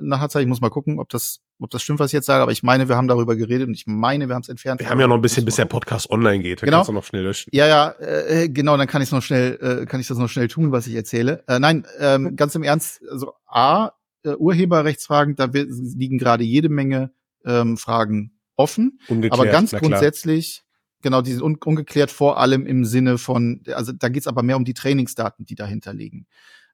nachher 0.00 0.28
Zeit. 0.28 0.42
Ich 0.42 0.48
muss 0.48 0.60
mal 0.60 0.70
gucken, 0.70 1.00
ob 1.00 1.08
das, 1.08 1.40
ob 1.58 1.70
das 1.70 1.82
stimmt, 1.82 1.98
was 1.98 2.10
ich 2.10 2.12
jetzt 2.12 2.26
sage. 2.26 2.42
Aber 2.42 2.52
ich 2.52 2.62
meine, 2.62 2.88
wir 2.88 2.96
haben 2.96 3.08
darüber 3.08 3.34
geredet 3.34 3.66
und 3.66 3.74
ich 3.74 3.86
meine, 3.86 4.28
wir 4.28 4.36
haben 4.36 4.42
es 4.42 4.48
entfernt. 4.48 4.80
Wir 4.80 4.88
haben 4.88 5.00
ja 5.00 5.08
noch 5.08 5.16
ein 5.16 5.22
bisschen, 5.22 5.44
bis 5.44 5.56
der 5.56 5.64
Podcast 5.64 6.08
online 6.10 6.42
geht. 6.42 6.62
Dann 6.62 6.66
genau. 6.66 6.78
kannst 6.78 6.88
du 6.88 6.92
noch 6.92 7.04
schnell 7.04 7.24
löschen. 7.24 7.50
Ja, 7.52 7.66
ja, 7.66 7.94
äh, 7.98 8.48
genau. 8.48 8.76
Dann 8.76 8.86
kann 8.86 9.02
ich 9.02 9.10
noch 9.10 9.22
schnell, 9.22 9.58
äh, 9.60 9.86
kann 9.86 10.00
ich 10.00 10.06
das 10.06 10.18
noch 10.18 10.28
schnell 10.28 10.46
tun, 10.46 10.70
was 10.70 10.86
ich 10.86 10.94
erzähle. 10.94 11.42
Äh, 11.48 11.58
nein, 11.58 11.84
ähm, 11.98 12.36
ganz 12.36 12.54
im 12.54 12.62
Ernst. 12.62 13.02
Also 13.10 13.34
a 13.46 13.90
äh, 14.22 14.34
Urheberrechtsfragen, 14.36 15.34
da 15.34 15.46
liegen 15.46 16.16
gerade 16.16 16.44
jede 16.44 16.68
Menge 16.68 17.10
ähm, 17.44 17.76
Fragen 17.76 18.33
offen. 18.56 18.98
Ungeklärt, 19.08 19.40
aber 19.40 19.50
ganz 19.50 19.72
grundsätzlich, 19.72 20.64
genau, 21.02 21.22
die 21.22 21.32
sind 21.32 21.42
un 21.42 21.56
ungeklärt 21.64 22.10
vor 22.10 22.38
allem 22.38 22.66
im 22.66 22.84
Sinne 22.84 23.18
von, 23.18 23.62
also 23.72 23.92
da 23.92 24.08
geht's 24.08 24.26
aber 24.26 24.42
mehr 24.42 24.56
um 24.56 24.64
die 24.64 24.74
Trainingsdaten, 24.74 25.44
die 25.44 25.54
dahinter 25.54 25.92
liegen. 25.92 26.26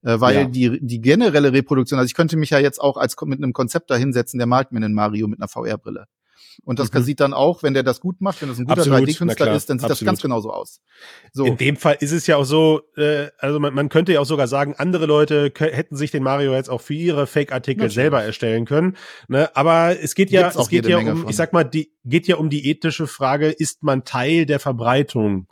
Äh, 0.02 0.20
weil 0.20 0.34
ja. 0.34 0.44
die, 0.46 0.78
die 0.80 1.00
generelle 1.00 1.52
Reproduktion, 1.52 1.98
also 1.98 2.06
ich 2.06 2.14
könnte 2.14 2.36
mich 2.36 2.50
ja 2.50 2.58
jetzt 2.58 2.80
auch 2.80 2.96
als 2.96 3.16
mit 3.22 3.38
einem 3.38 3.52
Konzept 3.52 3.90
da 3.90 3.96
hinsetzen, 3.96 4.38
der 4.38 4.46
malt 4.46 4.72
mir 4.72 4.78
einen 4.78 4.94
Mario 4.94 5.28
mit 5.28 5.40
einer 5.40 5.48
VR-Brille. 5.48 6.06
Und 6.64 6.78
das 6.78 6.92
mhm. 6.92 7.02
sieht 7.02 7.20
dann 7.20 7.32
auch, 7.32 7.62
wenn 7.62 7.74
der 7.74 7.82
das 7.82 8.00
gut 8.00 8.20
macht, 8.20 8.42
wenn 8.42 8.48
das 8.48 8.58
ein 8.58 8.66
guter 8.66 8.82
3D-Künstler 8.82 9.54
ist, 9.54 9.70
dann 9.70 9.78
sieht 9.78 9.90
absolut. 9.90 9.90
das 9.90 10.06
ganz 10.06 10.22
genauso 10.22 10.52
aus. 10.52 10.80
So. 11.32 11.44
In 11.44 11.56
dem 11.56 11.76
Fall 11.76 11.96
ist 12.00 12.12
es 12.12 12.26
ja 12.26 12.36
auch 12.36 12.44
so, 12.44 12.82
äh, 12.96 13.28
also 13.38 13.58
man, 13.60 13.74
man 13.74 13.88
könnte 13.88 14.12
ja 14.12 14.20
auch 14.20 14.26
sogar 14.26 14.46
sagen, 14.46 14.74
andere 14.76 15.06
Leute 15.06 15.52
hätten 15.56 15.96
sich 15.96 16.10
den 16.10 16.22
Mario 16.22 16.54
jetzt 16.54 16.70
auch 16.70 16.80
für 16.80 16.94
ihre 16.94 17.26
Fake-Artikel 17.26 17.90
selber 17.90 18.22
erstellen 18.22 18.66
können. 18.66 18.96
Ne? 19.28 19.54
Aber 19.54 19.98
es 20.00 20.14
geht 20.14 20.30
ja, 20.30 20.48
es 20.48 20.68
geht 20.68 20.86
ja 20.86 20.98
um, 20.98 21.22
von. 21.22 21.28
ich 21.28 21.36
sag 21.36 21.52
mal, 21.52 21.64
die 21.64 21.92
geht 22.04 22.26
ja 22.26 22.36
um 22.36 22.50
die 22.50 22.68
ethische 22.68 23.06
Frage, 23.06 23.48
ist 23.50 23.82
man 23.82 24.04
Teil 24.04 24.46
der 24.46 24.60
Verbreitung? 24.60 25.46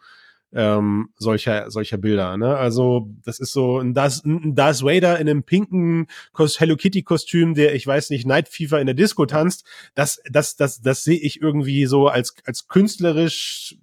Ähm, 0.52 1.10
solcher 1.16 1.70
solcher 1.70 1.98
Bilder. 1.98 2.36
Ne? 2.36 2.56
Also 2.56 3.10
das 3.24 3.38
ist 3.40 3.52
so 3.52 3.78
ein 3.78 3.94
Darth, 3.94 4.24
ein 4.24 4.54
Darth 4.54 4.82
Vader 4.82 5.18
in 5.18 5.28
einem 5.28 5.42
pinken 5.42 6.06
Hello 6.58 6.76
Kitty 6.76 7.02
Kostüm, 7.02 7.54
der 7.54 7.74
ich 7.74 7.86
weiß 7.86 8.10
nicht 8.10 8.26
Night 8.26 8.48
Fever 8.48 8.80
in 8.80 8.86
der 8.86 8.94
Disco 8.94 9.26
tanzt. 9.26 9.64
Das 9.94 10.20
das 10.30 10.56
das 10.56 10.80
das 10.80 11.04
sehe 11.04 11.18
ich 11.18 11.40
irgendwie 11.40 11.86
so 11.86 12.08
als 12.08 12.34
als 12.44 12.68
künstlerisch 12.68 13.76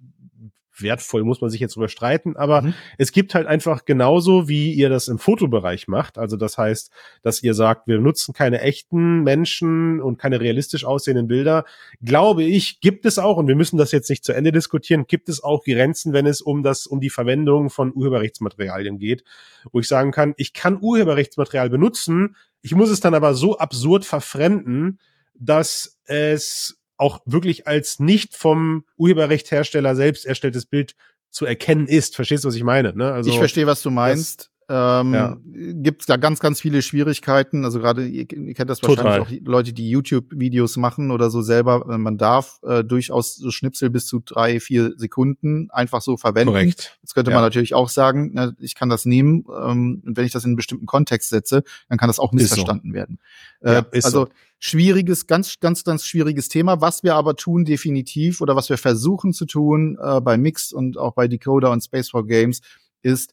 wertvoll 0.80 1.24
muss 1.24 1.40
man 1.40 1.50
sich 1.50 1.60
jetzt 1.60 1.76
überstreiten, 1.76 2.36
aber 2.36 2.62
mhm. 2.62 2.74
es 2.98 3.12
gibt 3.12 3.34
halt 3.34 3.46
einfach 3.46 3.84
genauso, 3.84 4.48
wie 4.48 4.72
ihr 4.72 4.88
das 4.88 5.08
im 5.08 5.18
Fotobereich 5.18 5.88
macht. 5.88 6.18
Also 6.18 6.36
das 6.36 6.58
heißt, 6.58 6.90
dass 7.22 7.42
ihr 7.42 7.54
sagt, 7.54 7.86
wir 7.86 7.98
nutzen 7.98 8.34
keine 8.34 8.60
echten 8.60 9.22
Menschen 9.22 10.00
und 10.00 10.18
keine 10.18 10.40
realistisch 10.40 10.84
aussehenden 10.84 11.28
Bilder. 11.28 11.64
Glaube 12.02 12.44
ich, 12.44 12.80
gibt 12.80 13.06
es 13.06 13.18
auch, 13.18 13.36
und 13.36 13.48
wir 13.48 13.56
müssen 13.56 13.76
das 13.76 13.92
jetzt 13.92 14.10
nicht 14.10 14.24
zu 14.24 14.32
Ende 14.32 14.52
diskutieren, 14.52 15.06
gibt 15.06 15.28
es 15.28 15.42
auch 15.42 15.64
Grenzen, 15.64 16.12
wenn 16.12 16.26
es 16.26 16.40
um 16.40 16.62
das, 16.62 16.86
um 16.86 17.00
die 17.00 17.10
Verwendung 17.10 17.70
von 17.70 17.94
Urheberrechtsmaterialien 17.94 18.98
geht, 18.98 19.24
wo 19.72 19.80
ich 19.80 19.88
sagen 19.88 20.12
kann, 20.12 20.34
ich 20.36 20.52
kann 20.52 20.78
Urheberrechtsmaterial 20.80 21.70
benutzen, 21.70 22.36
ich 22.62 22.74
muss 22.74 22.90
es 22.90 23.00
dann 23.00 23.14
aber 23.14 23.34
so 23.34 23.58
absurd 23.58 24.04
verfremden, 24.04 24.98
dass 25.38 25.98
es 26.04 26.80
auch 26.96 27.20
wirklich 27.26 27.66
als 27.66 28.00
nicht 28.00 28.34
vom 28.34 28.84
Urheberrechthersteller 28.96 29.94
selbst 29.94 30.26
erstelltes 30.26 30.66
Bild 30.66 30.94
zu 31.30 31.44
erkennen 31.44 31.86
ist. 31.86 32.16
Verstehst 32.16 32.44
du, 32.44 32.48
was 32.48 32.54
ich 32.54 32.64
meine? 32.64 32.94
Ne? 32.96 33.12
Also, 33.12 33.30
ich 33.30 33.38
verstehe, 33.38 33.66
was 33.66 33.82
du 33.82 33.90
meinst. 33.90 34.50
Ähm, 34.68 35.14
ja. 35.14 35.36
gibt 35.44 36.02
es 36.02 36.06
da 36.06 36.16
ganz, 36.16 36.40
ganz 36.40 36.60
viele 36.60 36.82
Schwierigkeiten. 36.82 37.64
Also 37.64 37.78
gerade, 37.78 38.04
ihr, 38.04 38.26
ihr, 38.30 38.54
kennt 38.54 38.68
das 38.68 38.82
wahrscheinlich 38.82 38.96
Total. 39.04 39.20
auch 39.20 39.46
Leute, 39.46 39.72
die 39.72 39.88
YouTube-Videos 39.90 40.76
machen 40.76 41.12
oder 41.12 41.30
so 41.30 41.40
selber. 41.40 41.86
Äh, 41.88 41.98
man 41.98 42.18
darf 42.18 42.58
äh, 42.64 42.82
durchaus 42.82 43.36
so 43.36 43.52
Schnipsel 43.52 43.90
bis 43.90 44.06
zu 44.06 44.20
drei, 44.24 44.58
vier 44.58 44.94
Sekunden 44.96 45.70
einfach 45.70 46.00
so 46.00 46.16
verwenden. 46.16 46.52
Korrekt. 46.52 46.98
Jetzt 47.02 47.14
könnte 47.14 47.30
ja. 47.30 47.36
man 47.36 47.44
natürlich 47.44 47.74
auch 47.74 47.88
sagen, 47.88 48.32
na, 48.34 48.54
ich 48.58 48.74
kann 48.74 48.88
das 48.88 49.04
nehmen 49.04 49.44
ähm, 49.56 50.02
und 50.04 50.16
wenn 50.16 50.26
ich 50.26 50.32
das 50.32 50.42
in 50.42 50.50
einen 50.50 50.56
bestimmten 50.56 50.86
Kontext 50.86 51.28
setze, 51.28 51.62
dann 51.88 51.96
kann 51.96 52.08
das 52.08 52.18
auch 52.18 52.32
missverstanden 52.32 52.90
so. 52.90 52.94
werden. 52.94 53.18
Äh, 53.60 53.74
ja, 53.74 53.86
also 53.92 54.24
so. 54.24 54.28
schwieriges, 54.58 55.28
ganz, 55.28 55.60
ganz, 55.60 55.84
ganz 55.84 56.04
schwieriges 56.04 56.48
Thema. 56.48 56.80
Was 56.80 57.04
wir 57.04 57.14
aber 57.14 57.36
tun 57.36 57.64
definitiv 57.64 58.40
oder 58.40 58.56
was 58.56 58.68
wir 58.68 58.78
versuchen 58.78 59.32
zu 59.32 59.46
tun 59.46 59.96
äh, 60.02 60.20
bei 60.20 60.36
Mix 60.36 60.72
und 60.72 60.98
auch 60.98 61.14
bei 61.14 61.28
Decoder 61.28 61.70
und 61.70 61.84
Space 61.84 62.10
for 62.10 62.26
Games 62.26 62.62
ist, 63.02 63.32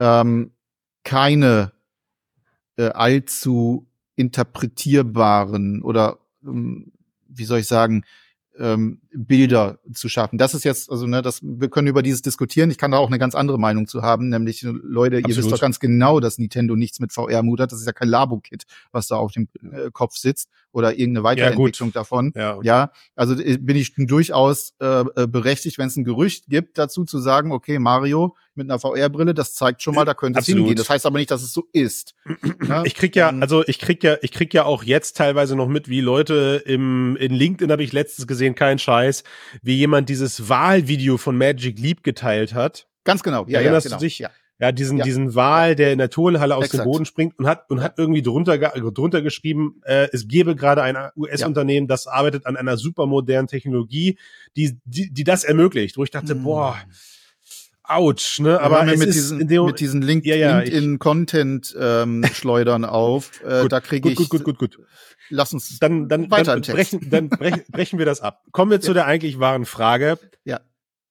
ähm, 0.00 0.52
keine 1.06 1.72
äh, 2.76 2.88
allzu 2.88 3.86
interpretierbaren 4.16 5.80
oder 5.82 6.18
ähm, 6.44 6.92
wie 7.28 7.44
soll 7.44 7.60
ich 7.60 7.68
sagen, 7.68 8.02
ähm, 8.58 9.00
Bilder 9.12 9.78
zu 9.92 10.08
schaffen. 10.08 10.38
Das 10.38 10.54
ist 10.54 10.64
jetzt, 10.64 10.90
also 10.90 11.06
ne, 11.06 11.22
das, 11.22 11.40
wir 11.42 11.68
können 11.68 11.86
über 11.86 12.02
dieses 12.02 12.22
diskutieren. 12.22 12.70
Ich 12.70 12.78
kann 12.78 12.90
da 12.90 12.98
auch 12.98 13.08
eine 13.08 13.18
ganz 13.18 13.34
andere 13.34 13.58
Meinung 13.58 13.86
zu 13.86 14.02
haben, 14.02 14.30
nämlich 14.30 14.62
Leute, 14.62 15.18
Absolut. 15.18 15.28
ihr 15.28 15.36
wisst 15.36 15.52
doch 15.52 15.60
ganz 15.60 15.78
genau, 15.78 16.18
dass 16.20 16.38
Nintendo 16.38 16.74
nichts 16.74 16.98
mit 16.98 17.12
VR 17.12 17.42
Mut 17.42 17.60
hat. 17.60 17.70
Das 17.70 17.80
ist 17.80 17.86
ja 17.86 17.92
kein 17.92 18.08
Labo-Kit, 18.08 18.64
was 18.92 19.06
da 19.08 19.16
auf 19.16 19.32
dem 19.32 19.48
äh, 19.62 19.90
Kopf 19.92 20.16
sitzt 20.16 20.48
oder 20.72 20.98
irgendeine 20.98 21.24
Weiterentwicklung 21.24 21.90
ja, 21.90 21.92
davon. 21.92 22.32
Ja, 22.34 22.58
ja, 22.62 22.90
also 23.14 23.38
äh, 23.38 23.58
bin 23.58 23.76
ich 23.76 23.94
durchaus 23.94 24.74
äh, 24.80 25.04
äh, 25.16 25.26
berechtigt, 25.26 25.78
wenn 25.78 25.88
es 25.88 25.96
ein 25.96 26.04
Gerücht 26.04 26.46
gibt, 26.48 26.78
dazu 26.78 27.04
zu 27.04 27.18
sagen, 27.18 27.52
okay, 27.52 27.78
Mario 27.78 28.34
mit 28.56 28.70
einer 28.70 28.78
VR-Brille, 28.78 29.34
das 29.34 29.54
zeigt 29.54 29.82
schon 29.82 29.94
mal, 29.94 30.04
da 30.04 30.14
könnte 30.14 30.40
es 30.40 30.46
hingehen. 30.46 30.76
Das 30.76 30.90
heißt 30.90 31.06
aber 31.06 31.18
nicht, 31.18 31.30
dass 31.30 31.42
es 31.42 31.52
so 31.52 31.64
ist. 31.72 32.14
ja? 32.68 32.82
Ich 32.86 32.94
krieg 32.94 33.16
ja, 33.16 33.30
also 33.40 33.64
ich 33.66 33.78
krieg 33.78 34.02
ja, 34.02 34.16
ich 34.22 34.32
krieg 34.32 34.54
ja 34.54 34.64
auch 34.64 34.82
jetzt 34.82 35.16
teilweise 35.16 35.56
noch 35.56 35.68
mit, 35.68 35.88
wie 35.88 36.00
Leute 36.00 36.62
im 36.64 37.16
in 37.16 37.34
LinkedIn 37.34 37.70
habe 37.70 37.82
ich 37.82 37.92
letztens 37.92 38.26
gesehen, 38.26 38.54
kein 38.54 38.78
Scheiß, 38.78 39.24
wie 39.62 39.76
jemand 39.76 40.08
dieses 40.08 40.48
Wahlvideo 40.48 41.16
von 41.16 41.36
Magic 41.36 41.78
Leap 41.78 42.02
geteilt 42.02 42.54
hat. 42.54 42.88
Ganz 43.04 43.22
genau. 43.22 43.44
Ja, 43.48 43.60
Erinnerst 43.60 43.86
ja, 43.86 43.90
genau. 43.90 43.98
du 44.00 44.04
dich? 44.04 44.18
Ja. 44.18 44.30
Ja, 44.58 44.72
diesen, 44.72 44.96
ja. 44.98 45.04
diesen 45.04 45.34
Wal, 45.34 45.76
der 45.76 45.92
in 45.92 45.98
der 45.98 46.08
Turnhalle 46.08 46.56
aus 46.56 46.64
Exakt. 46.64 46.84
dem 46.84 46.90
Boden 46.90 47.04
springt 47.04 47.38
und 47.38 47.46
hat, 47.46 47.68
und 47.68 47.82
hat 47.82 47.98
irgendwie 47.98 48.22
drunter, 48.22 48.56
drunter 48.56 49.20
geschrieben, 49.20 49.82
äh, 49.84 50.08
es 50.12 50.28
gebe 50.28 50.56
gerade 50.56 50.82
ein 50.82 50.96
US-Unternehmen, 51.14 51.86
ja. 51.86 51.88
das 51.88 52.06
arbeitet 52.06 52.46
an 52.46 52.56
einer 52.56 52.78
supermodernen 52.78 53.48
Technologie, 53.48 54.18
die, 54.56 54.78
die, 54.86 55.12
die 55.12 55.24
das 55.24 55.44
ermöglicht. 55.44 55.98
Wo 55.98 56.04
ich 56.04 56.10
dachte, 56.10 56.34
mm. 56.34 56.42
boah, 56.42 56.78
ouch, 57.88 58.38
ne? 58.40 58.60
Aber 58.60 58.84
mit, 58.84 59.06
diesen, 59.06 59.46
dem, 59.48 59.66
mit 59.66 59.80
diesen 59.80 60.02
Link 60.02 60.24
ja, 60.24 60.36
ja, 60.36 60.58
LinkedIn 60.58 60.98
Content 60.98 61.76
ähm, 61.78 62.24
schleudern 62.32 62.84
auf, 62.84 63.42
äh, 63.44 63.62
gut, 63.62 63.72
da 63.72 63.80
kriege 63.80 64.10
ich 64.10 64.16
gut, 64.16 64.28
gut, 64.28 64.44
gut, 64.44 64.58
gut. 64.58 64.78
Lass 65.28 65.52
uns 65.52 65.78
dann 65.78 66.08
dann 66.08 66.30
weiter 66.30 66.58
dann 66.58 66.74
brechen, 66.74 67.10
dann 67.10 67.28
brechen, 67.28 67.62
brechen 67.70 67.98
wir 67.98 68.06
das 68.06 68.20
ab. 68.20 68.44
Kommen 68.52 68.70
wir 68.70 68.80
zu 68.80 68.94
der 68.94 69.06
eigentlich 69.06 69.38
wahren 69.40 69.64
Frage. 69.64 70.18
Ja. 70.44 70.60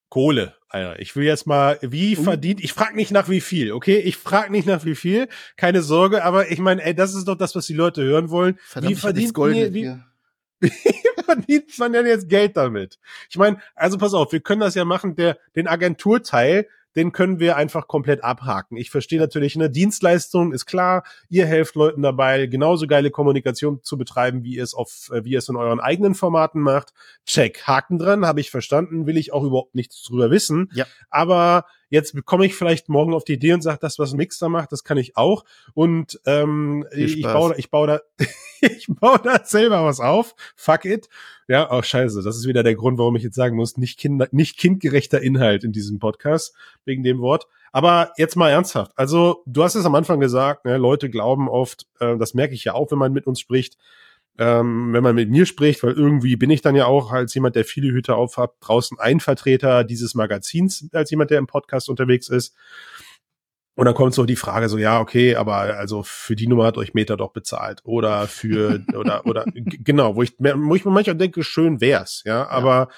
Kohle. 0.10 0.56
Alter, 0.70 1.00
ich 1.00 1.16
will 1.16 1.24
jetzt 1.24 1.48
mal, 1.48 1.78
wie 1.82 2.18
uh. 2.18 2.24
verdient, 2.24 2.64
ich 2.64 2.74
frage 2.74 2.96
nicht 2.96 3.12
nach 3.12 3.30
wie 3.30 3.42
viel, 3.42 3.72
okay? 3.72 3.98
Ich 4.00 4.18
frage 4.18 4.52
nicht 4.52 4.68
nach 4.68 4.84
wie 4.84 4.96
viel, 4.96 5.30
keine 5.56 5.82
Sorge, 5.82 6.24
aber 6.24 6.52
ich 6.52 6.60
meine, 6.60 6.84
ey, 6.84 6.94
das 6.94 7.14
ist 7.14 7.28
doch 7.28 7.36
das, 7.36 7.56
was 7.56 7.66
die 7.66 7.74
Leute 7.74 8.04
hören 8.04 8.30
wollen. 8.30 8.58
Verdammt, 8.62 8.92
wie 8.92 9.00
verdient 9.00 9.34
Gold 9.34 9.74
wie, 9.74 9.98
wie 10.60 10.72
verdient 11.26 11.78
man 11.78 11.94
denn 11.94 12.06
jetzt 12.06 12.30
Geld 12.30 12.58
damit? 12.58 13.00
Ich 13.30 13.38
meine, 13.38 13.58
also 13.76 13.98
pass 13.98 14.14
auf, 14.14 14.32
wir 14.32 14.40
können 14.40 14.62
das 14.62 14.76
ja 14.76 14.86
machen, 14.86 15.16
der 15.16 15.38
den 15.56 15.68
Agenturteil, 15.68 16.68
den 16.96 17.12
können 17.12 17.40
wir 17.40 17.58
einfach 17.58 17.88
komplett 17.88 18.24
abhaken. 18.24 18.78
Ich 18.78 18.90
verstehe 18.90 19.20
natürlich, 19.20 19.56
eine 19.56 19.70
Dienstleistung 19.70 20.54
ist 20.54 20.66
klar, 20.66 21.04
ihr 21.30 21.46
helft 21.46 21.76
Leuten 21.76 22.02
dabei, 22.02 22.46
genauso 22.46 22.88
geile 22.88 23.12
Kommunikation 23.12 23.84
zu 23.84 23.98
betreiben, 23.98 24.44
wie 24.44 24.56
ihr 24.56 24.64
es 24.64 24.74
auf, 24.74 25.10
äh, 25.12 25.26
wie 25.26 25.32
ihr 25.32 25.40
es 25.40 25.50
in 25.50 25.58
euren 25.58 25.80
eigenen 25.80 26.16
Formaten 26.16 26.62
macht. 26.62 26.94
Check, 27.26 27.64
Haken 27.68 28.00
dran, 28.00 28.26
habe 28.26 28.40
ich 28.40 28.50
verstanden, 28.50 29.08
will 29.08 29.18
ich 29.18 29.34
auch 29.34 29.44
überhaupt 29.44 29.76
nichts 29.76 30.04
drüber 30.04 30.32
wissen. 30.32 30.70
Ja. 30.74 30.86
Aber 31.10 31.66
jetzt 31.90 32.16
komme 32.26 32.46
ich 32.46 32.56
vielleicht 32.56 32.90
morgen 32.90 33.14
auf 33.14 33.24
die 33.24 33.34
Idee 33.34 33.54
und 33.54 33.62
sage, 33.62 33.80
das, 33.82 34.00
was 34.00 34.14
Mixer 34.14 34.50
macht, 34.50 34.72
das 34.72 34.84
kann 34.84 34.98
ich 34.98 35.18
auch. 35.18 35.44
Und 35.74 36.20
ähm, 36.26 36.86
ich 36.92 37.22
baue, 37.22 37.56
ich 37.58 37.70
baue 37.70 37.88
da, 37.88 38.02
ich 38.62 38.88
baue 38.88 39.20
da 39.24 39.44
selber 39.44 39.86
was 39.86 40.00
auf. 40.00 40.36
Fuck 40.56 40.86
it. 40.86 41.10
Ja, 41.48 41.70
auch 41.70 41.80
oh, 41.80 41.84
scheiße. 41.84 42.24
Das 42.24 42.38
ist 42.38 42.48
wieder 42.48 42.64
der 42.64 42.76
Grund, 42.76 42.98
warum 42.98 43.16
ich 43.16 43.24
jetzt 43.24 43.36
sagen 43.36 43.56
muss, 43.56 43.78
nicht, 43.78 44.00
kind, 44.00 44.34
nicht 44.34 44.58
kindgerechter 44.58 45.22
Inhalt 45.22 45.64
in 45.64 45.72
diesem 45.72 46.00
Podcast, 46.00 46.56
wegen 46.86 47.04
dem 47.04 47.20
Wort. 47.20 47.48
Aber 47.72 48.14
jetzt 48.18 48.36
mal 48.36 48.50
ernsthaft. 48.50 48.94
Also, 48.96 49.44
du 49.46 49.64
hast 49.64 49.76
es 49.76 49.86
am 49.86 49.96
Anfang 49.96 50.20
gesagt, 50.20 50.66
ne, 50.66 50.78
Leute 50.78 51.10
glauben 51.10 51.50
oft, 51.50 51.88
äh, 52.00 52.18
das 52.18 52.34
merke 52.34 52.54
ich 52.54 52.64
ja 52.64 52.74
auch, 52.74 52.90
wenn 52.90 52.98
man 52.98 53.14
mit 53.14 53.28
uns 53.28 53.40
spricht, 53.40 53.78
ähm, 54.38 54.92
wenn 54.94 55.04
man 55.04 55.16
mit 55.16 55.30
mir 55.30 55.46
spricht, 55.46 55.84
weil 55.84 55.94
irgendwie 55.94 56.36
bin 56.36 56.50
ich 56.50 56.62
dann 56.62 56.76
ja 56.76 56.86
auch 56.86 57.12
als 57.12 57.34
jemand, 57.34 57.56
der 57.56 57.64
viele 57.64 57.92
Hüte 57.92 58.16
aufhat, 58.16 58.52
draußen 58.60 59.00
ein 59.00 59.20
Vertreter 59.20 59.84
dieses 59.84 60.14
Magazins, 60.16 60.90
als 60.92 61.12
jemand, 61.12 61.32
der 61.32 61.40
im 61.40 61.48
Podcast 61.48 61.90
unterwegs 61.90 62.28
ist. 62.28 62.56
Und 63.76 63.86
dann 63.86 63.94
kommt 63.94 64.14
so 64.14 64.26
die 64.26 64.38
Frage 64.38 64.70
so, 64.70 64.78
ja, 64.78 65.02
okay, 65.02 65.36
aber 65.36 65.56
also 65.56 66.02
für 66.04 66.36
die 66.36 66.48
Nummer 66.48 66.66
hat 66.66 66.78
euch 66.78 66.94
Meta 66.94 67.18
doch 67.18 67.32
bezahlt. 67.32 67.82
Oder 67.84 68.28
für, 68.28 68.84
oder, 68.96 69.26
oder, 69.26 69.46
genau, 69.54 70.16
wo 70.16 70.24
ich, 70.24 70.34
wo 70.40 70.76
ich 70.76 70.86
mir 70.86 70.92
manchmal 70.92 71.18
denke, 71.18 71.44
schön 71.44 71.82
wär's, 71.82 72.24
ja, 72.26 72.48
aber, 72.48 72.90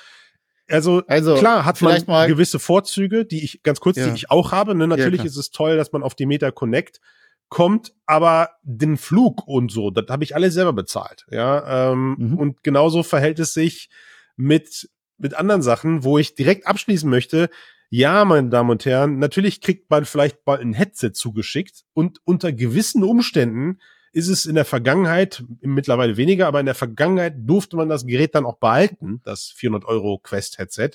also, 0.69 1.01
also 1.07 1.35
klar 1.35 1.65
hat 1.65 1.81
man 1.81 2.03
mal 2.07 2.27
gewisse 2.27 2.59
Vorzüge, 2.59 3.25
die 3.25 3.43
ich 3.43 3.63
ganz 3.63 3.79
kurz, 3.79 3.97
ja. 3.97 4.07
die 4.07 4.15
ich 4.15 4.29
auch 4.29 4.51
habe. 4.51 4.75
Ne? 4.75 4.85
Natürlich 4.85 5.21
ja, 5.21 5.25
ist 5.25 5.37
es 5.37 5.49
toll, 5.49 5.77
dass 5.77 5.93
man 5.93 6.03
auf 6.03 6.13
die 6.13 6.25
Meta 6.25 6.51
Connect 6.51 6.99
kommt, 7.49 7.93
aber 8.05 8.51
den 8.63 8.97
Flug 8.97 9.47
und 9.47 9.71
so, 9.71 9.89
das 9.89 10.07
habe 10.09 10.23
ich 10.23 10.35
alle 10.35 10.51
selber 10.51 10.73
bezahlt. 10.73 11.25
Ja, 11.31 11.91
ähm, 11.91 12.15
mhm. 12.17 12.37
und 12.37 12.63
genauso 12.63 13.03
verhält 13.03 13.39
es 13.39 13.53
sich 13.53 13.89
mit 14.35 14.89
mit 15.17 15.33
anderen 15.33 15.61
Sachen, 15.61 16.03
wo 16.03 16.17
ich 16.17 16.35
direkt 16.35 16.67
abschließen 16.67 17.09
möchte. 17.09 17.49
Ja, 17.89 18.25
meine 18.25 18.49
Damen 18.49 18.69
und 18.69 18.85
Herren, 18.85 19.17
natürlich 19.19 19.61
kriegt 19.61 19.89
man 19.89 20.05
vielleicht 20.05 20.43
bald 20.43 20.61
ein 20.61 20.73
Headset 20.73 21.11
zugeschickt 21.13 21.85
und 21.93 22.19
unter 22.25 22.51
gewissen 22.51 23.03
Umständen 23.03 23.79
ist 24.11 24.27
es 24.27 24.45
in 24.45 24.55
der 24.55 24.65
Vergangenheit, 24.65 25.43
mittlerweile 25.61 26.17
weniger, 26.17 26.47
aber 26.47 26.59
in 26.59 26.65
der 26.65 26.75
Vergangenheit 26.75 27.35
durfte 27.37 27.77
man 27.77 27.87
das 27.87 28.05
Gerät 28.05 28.35
dann 28.35 28.45
auch 28.45 28.57
behalten, 28.57 29.21
das 29.23 29.51
400 29.55 29.87
Euro 29.87 30.17
Quest 30.17 30.57
Headset. 30.57 30.91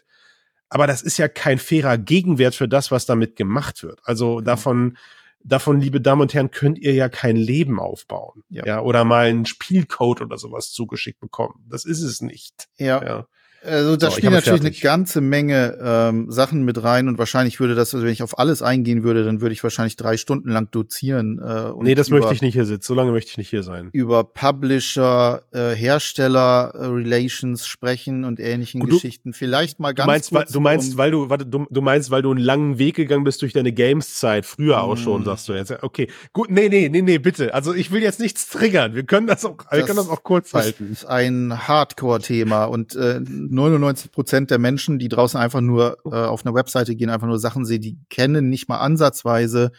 Aber 0.69 0.87
das 0.87 1.03
ist 1.03 1.19
ja 1.19 1.29
kein 1.29 1.59
fairer 1.59 1.99
Gegenwert 1.99 2.55
für 2.55 2.69
das, 2.69 2.91
was 2.91 3.07
damit 3.07 3.37
gemacht 3.37 3.83
wird. 3.83 4.01
Also 4.05 4.41
mhm. 4.41 4.45
davon, 4.45 4.99
davon, 5.45 5.81
liebe 5.81 6.01
Damen 6.01 6.23
und 6.23 6.35
Herren, 6.35 6.51
könnt 6.51 6.79
ihr 6.79 6.95
ja 6.95 7.09
kein 7.09 7.37
Leben 7.37 7.81
aufbauen. 7.81 8.43
Ja. 8.49 8.67
ja 8.67 8.81
oder 8.81 9.05
mal 9.05 9.27
einen 9.27 9.47
Spielcode 9.47 10.23
oder 10.23 10.39
sowas 10.39 10.71
zugeschickt 10.71 11.21
bekommen. 11.21 11.65
Das 11.69 11.85
ist 11.85 12.03
es 12.03 12.21
nicht. 12.21 12.69
Ja. 12.79 13.03
ja. 13.05 13.27
Also 13.65 13.97
da 13.97 14.11
so, 14.11 14.17
spielen 14.17 14.33
natürlich 14.33 14.61
fertig. 14.61 14.85
eine 14.85 14.91
ganze 14.91 15.21
Menge 15.21 15.79
ähm, 15.81 16.31
Sachen 16.31 16.65
mit 16.65 16.83
rein 16.83 17.09
und 17.09 17.19
wahrscheinlich 17.19 17.61
würde 17.61 17.75
das, 17.75 17.95
also 17.95 18.05
wenn 18.05 18.13
ich 18.13 18.23
auf 18.23 18.39
alles 18.39 18.61
eingehen 18.61 19.05
würde, 19.05 19.25
dann 19.25 19.41
würde 19.41 19.53
ich 19.53 19.63
wahrscheinlich 19.63 19.97
drei 19.97 20.17
Stunden 20.17 20.51
lang 20.51 20.69
dozieren. 20.71 21.39
Äh, 21.39 21.71
und 21.71 21.85
nee, 21.85 21.95
das 21.95 22.09
über, 22.09 22.19
möchte 22.19 22.35
ich 22.35 22.43
nicht 22.43 22.55
hier 22.55 22.65
sitzen. 22.65 22.83
So 22.83 22.95
lange 22.95 23.13
möchte 23.13 23.31
ich 23.31 23.39
nicht 23.39 23.51
hier 23.51 23.63
sein. 23.63 23.91
Über 23.93 24.25
Publisher, 24.25 25.43
äh, 25.53 25.75
Hersteller, 25.75 26.73
äh, 26.75 26.87
Relations 26.87 27.67
sprechen 27.67 28.25
und 28.25 28.41
ähnlichen 28.41 28.81
Gut, 28.81 28.91
Geschichten. 28.91 29.33
Vielleicht 29.33 29.79
mal 29.79 29.95
ganz 29.95 30.07
du 30.07 30.11
meinst, 30.11 30.31
kurz. 30.31 30.41
Weil, 30.41 30.53
du 30.53 30.61
meinst, 30.61 30.93
um, 30.93 30.99
weil 30.99 31.11
du, 31.13 31.31
warte, 31.31 31.47
du, 31.47 31.67
du 31.71 31.83
meinst, 31.83 32.11
weil 32.11 32.23
du 32.23 32.33
einen 32.33 32.41
langen 32.41 32.79
Weg 32.79 32.97
gegangen 32.97 33.25
bist 33.25 33.43
durch 33.43 33.53
deine 33.53 33.73
Games-Zeit, 33.73 34.45
früher 34.45 34.79
mm. 34.79 34.81
auch 34.81 34.97
schon, 34.97 35.19
hm. 35.19 35.25
sagst 35.25 35.49
du 35.49 35.53
jetzt. 35.53 35.73
Okay, 35.83 36.09
gut, 36.33 36.51
nee, 36.51 36.69
nee, 36.69 36.89
nee, 36.89 37.03
nee, 37.03 37.19
bitte. 37.19 37.55
Also 37.55 37.75
ich 37.75 37.93
will 37.93 38.03
jetzt 38.03 38.19
nichts 38.19 38.49
triggern. 38.49 38.95
Wir 38.97 39.05
können 39.05 39.29
das 39.29 39.45
auch, 39.45 39.57
das 39.59 39.79
wir 39.79 39.85
können 39.85 39.99
das 39.99 40.09
auch 40.09 40.25
kurz 40.25 40.53
halten. 40.53 40.89
Das 40.91 41.03
ist 41.03 41.09
ein 41.09 41.69
Hardcore-Thema 41.69 42.65
und 42.65 42.97
äh, 42.97 43.21
99 43.53 44.11
Prozent 44.13 44.51
der 44.51 44.59
Menschen, 44.59 44.99
die 44.99 45.09
draußen 45.09 45.39
einfach 45.39 45.61
nur 45.61 45.99
äh, 46.05 46.11
auf 46.11 46.45
einer 46.45 46.55
Webseite 46.55 46.97
gehen, 46.97 47.11
einfach 47.11 47.27
nur 47.27 47.39
Sachen 47.39 47.65
sehen, 47.65 47.83
die 47.83 47.99
kennen 48.09 48.49
nicht 48.49 48.69
mal 48.69 48.79
ansatzweise 48.79 49.73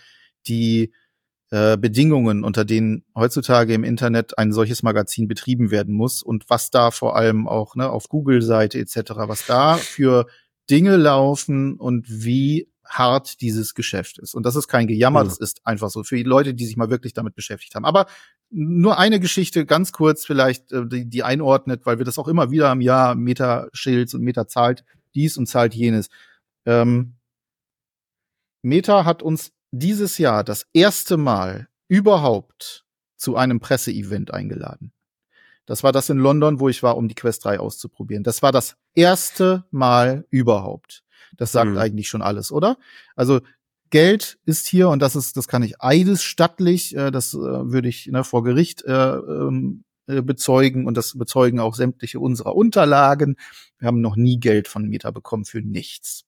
die 0.47 0.93
äh, 1.49 1.77
Bedingungen, 1.77 2.43
unter 2.43 2.65
denen 2.65 3.03
heutzutage 3.15 3.73
im 3.73 3.83
Internet 3.83 4.37
ein 4.37 4.53
solches 4.53 4.83
Magazin 4.83 5.27
betrieben 5.27 5.71
werden 5.71 5.93
muss 5.93 6.23
und 6.23 6.49
was 6.49 6.69
da 6.69 6.91
vor 6.91 7.15
allem 7.15 7.47
auch 7.47 7.75
ne, 7.75 7.89
auf 7.89 8.09
Google-Seite 8.09 8.79
etc., 8.79 9.13
was 9.27 9.45
da 9.45 9.75
für 9.75 10.27
Dinge 10.69 10.95
laufen 10.95 11.75
und 11.75 12.05
wie 12.09 12.72
hart 12.85 13.41
dieses 13.41 13.73
Geschäft 13.73 14.19
ist. 14.19 14.35
Und 14.35 14.45
das 14.45 14.55
ist 14.55 14.67
kein 14.67 14.87
Gejammer, 14.87 15.19
ja. 15.19 15.25
das 15.25 15.37
ist 15.37 15.65
einfach 15.65 15.89
so 15.89 16.03
für 16.03 16.15
die 16.15 16.23
Leute, 16.23 16.53
die 16.53 16.65
sich 16.65 16.77
mal 16.77 16.89
wirklich 16.89 17.13
damit 17.13 17.35
beschäftigt 17.35 17.75
haben. 17.75 17.85
Aber 17.85 18.07
nur 18.49 18.97
eine 18.97 19.19
Geschichte, 19.19 19.65
ganz 19.65 19.91
kurz 19.91 20.25
vielleicht, 20.25 20.71
äh, 20.71 20.85
die, 20.87 21.09
die 21.09 21.23
einordnet, 21.23 21.85
weil 21.85 21.97
wir 21.97 22.05
das 22.05 22.17
auch 22.17 22.27
immer 22.27 22.51
wieder 22.51 22.71
im 22.71 22.81
Jahr 22.81 23.15
Meta 23.15 23.67
Shields 23.73 24.13
und 24.13 24.21
Meta 24.21 24.47
zahlt 24.47 24.83
dies 25.15 25.37
und 25.37 25.47
zahlt 25.47 25.73
jenes. 25.73 26.09
Ähm, 26.65 27.15
Meta 28.61 29.05
hat 29.05 29.23
uns 29.23 29.51
dieses 29.71 30.17
Jahr 30.17 30.43
das 30.43 30.67
erste 30.73 31.17
Mal 31.17 31.67
überhaupt 31.87 32.85
zu 33.15 33.35
einem 33.35 33.59
Presseevent 33.59 34.33
eingeladen. 34.33 34.91
Das 35.65 35.83
war 35.83 35.91
das 35.91 36.09
in 36.09 36.17
London, 36.17 36.59
wo 36.59 36.69
ich 36.69 36.83
war, 36.83 36.97
um 36.97 37.07
die 37.07 37.15
Quest 37.15 37.45
3 37.45 37.59
auszuprobieren. 37.59 38.23
Das 38.23 38.41
war 38.41 38.51
das 38.51 38.75
erste 38.95 39.65
Mal 39.71 40.25
überhaupt. 40.29 41.03
Das 41.37 41.51
sagt 41.51 41.71
mhm. 41.71 41.77
eigentlich 41.77 42.07
schon 42.07 42.21
alles, 42.21 42.51
oder? 42.51 42.77
Also 43.15 43.41
Geld 43.89 44.39
ist 44.45 44.67
hier 44.67 44.89
und 44.89 45.01
das 45.01 45.15
ist, 45.15 45.37
das 45.37 45.47
kann 45.47 45.61
ich 45.61 45.81
eidesstattlich, 45.81 46.95
äh, 46.95 47.11
das 47.11 47.33
äh, 47.33 47.37
würde 47.37 47.89
ich 47.89 48.07
ne, 48.07 48.23
vor 48.23 48.43
Gericht 48.43 48.83
äh, 48.85 48.91
ähm, 48.91 49.83
äh, 50.07 50.21
bezeugen 50.21 50.87
und 50.87 50.97
das 50.97 51.17
bezeugen 51.17 51.59
auch 51.59 51.75
sämtliche 51.75 52.19
unserer 52.19 52.55
Unterlagen. 52.55 53.35
Wir 53.77 53.87
haben 53.87 54.01
noch 54.01 54.15
nie 54.15 54.39
Geld 54.39 54.67
von 54.67 54.89
Meta 54.89 55.11
bekommen 55.11 55.45
für 55.45 55.61
nichts. 55.61 56.25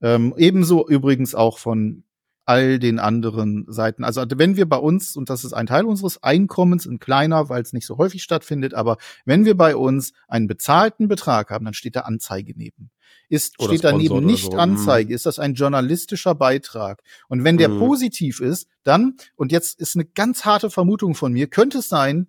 Ähm, 0.00 0.34
ebenso 0.36 0.88
übrigens 0.88 1.34
auch 1.34 1.58
von 1.58 2.04
all 2.44 2.78
den 2.78 2.98
anderen 2.98 3.64
Seiten. 3.68 4.04
Also 4.04 4.24
wenn 4.34 4.56
wir 4.56 4.68
bei 4.68 4.76
uns, 4.76 5.16
und 5.16 5.30
das 5.30 5.44
ist 5.44 5.52
ein 5.52 5.66
Teil 5.66 5.84
unseres 5.84 6.22
Einkommens, 6.22 6.86
ein 6.86 6.98
kleiner, 6.98 7.48
weil 7.48 7.62
es 7.62 7.72
nicht 7.72 7.86
so 7.86 7.98
häufig 7.98 8.22
stattfindet, 8.22 8.74
aber 8.74 8.96
wenn 9.24 9.44
wir 9.44 9.56
bei 9.56 9.76
uns 9.76 10.12
einen 10.28 10.48
bezahlten 10.48 11.08
Betrag 11.08 11.50
haben, 11.50 11.64
dann 11.64 11.74
steht 11.74 11.96
da 11.96 12.00
Anzeige 12.00 12.54
neben. 12.56 12.90
Ist, 13.28 13.58
oder 13.60 13.68
steht 13.68 13.84
daneben 13.84 14.24
nicht 14.26 14.44
so. 14.44 14.52
Mhm. 14.52 14.58
Anzeige, 14.58 15.14
ist 15.14 15.26
das 15.26 15.38
ein 15.38 15.54
journalistischer 15.54 16.34
Beitrag. 16.34 17.02
Und 17.28 17.44
wenn 17.44 17.58
der 17.58 17.68
mhm. 17.68 17.78
positiv 17.78 18.40
ist, 18.40 18.68
dann, 18.82 19.16
und 19.36 19.52
jetzt 19.52 19.78
ist 19.80 19.94
eine 19.94 20.04
ganz 20.04 20.44
harte 20.44 20.70
Vermutung 20.70 21.14
von 21.14 21.32
mir, 21.32 21.46
könnte 21.46 21.78
es 21.78 21.88
sein, 21.88 22.28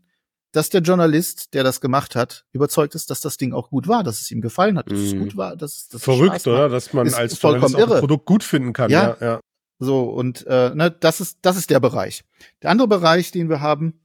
dass 0.54 0.70
der 0.70 0.82
Journalist, 0.82 1.56
der 1.56 1.64
das 1.64 1.82
gemacht 1.82 2.16
hat, 2.16 2.46
überzeugt 2.52 2.94
ist, 2.94 3.10
dass 3.10 3.22
das 3.22 3.38
Ding 3.38 3.54
auch 3.54 3.72
gut 3.72 3.88
war, 3.88 4.04
dass 4.04 4.22
es 4.22 4.30
ihm 4.30 4.40
gefallen 4.40 4.78
hat, 4.78 4.90
dass 4.90 5.00
mm. 5.00 5.04
es 5.06 5.14
gut 5.14 5.36
war, 5.36 5.56
dass, 5.56 5.88
dass 5.88 6.04
Verrückt, 6.04 6.38
es 6.38 6.48
oder? 6.48 6.70
Dass 6.70 6.94
man 6.94 7.08
ist 7.08 7.16
als 7.16 7.42
Journalist 7.42 7.76
auch 7.76 7.92
ein 7.92 8.00
Produkt 8.00 8.26
gut 8.28 8.44
finden 8.44 8.72
kann. 8.72 8.92
Ja, 8.92 9.18
ja. 9.20 9.26
ja. 9.26 9.40
So, 9.80 10.04
und 10.04 10.46
äh, 10.48 10.74
ne, 10.74 10.92
das 10.92 11.22
ist, 11.22 11.40
das 11.42 11.58
ist 11.58 11.70
der 11.70 11.80
Bereich. 11.80 12.24
Der 12.62 12.70
andere 12.70 12.88
Bereich, 12.88 13.32
den 13.32 13.50
wir 13.50 13.62
haben, 13.62 14.00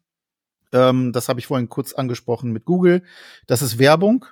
ähm, 0.73 1.13
das 1.13 1.29
habe 1.29 1.41
ich 1.41 1.47
vorhin 1.47 1.69
kurz 1.69 1.93
angesprochen 1.93 2.53
mit 2.53 2.65
Google, 2.65 3.03
das 3.47 3.63
ist 3.63 3.79
Werbung. 3.79 4.25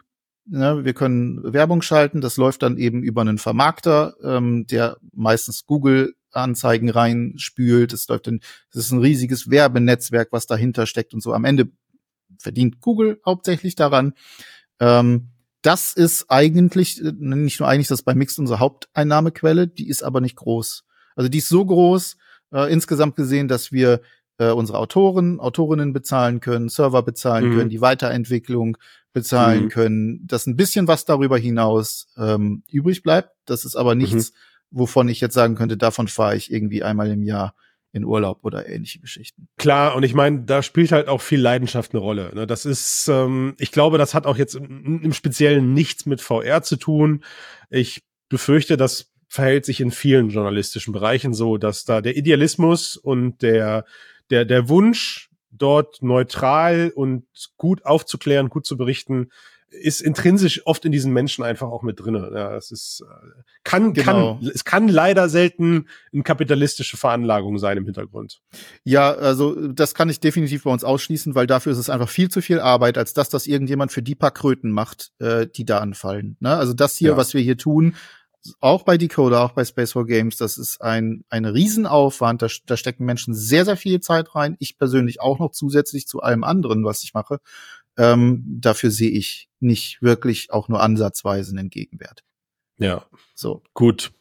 Ne, 0.48 0.84
wir 0.84 0.94
können 0.94 1.52
Werbung 1.52 1.82
schalten, 1.82 2.20
das 2.20 2.36
läuft 2.36 2.62
dann 2.62 2.78
eben 2.78 3.02
über 3.02 3.20
einen 3.20 3.38
Vermarkter, 3.38 4.14
ähm, 4.22 4.66
der 4.66 4.96
meistens 5.12 5.66
Google 5.66 6.14
Anzeigen 6.36 6.90
reinspült. 6.90 7.92
Es 7.92 8.06
läuft 8.08 8.28
ein, 8.28 8.40
es 8.70 8.76
ist 8.76 8.92
ein 8.92 9.00
riesiges 9.00 9.50
Werbenetzwerk, 9.50 10.28
was 10.30 10.46
dahinter 10.46 10.86
steckt 10.86 11.14
und 11.14 11.22
so. 11.22 11.32
Am 11.32 11.44
Ende 11.44 11.68
verdient 12.38 12.80
Google 12.80 13.20
hauptsächlich 13.24 13.74
daran. 13.74 14.12
Ähm, 14.78 15.30
das 15.62 15.94
ist 15.94 16.26
eigentlich, 16.30 17.02
äh, 17.02 17.12
nicht 17.16 17.58
nur 17.58 17.68
eigentlich, 17.68 17.88
das 17.88 18.00
ist 18.00 18.04
bei 18.04 18.14
Mixed 18.14 18.38
unsere 18.38 18.60
Haupteinnahmequelle, 18.60 19.66
die 19.66 19.88
ist 19.88 20.02
aber 20.02 20.20
nicht 20.20 20.36
groß. 20.36 20.84
Also 21.16 21.28
die 21.28 21.38
ist 21.38 21.48
so 21.48 21.64
groß, 21.64 22.16
äh, 22.52 22.72
insgesamt 22.72 23.16
gesehen, 23.16 23.48
dass 23.48 23.72
wir 23.72 24.00
äh, 24.38 24.50
unsere 24.50 24.78
Autoren, 24.78 25.40
Autorinnen 25.40 25.92
bezahlen 25.92 26.40
können, 26.40 26.68
Server 26.68 27.02
bezahlen 27.02 27.50
mhm. 27.50 27.56
können, 27.56 27.70
die 27.70 27.80
Weiterentwicklung 27.80 28.76
bezahlen 29.12 29.64
mhm. 29.64 29.68
können, 29.70 30.26
dass 30.26 30.46
ein 30.46 30.56
bisschen 30.56 30.86
was 30.88 31.04
darüber 31.04 31.38
hinaus 31.38 32.08
ähm, 32.18 32.62
übrig 32.70 33.02
bleibt. 33.02 33.30
Das 33.46 33.64
ist 33.64 33.74
aber 33.74 33.94
nichts, 33.94 34.32
mhm. 34.32 34.36
wovon 34.78 35.08
ich 35.08 35.20
jetzt 35.20 35.34
sagen 35.34 35.54
könnte, 35.54 35.76
davon 35.76 36.06
fahre 36.06 36.36
ich 36.36 36.52
irgendwie 36.52 36.82
einmal 36.82 37.10
im 37.10 37.22
Jahr 37.22 37.54
in 37.92 38.04
Urlaub 38.04 38.40
oder 38.42 38.68
ähnliche 38.68 39.00
Geschichten. 39.00 39.48
Klar, 39.56 39.96
und 39.96 40.02
ich 40.02 40.12
meine, 40.12 40.42
da 40.42 40.62
spielt 40.62 40.92
halt 40.92 41.08
auch 41.08 41.22
viel 41.22 41.40
Leidenschaft 41.40 41.94
eine 41.94 42.02
Rolle. 42.02 42.30
Ne? 42.34 42.46
Das 42.46 42.66
ist, 42.66 43.08
ähm, 43.08 43.54
ich 43.58 43.72
glaube, 43.72 43.96
das 43.96 44.12
hat 44.12 44.26
auch 44.26 44.36
jetzt 44.36 44.54
im, 44.54 45.02
im 45.02 45.12
Speziellen 45.14 45.72
nichts 45.72 46.04
mit 46.04 46.20
VR 46.20 46.62
zu 46.62 46.76
tun. 46.76 47.24
Ich 47.70 48.04
befürchte, 48.28 48.76
das 48.76 49.14
verhält 49.28 49.64
sich 49.64 49.80
in 49.80 49.90
vielen 49.90 50.30
journalistischen 50.30 50.92
Bereichen 50.92 51.34
so, 51.34 51.56
dass 51.56 51.84
da 51.84 52.00
der 52.00 52.16
Idealismus 52.16 52.96
und 52.96 53.42
der, 53.42 53.84
der, 54.30 54.44
der 54.44 54.68
Wunsch, 54.68 55.30
dort 55.50 56.02
neutral 56.02 56.92
und 56.94 57.24
gut 57.56 57.84
aufzuklären, 57.86 58.50
gut 58.50 58.66
zu 58.66 58.76
berichten, 58.76 59.30
ist 59.68 60.00
intrinsisch 60.00 60.64
oft 60.64 60.84
in 60.84 60.92
diesen 60.92 61.12
Menschen 61.12 61.44
einfach 61.44 61.68
auch 61.68 61.82
mit 61.82 62.00
drinne. 62.00 62.30
Ja, 62.32 62.56
es 62.56 62.70
ist 62.70 63.02
äh, 63.02 63.42
kann 63.64 63.92
genau. 63.92 64.36
kann 64.38 64.50
es 64.54 64.64
kann 64.64 64.88
leider 64.88 65.28
selten 65.28 65.86
eine 66.12 66.22
kapitalistische 66.22 66.96
Veranlagung 66.96 67.58
sein 67.58 67.76
im 67.76 67.84
Hintergrund. 67.84 68.40
Ja, 68.84 69.12
also 69.12 69.68
das 69.68 69.94
kann 69.94 70.08
ich 70.08 70.20
definitiv 70.20 70.64
bei 70.64 70.70
uns 70.70 70.84
ausschließen, 70.84 71.34
weil 71.34 71.46
dafür 71.46 71.72
ist 71.72 71.78
es 71.78 71.90
einfach 71.90 72.08
viel 72.08 72.30
zu 72.30 72.40
viel 72.40 72.60
Arbeit, 72.60 72.96
als 72.96 73.12
dass 73.12 73.28
das 73.28 73.46
irgendjemand 73.46 73.92
für 73.92 74.02
die 74.02 74.14
paar 74.14 74.30
Kröten 74.30 74.70
macht, 74.70 75.10
äh, 75.18 75.46
die 75.46 75.64
da 75.64 75.78
anfallen. 75.78 76.36
Ne? 76.40 76.56
Also 76.56 76.72
das 76.72 76.96
hier, 76.96 77.10
ja. 77.10 77.16
was 77.16 77.34
wir 77.34 77.40
hier 77.40 77.58
tun, 77.58 77.96
auch 78.60 78.84
bei 78.84 78.96
Decoder, 78.96 79.42
auch 79.42 79.52
bei 79.52 79.64
Space 79.64 79.92
for 79.92 80.06
Games, 80.06 80.36
das 80.36 80.58
ist 80.58 80.80
ein, 80.80 81.24
ein 81.28 81.44
Riesenaufwand. 81.44 82.42
Da, 82.42 82.48
da 82.66 82.76
stecken 82.76 83.04
Menschen 83.04 83.34
sehr, 83.34 83.64
sehr 83.64 83.76
viel 83.76 84.00
Zeit 84.00 84.34
rein. 84.34 84.56
Ich 84.58 84.78
persönlich 84.78 85.20
auch 85.20 85.38
noch 85.38 85.50
zusätzlich 85.50 86.06
zu 86.06 86.20
allem 86.20 86.44
anderen, 86.44 86.84
was 86.84 87.02
ich 87.02 87.14
mache. 87.14 87.40
Ähm, 87.96 88.44
dafür 88.60 88.90
sehe 88.90 89.10
ich 89.10 89.48
nicht 89.58 90.02
wirklich 90.02 90.52
auch 90.52 90.68
nur 90.68 90.82
ansatzweise 90.82 91.56
einen 91.56 91.70
Gegenwert. 91.70 92.22
Ja. 92.78 93.06
So. 93.34 93.62
Gut. 93.74 94.12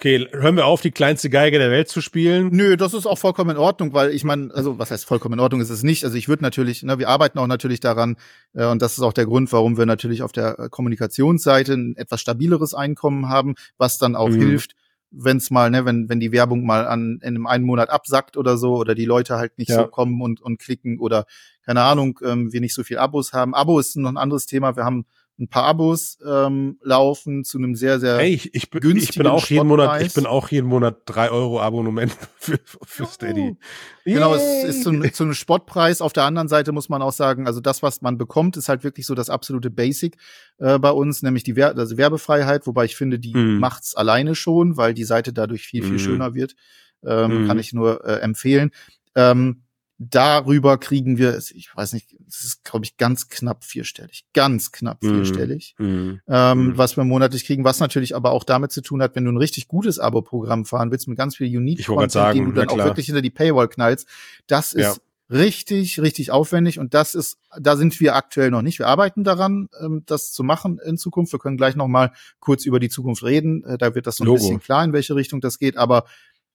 Okay, 0.00 0.26
hören 0.32 0.56
wir 0.56 0.64
auf, 0.64 0.80
die 0.80 0.92
kleinste 0.92 1.28
Geige 1.28 1.58
der 1.58 1.70
Welt 1.70 1.90
zu 1.90 2.00
spielen? 2.00 2.48
Nö, 2.52 2.78
das 2.78 2.94
ist 2.94 3.04
auch 3.04 3.18
vollkommen 3.18 3.50
in 3.50 3.56
Ordnung, 3.58 3.92
weil 3.92 4.14
ich 4.14 4.24
meine, 4.24 4.50
also 4.54 4.78
was 4.78 4.90
heißt 4.90 5.04
vollkommen 5.04 5.34
in 5.34 5.40
Ordnung 5.40 5.60
ist 5.60 5.68
es 5.68 5.82
nicht. 5.82 6.04
Also 6.04 6.16
ich 6.16 6.26
würde 6.26 6.42
natürlich, 6.42 6.82
ne, 6.82 6.98
wir 6.98 7.10
arbeiten 7.10 7.38
auch 7.38 7.46
natürlich 7.46 7.80
daran, 7.80 8.16
äh, 8.54 8.64
und 8.64 8.80
das 8.80 8.94
ist 8.94 9.02
auch 9.02 9.12
der 9.12 9.26
Grund, 9.26 9.52
warum 9.52 9.76
wir 9.76 9.84
natürlich 9.84 10.22
auf 10.22 10.32
der 10.32 10.54
Kommunikationsseite 10.70 11.74
ein 11.74 11.96
etwas 11.96 12.22
stabileres 12.22 12.72
Einkommen 12.72 13.28
haben, 13.28 13.56
was 13.76 13.98
dann 13.98 14.16
auch 14.16 14.30
mhm. 14.30 14.40
hilft, 14.40 14.74
wenn 15.10 15.36
es 15.36 15.50
mal, 15.50 15.70
ne, 15.70 15.84
wenn, 15.84 16.08
wenn 16.08 16.18
die 16.18 16.32
Werbung 16.32 16.64
mal 16.64 16.86
an 16.86 17.18
in 17.20 17.34
einem 17.34 17.46
einen 17.46 17.66
Monat 17.66 17.90
absackt 17.90 18.38
oder 18.38 18.56
so, 18.56 18.76
oder 18.76 18.94
die 18.94 19.04
Leute 19.04 19.36
halt 19.36 19.58
nicht 19.58 19.68
ja. 19.68 19.82
so 19.82 19.86
kommen 19.86 20.22
und, 20.22 20.40
und 20.40 20.58
klicken 20.58 20.98
oder 20.98 21.26
keine 21.62 21.82
Ahnung, 21.82 22.18
ähm, 22.24 22.54
wir 22.54 22.62
nicht 22.62 22.74
so 22.74 22.84
viel 22.84 22.96
Abos 22.96 23.34
haben. 23.34 23.54
Abo 23.54 23.78
ist 23.78 23.98
noch 23.98 24.08
ein 24.08 24.16
anderes 24.16 24.46
Thema. 24.46 24.76
Wir 24.76 24.84
haben 24.86 25.04
ein 25.40 25.48
paar 25.48 25.64
Abos 25.64 26.18
ähm, 26.24 26.78
laufen 26.82 27.44
zu 27.44 27.58
einem 27.58 27.74
sehr, 27.74 27.98
sehr 27.98 28.18
hey, 28.18 28.34
ich, 28.34 28.54
ich, 28.54 28.70
bin, 28.70 28.96
ich 28.96 29.16
bin 29.16 29.26
auch 29.26 29.46
jeden 29.46 29.66
Monat, 29.66 30.02
ich 30.02 30.12
bin 30.12 30.26
auch 30.26 30.50
jeden 30.50 30.68
Monat 30.68 30.98
drei 31.06 31.30
Euro 31.30 31.60
Abonnement 31.60 32.14
für, 32.36 32.60
für 32.84 33.06
Steady. 33.06 33.56
Genau, 34.04 34.34
es 34.34 34.64
ist 34.64 34.82
zu, 34.82 35.00
zu 35.12 35.24
einem 35.24 35.34
Spottpreis. 35.34 36.02
Auf 36.02 36.12
der 36.12 36.24
anderen 36.24 36.48
Seite 36.48 36.72
muss 36.72 36.88
man 36.88 37.00
auch 37.00 37.12
sagen, 37.12 37.46
also 37.46 37.60
das, 37.60 37.82
was 37.82 38.02
man 38.02 38.18
bekommt, 38.18 38.56
ist 38.58 38.68
halt 38.68 38.84
wirklich 38.84 39.06
so 39.06 39.14
das 39.14 39.30
absolute 39.30 39.70
Basic 39.70 40.16
äh, 40.58 40.78
bei 40.78 40.90
uns, 40.90 41.22
nämlich 41.22 41.42
die 41.42 41.56
Wer 41.56 41.76
also 41.76 41.96
Werbefreiheit, 41.96 42.66
wobei 42.66 42.84
ich 42.84 42.96
finde, 42.96 43.18
die 43.18 43.34
mm. 43.34 43.58
macht's 43.58 43.94
alleine 43.94 44.34
schon, 44.34 44.76
weil 44.76 44.92
die 44.92 45.04
Seite 45.04 45.32
dadurch 45.32 45.62
viel, 45.62 45.82
viel 45.82 45.94
mm. 45.94 45.98
schöner 45.98 46.34
wird. 46.34 46.54
Ähm, 47.02 47.44
mm. 47.44 47.46
Kann 47.46 47.58
ich 47.58 47.72
nur 47.72 48.04
äh, 48.04 48.20
empfehlen. 48.20 48.72
Ähm, 49.14 49.62
darüber 50.02 50.78
kriegen 50.78 51.18
wir, 51.18 51.36
ich 51.36 51.70
weiß 51.76 51.92
nicht, 51.92 52.16
es 52.26 52.42
ist, 52.42 52.64
glaube 52.64 52.86
ich, 52.86 52.96
ganz 52.96 53.28
knapp 53.28 53.64
vierstellig. 53.64 54.24
Ganz 54.32 54.72
knapp 54.72 55.02
mhm. 55.02 55.16
vierstellig. 55.16 55.74
Mm. 55.78 56.12
Ähm, 56.26 56.68
mm. 56.68 56.78
Was 56.78 56.96
wir 56.96 57.04
monatlich 57.04 57.44
kriegen, 57.44 57.64
was 57.64 57.80
natürlich 57.80 58.16
aber 58.16 58.30
auch 58.30 58.44
damit 58.44 58.72
zu 58.72 58.80
tun 58.80 59.02
hat, 59.02 59.14
wenn 59.14 59.26
du 59.26 59.30
ein 59.30 59.36
richtig 59.36 59.68
gutes 59.68 59.98
Abo-Programm 59.98 60.64
fahren 60.64 60.90
willst, 60.90 61.06
mit 61.06 61.18
ganz 61.18 61.36
viel 61.36 61.54
Unique-Content, 61.54 62.34
den 62.34 62.46
du 62.46 62.52
dann 62.52 62.70
auch 62.70 62.78
wirklich 62.78 63.06
hinter 63.06 63.20
die 63.20 63.30
Paywall 63.30 63.68
knallst, 63.68 64.08
das 64.46 64.72
ist 64.72 64.82
ja. 64.82 65.36
richtig, 65.36 66.00
richtig 66.00 66.30
aufwendig 66.30 66.78
und 66.78 66.94
das 66.94 67.14
ist, 67.14 67.36
da 67.60 67.76
sind 67.76 68.00
wir 68.00 68.16
aktuell 68.16 68.50
noch 68.50 68.62
nicht. 68.62 68.78
Wir 68.78 68.86
arbeiten 68.86 69.22
daran, 69.22 69.68
ähm, 69.82 70.04
das 70.06 70.32
zu 70.32 70.42
machen 70.42 70.80
in 70.82 70.96
Zukunft. 70.96 71.34
Wir 71.34 71.40
können 71.40 71.58
gleich 71.58 71.76
noch 71.76 71.88
mal 71.88 72.12
kurz 72.38 72.64
über 72.64 72.80
die 72.80 72.88
Zukunft 72.88 73.22
reden. 73.22 73.64
Äh, 73.64 73.76
da 73.76 73.94
wird 73.94 74.06
das 74.06 74.16
so 74.16 74.24
ein 74.24 74.28
Logo. 74.28 74.38
bisschen 74.38 74.60
klar, 74.60 74.82
in 74.82 74.94
welche 74.94 75.14
Richtung 75.14 75.42
das 75.42 75.58
geht. 75.58 75.76
Aber 75.76 76.06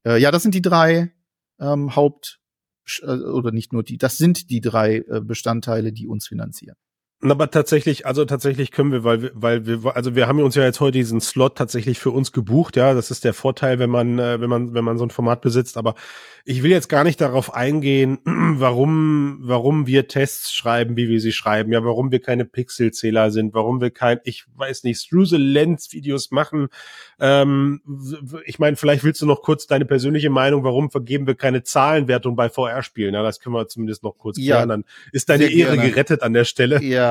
äh, 0.03 0.19
ja, 0.19 0.31
das 0.31 0.41
sind 0.41 0.55
die 0.55 0.63
drei 0.63 1.11
ähm, 1.59 1.95
Haupt 1.95 2.39
oder 3.03 3.51
nicht 3.51 3.73
nur 3.73 3.83
die, 3.83 3.97
das 3.97 4.17
sind 4.17 4.49
die 4.49 4.61
drei 4.61 4.97
äh, 4.97 5.21
Bestandteile, 5.21 5.91
die 5.91 6.07
uns 6.07 6.27
finanzieren. 6.27 6.77
Aber 7.21 7.49
tatsächlich, 7.49 8.05
also 8.05 8.25
tatsächlich 8.25 8.71
können 8.71 8.91
wir, 8.91 9.03
weil 9.03 9.21
wir, 9.21 9.31
weil 9.33 9.65
wir, 9.65 9.95
also 9.95 10.15
wir 10.15 10.27
haben 10.27 10.39
uns 10.41 10.55
ja 10.55 10.63
jetzt 10.63 10.81
heute 10.81 10.97
diesen 10.97 11.21
Slot 11.21 11.57
tatsächlich 11.57 11.97
für 11.97 12.11
uns 12.11 12.33
gebucht, 12.33 12.75
ja, 12.75 12.93
das 12.93 13.09
ist 13.09 13.23
der 13.23 13.33
Vorteil, 13.33 13.79
wenn 13.79 13.89
man, 13.89 14.19
äh, 14.19 14.41
wenn 14.41 14.49
man, 14.49 14.73
wenn 14.73 14.83
man 14.83 14.97
so 14.97 15.05
ein 15.05 15.09
Format 15.09 15.41
besitzt. 15.41 15.77
Aber 15.77 15.95
ich 16.43 16.61
will 16.61 16.71
jetzt 16.71 16.89
gar 16.89 17.05
nicht 17.05 17.21
darauf 17.21 17.53
eingehen, 17.53 18.19
warum, 18.25 19.39
warum 19.41 19.87
wir 19.87 20.07
Tests 20.07 20.53
schreiben, 20.53 20.97
wie 20.97 21.07
wir 21.07 21.21
sie 21.21 21.31
schreiben, 21.31 21.71
ja, 21.71 21.83
warum 21.85 22.11
wir 22.11 22.19
keine 22.19 22.43
Pixelzähler 22.43 23.31
sind, 23.31 23.53
warum 23.53 23.79
wir 23.79 23.91
kein, 23.91 24.19
ich 24.25 24.45
weiß 24.55 24.83
nicht, 24.83 24.99
Struse 24.99 25.37
Lens 25.37 25.93
Videos 25.93 26.31
machen. 26.31 26.67
Ähm, 27.19 27.81
ich 28.45 28.59
meine, 28.59 28.75
vielleicht 28.75 29.05
willst 29.05 29.21
du 29.21 29.25
noch 29.25 29.41
kurz 29.41 29.67
deine 29.67 29.85
persönliche 29.85 30.29
Meinung, 30.29 30.65
warum 30.65 30.91
vergeben 30.91 31.27
wir 31.27 31.35
keine 31.35 31.63
Zahlenwertung 31.63 32.35
bei 32.35 32.49
VR-Spielen? 32.49 33.13
Ja, 33.13 33.23
das 33.23 33.39
können 33.39 33.55
wir 33.55 33.67
zumindest 33.69 34.03
noch 34.03 34.17
kurz 34.17 34.35
klären. 34.35 34.59
Ja, 34.59 34.65
Dann 34.65 34.83
ist 35.13 35.29
deine 35.29 35.45
Ehre 35.45 35.75
gerne. 35.75 35.89
gerettet 35.89 36.21
an 36.21 36.33
der 36.33 36.43
Stelle. 36.43 36.83
Ja, 36.83 37.04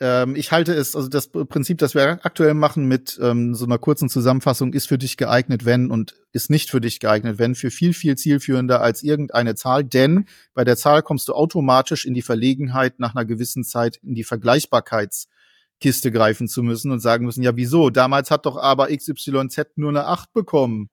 ähm, 0.00 0.34
ich 0.34 0.50
halte 0.50 0.72
es, 0.72 0.96
also 0.96 1.08
das 1.08 1.28
Prinzip, 1.28 1.78
das 1.78 1.94
wir 1.94 2.24
aktuell 2.24 2.54
machen 2.54 2.86
mit 2.86 3.18
ähm, 3.22 3.54
so 3.54 3.66
einer 3.66 3.78
kurzen 3.78 4.08
Zusammenfassung, 4.08 4.72
ist 4.72 4.88
für 4.88 4.96
dich 4.96 5.18
geeignet, 5.18 5.66
wenn 5.66 5.90
und 5.90 6.14
ist 6.32 6.48
nicht 6.48 6.70
für 6.70 6.80
dich 6.80 7.00
geeignet, 7.00 7.38
wenn, 7.38 7.54
für 7.54 7.70
viel, 7.70 7.92
viel 7.92 8.16
zielführender 8.16 8.80
als 8.80 9.02
irgendeine 9.02 9.54
Zahl, 9.54 9.84
denn 9.84 10.24
bei 10.54 10.64
der 10.64 10.76
Zahl 10.76 11.02
kommst 11.02 11.28
du 11.28 11.34
automatisch 11.34 12.06
in 12.06 12.14
die 12.14 12.22
Verlegenheit, 12.22 12.98
nach 12.98 13.14
einer 13.14 13.26
gewissen 13.26 13.62
Zeit 13.62 13.98
in 14.02 14.14
die 14.14 14.24
Vergleichbarkeitskiste 14.24 16.10
greifen 16.10 16.48
zu 16.48 16.62
müssen 16.62 16.90
und 16.92 17.00
sagen 17.00 17.26
müssen, 17.26 17.42
ja, 17.42 17.56
wieso? 17.56 17.90
Damals 17.90 18.30
hat 18.30 18.46
doch 18.46 18.56
aber 18.56 18.88
XYZ 18.88 19.76
nur 19.76 19.90
eine 19.90 20.06
8 20.06 20.32
bekommen. 20.32 20.88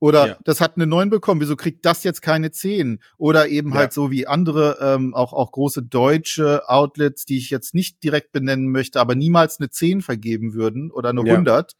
Oder 0.00 0.26
ja. 0.28 0.36
das 0.44 0.60
hat 0.60 0.76
eine 0.76 0.86
9 0.86 1.10
bekommen, 1.10 1.40
wieso 1.40 1.56
kriegt 1.56 1.84
das 1.84 2.04
jetzt 2.04 2.22
keine 2.22 2.50
10? 2.50 3.00
Oder 3.16 3.48
eben 3.48 3.70
ja. 3.70 3.78
halt 3.78 3.92
so 3.92 4.10
wie 4.10 4.26
andere, 4.26 4.78
ähm, 4.80 5.14
auch, 5.14 5.32
auch 5.32 5.50
große 5.50 5.82
deutsche 5.82 6.68
Outlets, 6.68 7.24
die 7.24 7.38
ich 7.38 7.50
jetzt 7.50 7.74
nicht 7.74 8.02
direkt 8.04 8.32
benennen 8.32 8.70
möchte, 8.70 9.00
aber 9.00 9.14
niemals 9.14 9.58
eine 9.58 9.70
10 9.70 10.02
vergeben 10.02 10.54
würden 10.54 10.90
oder 10.90 11.10
eine 11.10 11.26
ja. 11.26 11.32
100, 11.32 11.72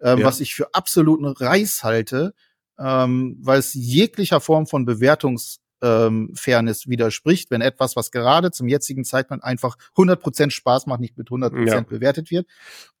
ähm, 0.00 0.22
was 0.22 0.40
ich 0.40 0.54
für 0.54 0.72
absoluten 0.74 1.26
Reiß 1.26 1.82
halte. 1.82 2.34
ähm, 2.78 3.36
weil 3.40 3.58
es 3.58 3.74
jeglicher 3.74 4.40
Form 4.40 4.66
von 4.66 4.84
Bewertungs 4.84 5.60
ähm, 5.82 6.32
Fairness 6.34 6.88
widerspricht, 6.88 7.50
wenn 7.50 7.60
etwas, 7.60 7.94
was 7.94 8.10
gerade 8.10 8.50
zum 8.50 8.68
jetzigen 8.68 9.04
Zeitpunkt 9.04 9.44
einfach 9.44 9.76
100% 9.96 10.50
Spaß 10.50 10.86
macht, 10.86 11.00
nicht 11.00 11.18
mit 11.18 11.28
100% 11.28 11.66
ja. 11.68 11.80
bewertet 11.82 12.30
wird. 12.30 12.48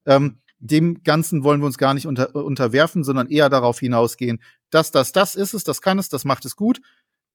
Ähm, 0.06 0.38
dem 0.58 1.02
Ganzen 1.02 1.44
wollen 1.44 1.60
wir 1.60 1.66
uns 1.66 1.78
gar 1.78 1.94
nicht 1.94 2.06
unter, 2.06 2.34
unterwerfen, 2.34 3.04
sondern 3.04 3.28
eher 3.28 3.48
darauf 3.50 3.80
hinausgehen, 3.80 4.40
dass 4.74 4.90
das, 4.90 5.12
das 5.12 5.34
ist 5.34 5.54
es, 5.54 5.64
das 5.64 5.80
kann 5.80 5.98
es, 5.98 6.08
das 6.08 6.24
macht 6.24 6.44
es 6.44 6.56
gut, 6.56 6.80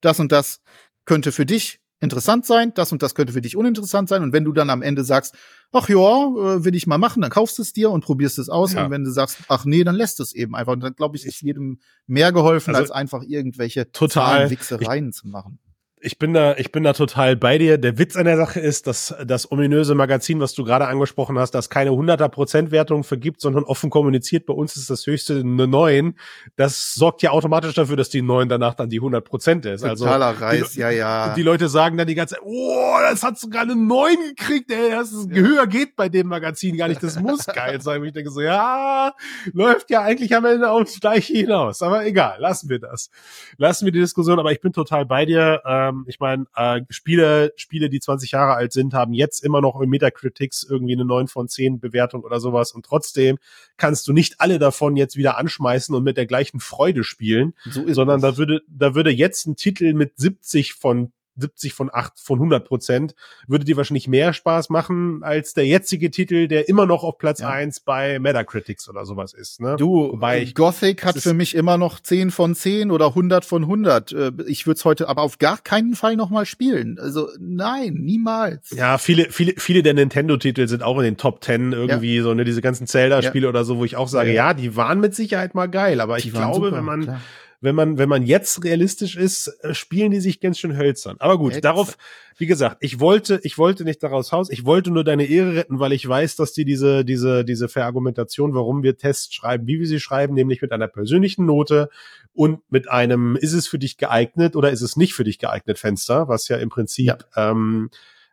das 0.02 0.20
und 0.20 0.32
das 0.32 0.62
könnte 1.06 1.32
für 1.32 1.46
dich 1.46 1.80
interessant 2.02 2.46
sein, 2.46 2.74
das 2.74 2.92
und 2.92 3.04
das 3.04 3.14
könnte 3.14 3.34
für 3.34 3.42
dich 3.42 3.58
uninteressant 3.58 4.08
sein. 4.08 4.24
Und 4.24 4.32
wenn 4.32 4.46
du 4.46 4.54
dann 4.54 4.70
am 4.70 4.82
Ende 4.82 5.04
sagst, 5.04 5.36
ach 5.72 5.90
ja, 5.90 5.96
äh, 5.96 6.64
will 6.64 6.76
ich 6.76 6.88
mal 6.88 6.98
machen, 6.98 7.22
dann 7.22 7.32
kaufst 7.32 7.58
du 7.58 7.62
es 7.62 7.74
dir 7.74 7.92
und 7.92 8.06
probierst 8.06 8.40
es 8.40 8.48
aus. 8.50 8.74
Ja. 8.74 8.86
Und 8.86 8.92
wenn 8.92 9.04
du 9.04 9.12
sagst, 9.12 9.40
ach 9.50 9.66
nee, 9.66 9.84
dann 9.84 9.96
lässt 9.96 10.20
es 10.20 10.34
eben 10.34 10.56
einfach. 10.56 10.74
Und 10.74 10.82
dann 10.82 10.94
glaube 10.94 11.18
ich, 11.18 11.26
ist 11.26 11.42
jedem 11.42 11.80
mehr 12.08 12.32
geholfen, 12.32 12.74
also 12.74 12.84
als 12.84 12.92
einfach 12.92 13.24
irgendwelche 13.24 13.92
total 13.92 14.50
Wichsereien 14.50 15.12
zu 15.12 15.28
machen 15.28 15.60
ich 16.02 16.18
bin 16.18 16.34
da, 16.34 16.56
ich 16.56 16.72
bin 16.72 16.84
da 16.84 16.94
total 16.94 17.36
bei 17.36 17.58
dir. 17.58 17.78
Der 17.78 17.98
Witz 17.98 18.16
an 18.16 18.26
der 18.26 18.38
Sache 18.38 18.60
ist, 18.60 18.88
dass 18.88 19.14
das 19.26 19.52
ominöse 19.52 19.96
Magazin, 19.96 20.40
was 20.40 20.54
du 20.54 20.64
gerade 20.64 20.88
angesprochen 20.88 21.38
hast, 21.38 21.52
das 21.52 21.70
keine 21.70 21.92
100er 21.92 22.30
Prozent 22.30 22.72
Wertung 22.72 23.04
vergibt, 23.04 23.42
sondern 23.42 23.66
offen 23.66 23.90
kommuniziert. 23.90 24.46
Bei 24.46 24.54
uns 24.54 24.78
ist 24.78 24.90
das 24.90 25.06
höchste 25.06 25.40
eine 25.40 25.68
9. 25.68 26.16
Das 26.56 26.94
sorgt 26.94 27.22
ja 27.22 27.32
automatisch 27.32 27.74
dafür, 27.74 27.98
dass 27.98 28.10
die 28.10 28.22
9 28.22 28.48
danach 28.48 28.76
dann 28.76 28.90
die 28.90 29.00
100 29.00 29.26
Prozent 29.26 29.66
ist. 29.66 29.84
Also 29.84 30.06
Totaler 30.06 30.28
also, 30.28 30.46
Reis, 30.46 30.72
die, 30.72 30.80
ja, 30.80 30.90
ja. 30.90 31.34
Die 31.34 31.44
Leute 31.44 31.68
sagen 31.68 31.98
dann 31.98 32.08
die 32.08 32.16
ganze 32.16 32.36
Zeit, 32.36 32.44
oh, 32.46 32.98
das 33.02 33.22
hat 33.24 33.38
sogar 33.38 33.64
eine 33.64 33.76
9 33.76 34.16
gekriegt, 34.36 34.72
ey, 34.72 34.92
das 34.92 35.12
ist, 35.12 35.30
ja. 35.30 35.36
höher 35.36 35.68
geht 35.68 35.98
bei 35.98 36.08
dem 36.08 36.28
Magazin 36.28 36.78
gar 36.78 36.88
nicht. 36.88 37.04
Das 37.04 37.20
muss 37.20 37.46
geil 37.54 37.82
sein. 37.82 38.00
Und 38.02 38.08
ich 38.08 38.14
denke 38.14 38.32
so, 38.32 38.40
ja, 38.40 39.14
läuft 39.52 39.90
ja 39.90 40.02
eigentlich 40.02 40.34
am 40.34 40.46
Ende 40.46 40.70
aufs 40.72 41.00
Gleiche 41.02 41.34
hinaus. 41.34 41.82
Aber 41.82 42.06
egal, 42.06 42.38
lassen 42.40 42.70
wir 42.70 42.80
das. 42.80 43.10
Lassen 43.58 43.84
wir 43.84 43.92
die 43.92 44.00
Diskussion. 44.00 44.40
Aber 44.40 44.54
ich 44.54 44.62
bin 44.62 44.72
total 44.72 45.06
bei 45.06 45.26
dir. 45.26 45.62
Ähm, 45.90 46.06
ich 46.08 46.20
meine, 46.20 46.46
äh, 46.56 46.82
Spiele, 46.90 47.54
Spiele, 47.56 47.90
die 47.90 48.00
20 48.00 48.32
Jahre 48.32 48.54
alt 48.54 48.74
sind, 48.74 48.94
haben 48.94 49.14
jetzt 49.14 49.44
immer 49.44 49.62
noch 49.62 49.80
in 49.82 49.90
Metacritics 49.90 50.64
irgendwie 50.64 50.94
eine 50.94 51.06
9 51.06 51.28
von 51.28 51.48
10 51.48 51.80
Bewertung 51.80 52.24
oder 52.24 52.40
sowas 52.40 52.72
und 52.72 52.86
trotzdem 52.86 53.38
kannst 53.78 54.08
du 54.08 54.14
nicht 54.14 54.40
alle 54.40 54.60
davon 54.60 54.96
jetzt 54.96 55.16
wieder 55.16 55.38
anschmeißen 55.38 55.94
und 55.96 56.04
mit 56.04 56.18
der 56.18 56.26
gleichen 56.26 56.60
Freude 56.60 57.04
spielen, 57.04 57.54
so 57.70 57.92
sondern 57.92 58.22
das. 58.22 58.36
da 58.36 58.38
würde, 58.38 58.62
da 58.68 58.96
würde 58.96 59.12
jetzt 59.12 59.48
ein 59.48 59.56
Titel 59.56 59.94
mit 59.94 60.18
70 60.18 60.74
von 60.74 61.12
70 61.40 61.74
von 61.74 61.90
8 61.92 62.20
von 62.20 62.40
100 62.40 62.68
Prozent, 62.68 63.16
würde 63.48 63.66
dir 63.66 63.78
wahrscheinlich 63.78 64.08
mehr 64.08 64.34
Spaß 64.34 64.70
machen 64.70 65.24
als 65.24 65.54
der 65.54 65.66
jetzige 65.66 66.12
Titel, 66.12 66.48
der 66.48 66.70
immer 66.70 66.86
noch 66.86 67.04
auf 67.04 67.18
Platz 67.18 67.40
ja. 67.40 67.50
1 67.50 67.82
bei 67.82 68.20
Metacritics 68.20 68.90
oder 68.90 69.06
sowas 69.06 69.34
ist. 69.34 69.62
Ne? 69.62 69.76
Du, 69.78 70.12
Wobei 70.12 70.42
ich, 70.42 70.56
Gothic 70.56 71.06
hat 71.06 71.18
für 71.18 71.34
mich 71.34 71.56
immer 71.56 71.78
noch 71.78 72.00
10 72.00 72.32
von 72.32 72.56
10 72.56 72.92
oder 72.92 73.08
100 73.08 73.46
von 73.46 73.64
100. 73.64 74.12
Äh, 74.12 74.32
ich 74.48 74.68
würde 74.68 74.78
es 74.78 74.86
heute 74.86 75.08
aber 75.10 75.22
auf 75.22 75.38
gar 75.38 75.58
keinen 75.58 75.96
Fall 75.96 76.16
nochmal 76.16 76.46
spielen. 76.46 76.98
Also 77.00 77.30
nein, 77.40 77.94
niemals. 77.94 78.72
Ja, 78.72 78.98
viele, 78.98 79.32
viele, 79.32 79.54
viele 79.58 79.84
der 79.84 79.94
Nintendo-Titel 79.94 80.68
sind 80.68 80.84
auch 80.84 80.98
in 80.98 81.04
den 81.04 81.18
Top 81.18 81.44
10 81.44 81.72
irgendwie 81.72 82.18
ja. 82.18 82.24
so, 82.24 82.34
ne, 82.34 82.44
diese 82.44 82.62
ganzen 82.62 82.88
Zelda-Spiele 82.88 83.46
ja. 83.46 83.50
oder 83.50 83.64
so, 83.64 83.78
wo 83.78 83.86
ich 83.86 83.96
auch 83.96 84.08
sage, 84.08 84.34
ja, 84.34 84.54
die 84.54 84.76
waren 84.76 85.00
mit 85.00 85.16
Sicherheit 85.16 85.56
mal 85.56 85.68
geil, 85.68 86.02
aber 86.02 86.18
die 86.18 86.28
ich 86.28 86.34
glaube, 86.34 86.56
super, 86.56 86.78
wenn 86.78 86.86
man 86.86 87.04
klar 87.04 87.22
wenn 87.62 87.76
man, 87.76 87.98
wenn 87.98 88.10
man 88.10 88.24
jetzt 88.24 88.64
realistisch 88.64 89.16
ist, 89.16 89.48
äh, 89.62 89.74
spielen 89.74 90.12
die 90.12 90.20
sich 90.20 90.40
ganz 90.40 90.60
schön 90.60 90.78
hölzern. 90.78 91.18
Aber 91.20 91.38
gut, 91.38 91.54
Ex 91.54 91.62
darauf, 91.62 91.98
wie 92.38 92.46
gesagt, 92.46 92.78
ich 92.80 93.00
wollte, 93.00 93.40
ich 93.44 93.58
wollte 93.58 93.84
nicht 93.84 94.02
daraus 94.02 94.32
raus, 94.32 94.50
ich 94.50 94.66
wollte 94.66 94.92
nur 94.92 95.04
deine 95.04 95.26
Ehre 95.26 95.56
retten, 95.56 95.80
weil 95.80 95.92
ich 95.92 96.08
weiß, 96.08 96.38
dass 96.38 96.54
die 96.54 96.64
diese, 96.64 97.04
diese, 97.04 97.44
diese 97.44 97.68
Verargumentation, 97.68 98.54
warum 98.54 98.82
wir 98.84 98.98
Tests 98.98 99.34
schreiben, 99.34 99.68
wie 99.68 99.80
wir 99.80 99.88
sie 99.88 100.00
schreiben, 100.00 100.34
nämlich 100.34 100.62
mit 100.62 100.72
einer 100.72 100.88
persönlichen 100.88 101.46
Note 101.46 101.90
und 102.34 102.62
mit 102.70 102.90
einem, 102.90 103.36
ist 103.36 103.54
es 103.54 103.68
für 103.68 103.80
dich 103.80 103.98
geeignet 103.98 104.56
oder 104.56 104.72
ist 104.72 104.82
es 104.82 104.96
nicht 104.96 105.14
für 105.14 105.24
dich 105.24 105.40
geeignet 105.40 105.80
Fenster, 105.80 106.28
was 106.28 106.48
ja 106.48 106.58
im 106.58 106.70
Prinzip, 106.70 107.08
ja. 107.08 107.52
ähm, 107.52 107.90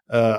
äh, 0.09 0.39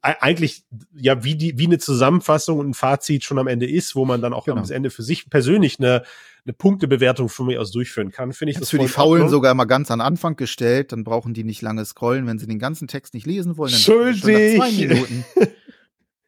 eigentlich 0.00 0.64
ja 0.94 1.22
wie 1.22 1.36
die 1.36 1.58
wie 1.58 1.66
eine 1.66 1.78
Zusammenfassung 1.78 2.58
und 2.58 2.70
ein 2.70 2.74
Fazit 2.74 3.22
schon 3.24 3.38
am 3.38 3.46
Ende 3.46 3.70
ist, 3.70 3.94
wo 3.94 4.04
man 4.04 4.20
dann 4.20 4.32
auch 4.32 4.46
genau. 4.46 4.60
am 4.60 4.70
Ende 4.70 4.90
für 4.90 5.02
sich 5.02 5.30
persönlich 5.30 5.78
eine 5.78 6.02
eine 6.46 6.52
Punktebewertung 6.52 7.28
von 7.30 7.46
mir 7.46 7.60
aus 7.60 7.70
durchführen 7.70 8.10
kann, 8.10 8.32
finde 8.32 8.52
ich 8.52 8.58
das 8.58 8.68
für 8.68 8.78
die 8.78 8.88
Faulen 8.88 9.30
sogar 9.30 9.52
immer 9.52 9.64
ganz 9.64 9.90
an 9.90 10.02
Anfang 10.02 10.36
gestellt, 10.36 10.92
dann 10.92 11.02
brauchen 11.02 11.32
die 11.32 11.44
nicht 11.44 11.62
lange 11.62 11.84
scrollen, 11.84 12.26
wenn 12.26 12.38
sie 12.38 12.46
den 12.46 12.58
ganzen 12.58 12.86
Text 12.86 13.14
nicht 13.14 13.26
lesen 13.26 13.56
wollen. 13.56 13.72
Dann 13.72 13.80
Schuldig. 13.80 14.20
Schon 14.20 14.58
nach 14.58 14.68
zwei 14.68 14.86
Minuten. 14.86 15.24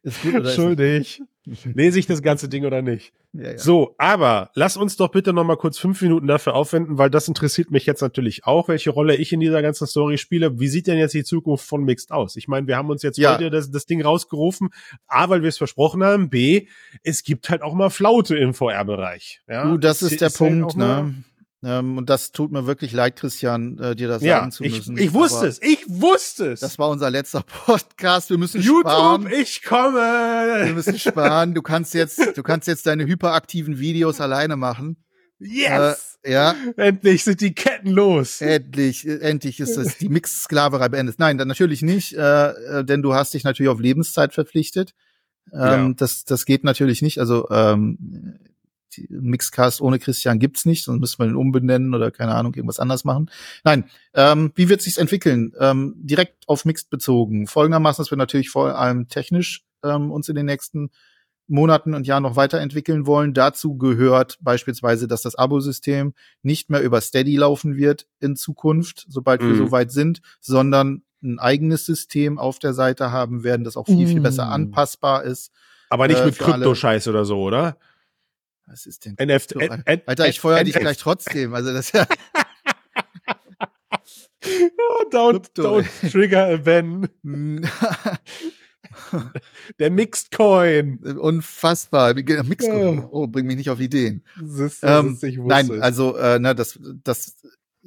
Ist 0.01 0.21
gut 0.23 0.35
oder 0.35 0.49
Schuldig. 0.51 1.21
Lese 1.73 1.99
ich 1.99 2.07
das 2.07 2.21
ganze 2.21 2.49
Ding 2.49 2.65
oder 2.65 2.81
nicht? 2.81 3.13
Ja, 3.33 3.51
ja. 3.51 3.57
So, 3.57 3.95
aber 3.97 4.51
lass 4.53 4.77
uns 4.77 4.97
doch 4.97 5.09
bitte 5.09 5.33
noch 5.33 5.43
mal 5.43 5.55
kurz 5.57 5.77
fünf 5.77 6.01
Minuten 6.01 6.27
dafür 6.27 6.55
aufwenden, 6.55 6.97
weil 6.97 7.09
das 7.09 7.27
interessiert 7.27 7.71
mich 7.71 7.85
jetzt 7.85 8.01
natürlich 8.01 8.45
auch, 8.45 8.67
welche 8.67 8.89
Rolle 8.89 9.15
ich 9.15 9.31
in 9.31 9.39
dieser 9.39 9.61
ganzen 9.61 9.87
Story 9.87 10.17
spiele. 10.17 10.59
Wie 10.59 10.67
sieht 10.67 10.87
denn 10.87 10.97
jetzt 10.97 11.13
die 11.13 11.23
Zukunft 11.23 11.65
von 11.65 11.83
Mixed 11.83 12.11
aus? 12.11 12.35
Ich 12.35 12.47
meine, 12.47 12.67
wir 12.67 12.77
haben 12.77 12.89
uns 12.89 13.03
jetzt 13.03 13.17
ja. 13.17 13.33
heute 13.33 13.49
das, 13.49 13.71
das 13.71 13.85
Ding 13.85 14.01
rausgerufen. 14.01 14.69
A, 15.07 15.29
weil 15.29 15.41
wir 15.41 15.49
es 15.49 15.57
versprochen 15.57 16.03
haben. 16.03 16.29
B, 16.29 16.67
es 17.03 17.23
gibt 17.23 17.49
halt 17.49 17.61
auch 17.61 17.73
mal 17.73 17.89
Flaute 17.89 18.37
im 18.37 18.53
VR-Bereich. 18.53 19.41
Ja? 19.47 19.65
Du, 19.65 19.77
das, 19.77 19.99
das 19.99 20.11
ist 20.11 20.21
der 20.21 20.27
ist 20.27 20.39
halt 20.39 20.51
Punkt, 20.51 20.77
halt 20.77 21.05
ne? 21.05 21.23
Ähm, 21.63 21.97
und 21.97 22.09
das 22.09 22.31
tut 22.31 22.51
mir 22.51 22.67
wirklich 22.67 22.91
leid, 22.91 23.15
Christian, 23.15 23.79
äh, 23.79 23.95
dir 23.95 24.07
das 24.07 24.21
ja, 24.21 24.39
sagen 24.39 24.51
zu 24.51 24.63
müssen. 24.63 24.97
Ich, 24.97 25.05
ich 25.05 25.13
wusste 25.13 25.47
es, 25.47 25.59
ich 25.61 25.83
wusste 25.87 26.51
es. 26.51 26.59
Das 26.59 26.77
war 26.77 26.89
unser 26.89 27.09
letzter 27.09 27.41
Podcast. 27.65 28.29
Wir 28.29 28.37
müssen 28.37 28.61
YouTube, 28.61 28.91
sparen. 28.91 29.27
ich 29.31 29.63
komme. 29.63 29.97
Wir 29.97 30.73
müssen 30.73 30.99
sparen. 30.99 31.55
Du 31.55 31.63
kannst 31.63 31.95
jetzt, 31.95 32.37
du 32.37 32.43
kannst 32.43 32.67
jetzt 32.67 32.85
deine 32.85 33.05
hyperaktiven 33.05 33.79
Videos 33.79 34.21
alleine 34.21 34.55
machen. 34.55 34.97
Yes! 35.39 36.19
Äh, 36.21 36.33
ja. 36.33 36.55
Endlich 36.75 37.23
sind 37.23 37.41
die 37.41 37.53
Ketten 37.53 37.89
los. 37.89 38.41
Endlich, 38.41 39.07
endlich 39.07 39.59
ist 39.59 39.77
es 39.77 39.97
die 39.97 40.09
Mix-Sklaverei 40.09 40.89
beendet. 40.89 41.19
Nein, 41.19 41.37
dann 41.37 41.47
natürlich 41.47 41.81
nicht, 41.81 42.13
äh, 42.13 42.49
äh, 42.49 42.83
denn 42.83 43.01
du 43.01 43.13
hast 43.13 43.33
dich 43.33 43.43
natürlich 43.43 43.69
auf 43.69 43.79
Lebenszeit 43.79 44.33
verpflichtet. 44.33 44.93
Ähm, 45.53 45.59
ja. 45.59 45.93
das, 45.95 46.25
das 46.25 46.45
geht 46.45 46.63
natürlich 46.63 47.01
nicht. 47.01 47.19
Also 47.19 47.47
ähm, 47.49 48.39
Mixcast 49.09 49.81
ohne 49.81 49.99
Christian 49.99 50.39
gibt's 50.39 50.65
nicht, 50.65 50.83
sonst 50.83 50.99
müssen 50.99 51.19
wir 51.19 51.25
den 51.25 51.35
umbenennen 51.35 51.93
oder 51.93 52.11
keine 52.11 52.35
Ahnung, 52.35 52.53
irgendwas 52.53 52.79
anders 52.79 53.03
machen. 53.03 53.29
Nein, 53.63 53.85
ähm, 54.13 54.51
wie 54.55 54.69
wird 54.69 54.81
sich's 54.81 54.97
entwickeln? 54.97 55.53
Ähm, 55.59 55.95
direkt 55.97 56.47
auf 56.47 56.65
Mixed 56.65 56.89
bezogen. 56.89 57.47
Folgendermaßen, 57.47 58.03
dass 58.03 58.11
wir 58.11 58.17
natürlich 58.17 58.49
vor 58.49 58.77
allem 58.77 59.07
technisch 59.07 59.63
ähm, 59.83 60.11
uns 60.11 60.29
in 60.29 60.35
den 60.35 60.45
nächsten 60.45 60.89
Monaten 61.47 61.93
und 61.93 62.05
Jahren 62.05 62.23
noch 62.23 62.35
weiterentwickeln 62.35 63.05
wollen. 63.05 63.33
Dazu 63.33 63.77
gehört 63.77 64.37
beispielsweise, 64.41 65.07
dass 65.07 65.21
das 65.21 65.35
Abo-System 65.35 66.13
nicht 66.41 66.69
mehr 66.69 66.81
über 66.81 66.99
Steady 66.99 67.37
laufen 67.37 67.77
wird 67.77 68.07
in 68.19 68.35
Zukunft, 68.35 69.05
sobald 69.07 69.41
mhm. 69.41 69.49
wir 69.49 69.55
so 69.57 69.71
weit 69.71 69.91
sind, 69.91 70.21
sondern 70.41 71.03
ein 71.23 71.39
eigenes 71.39 71.85
System 71.85 72.37
auf 72.37 72.59
der 72.59 72.73
Seite 72.73 73.11
haben 73.11 73.43
werden, 73.43 73.63
das 73.63 73.77
auch 73.77 73.85
viel, 73.85 74.07
viel 74.07 74.21
besser 74.21 74.45
mm. 74.45 74.51
anpassbar 74.51 75.23
ist. 75.23 75.51
Aber 75.89 76.07
nicht 76.07 76.19
äh, 76.19 76.25
mit 76.25 76.37
Krypto-Scheiße 76.37 77.09
oder 77.09 77.25
so, 77.25 77.41
oder? 77.41 77.77
Was 78.67 78.85
ist 78.85 79.05
denn? 79.05 79.15
NFT. 79.19 79.55
Alter, 80.05 80.27
ich 80.27 80.39
feuer 80.39 80.63
dich 80.63 80.75
gleich 80.75 80.97
trotzdem. 80.97 81.53
Also 81.53 81.73
das 81.73 81.93
ja. 81.93 82.05
oh, 84.43 85.03
don't, 85.09 85.53
don't 85.55 86.11
trigger 86.11 86.53
a 86.53 86.57
Ben. 86.57 87.09
Der 89.79 89.89
Mixed 89.89 90.31
Coin. 90.31 90.97
Unfassbar. 90.99 92.13
Mixed 92.13 92.69
Coin. 92.69 93.07
Oh, 93.09 93.27
bring 93.27 93.45
mich 93.45 93.55
nicht 93.55 93.69
auf 93.69 93.79
Ideen. 93.79 94.23
Das 94.39 94.59
ist, 94.59 94.83
das 94.83 95.05
ähm, 95.05 95.17
ist, 95.21 95.37
nein, 95.37 95.81
also 95.81 96.17
äh, 96.17 96.39
ne, 96.39 96.53
das, 96.53 96.79
das 97.03 97.35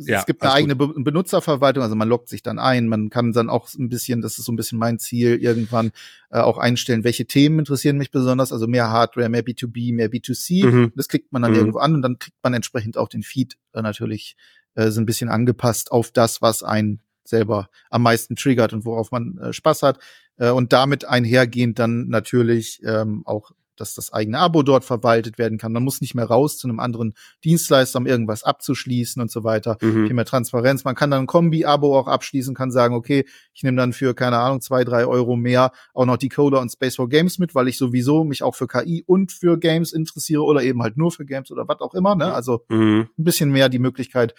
ja, 0.09 0.20
es 0.20 0.26
gibt 0.26 0.42
eine 0.42 0.53
eigene 0.53 0.76
Be 0.76 0.88
Benutzerverwaltung, 0.88 1.82
also 1.82 1.94
man 1.94 2.09
loggt 2.09 2.28
sich 2.28 2.42
dann 2.42 2.59
ein, 2.59 2.88
man 2.88 3.11
kann 3.11 3.32
dann 3.32 3.51
auch 3.51 3.68
ein 3.74 3.88
bisschen, 3.88 4.22
das 4.22 4.38
ist 4.38 4.44
so 4.44 4.53
ein 4.53 4.57
bisschen 4.57 4.78
mein 4.78 4.98
Ziel, 4.98 5.36
irgendwann 5.40 5.92
äh, 6.30 6.38
auch 6.38 6.59
einstellen, 6.59 7.05
welche 7.05 7.26
Themen 7.26 7.59
interessieren 7.59 7.98
mich 7.98 8.11
besonders, 8.11 8.53
also 8.53 8.66
mehr 8.66 8.90
Hardware, 8.90 9.28
mehr 9.28 9.44
B2B, 9.44 9.94
mehr 9.94 10.11
B2C. 10.11 10.66
Mhm. 10.66 10.92
Das 10.96 11.09
klickt 11.09 11.32
man 11.32 11.42
dann 11.42 11.53
mhm. 11.53 11.59
irgendwo 11.59 11.78
an 11.78 11.94
und 11.94 12.03
dann 12.03 12.18
kriegt 12.18 12.36
man 12.42 12.55
entsprechend 12.55 12.96
auch 12.96 13.09
den 13.09 13.22
Feed 13.22 13.57
äh, 13.72 13.82
natürlich 13.82 14.36
äh, 14.74 14.90
so 14.90 15.01
ein 15.01 15.07
bisschen 15.07 15.28
angepasst 15.28 15.92
auf 15.92 16.11
das, 16.11 16.42
was 16.42 16.62
einen 16.62 17.01
selber 17.24 17.68
am 17.90 18.03
meisten 18.03 18.36
triggert 18.36 18.72
und 18.72 18.84
worauf 18.84 19.11
man 19.11 19.38
äh, 19.38 19.53
Spaß 19.53 19.82
hat. 19.82 19.98
Äh, 20.36 20.51
und 20.51 20.72
damit 20.72 21.05
einhergehend 21.05 21.78
dann 21.78 22.09
natürlich 22.09 22.80
ähm, 22.84 23.22
auch 23.26 23.53
dass 23.81 23.95
das 23.95 24.12
eigene 24.12 24.39
Abo 24.39 24.62
dort 24.62 24.85
verwaltet 24.85 25.39
werden 25.39 25.59
kann. 25.59 25.72
Man 25.72 25.83
muss 25.83 26.01
nicht 26.01 26.14
mehr 26.14 26.26
raus 26.26 26.59
zu 26.59 26.68
einem 26.68 26.81
anderen 26.81 27.14
Dienstleister, 27.45 27.99
um 27.99 28.07
irgendwas 28.07 28.45
abzuschließen 28.45 29.20
und 29.20 29.31
so 29.31 29.43
weiter. 29.43 29.78
Mhm. 29.81 30.07
Viel 30.07 30.14
mehr 30.14 30.24
Transparenz. 30.24 30.85
Man 30.85 30.95
kann 30.95 31.11
dann 31.11 31.22
ein 31.24 31.26
Kombi-Abo 31.26 31.99
auch 31.99 32.07
abschließen, 32.07 32.55
kann 32.55 32.70
sagen, 32.70 32.95
okay, 32.95 33.24
ich 33.55 33.62
nehme 33.62 33.76
dann 33.76 33.93
für, 33.93 34.14
keine 34.14 34.39
Ahnung, 34.39 34.61
zwei, 34.61 34.85
drei 34.85 35.07
Euro 35.07 35.37
mehr 35.37 35.72
auch 35.95 36.05
noch 36.05 36.18
Decoder 36.18 36.61
und 36.61 36.70
Space 36.70 36.97
for 36.97 37.09
Games 37.09 37.39
mit, 37.39 37.55
weil 37.55 37.68
ich 37.68 37.78
sowieso 37.78 38.24
mich 38.24 38.43
auch 38.43 38.55
für 38.55 38.66
KI 38.66 39.03
und 39.07 39.33
für 39.33 39.59
Games 39.59 39.93
interessiere 39.93 40.43
oder 40.43 40.62
eben 40.62 40.83
halt 40.83 40.97
nur 40.97 41.11
für 41.11 41.24
Games 41.24 41.51
oder 41.51 41.66
was 41.66 41.81
auch 41.81 41.95
immer. 41.95 42.14
Ne? 42.14 42.33
Also 42.33 42.64
mhm. 42.68 43.09
ein 43.18 43.24
bisschen 43.24 43.51
mehr 43.51 43.68
die 43.68 43.78
Möglichkeit, 43.78 44.35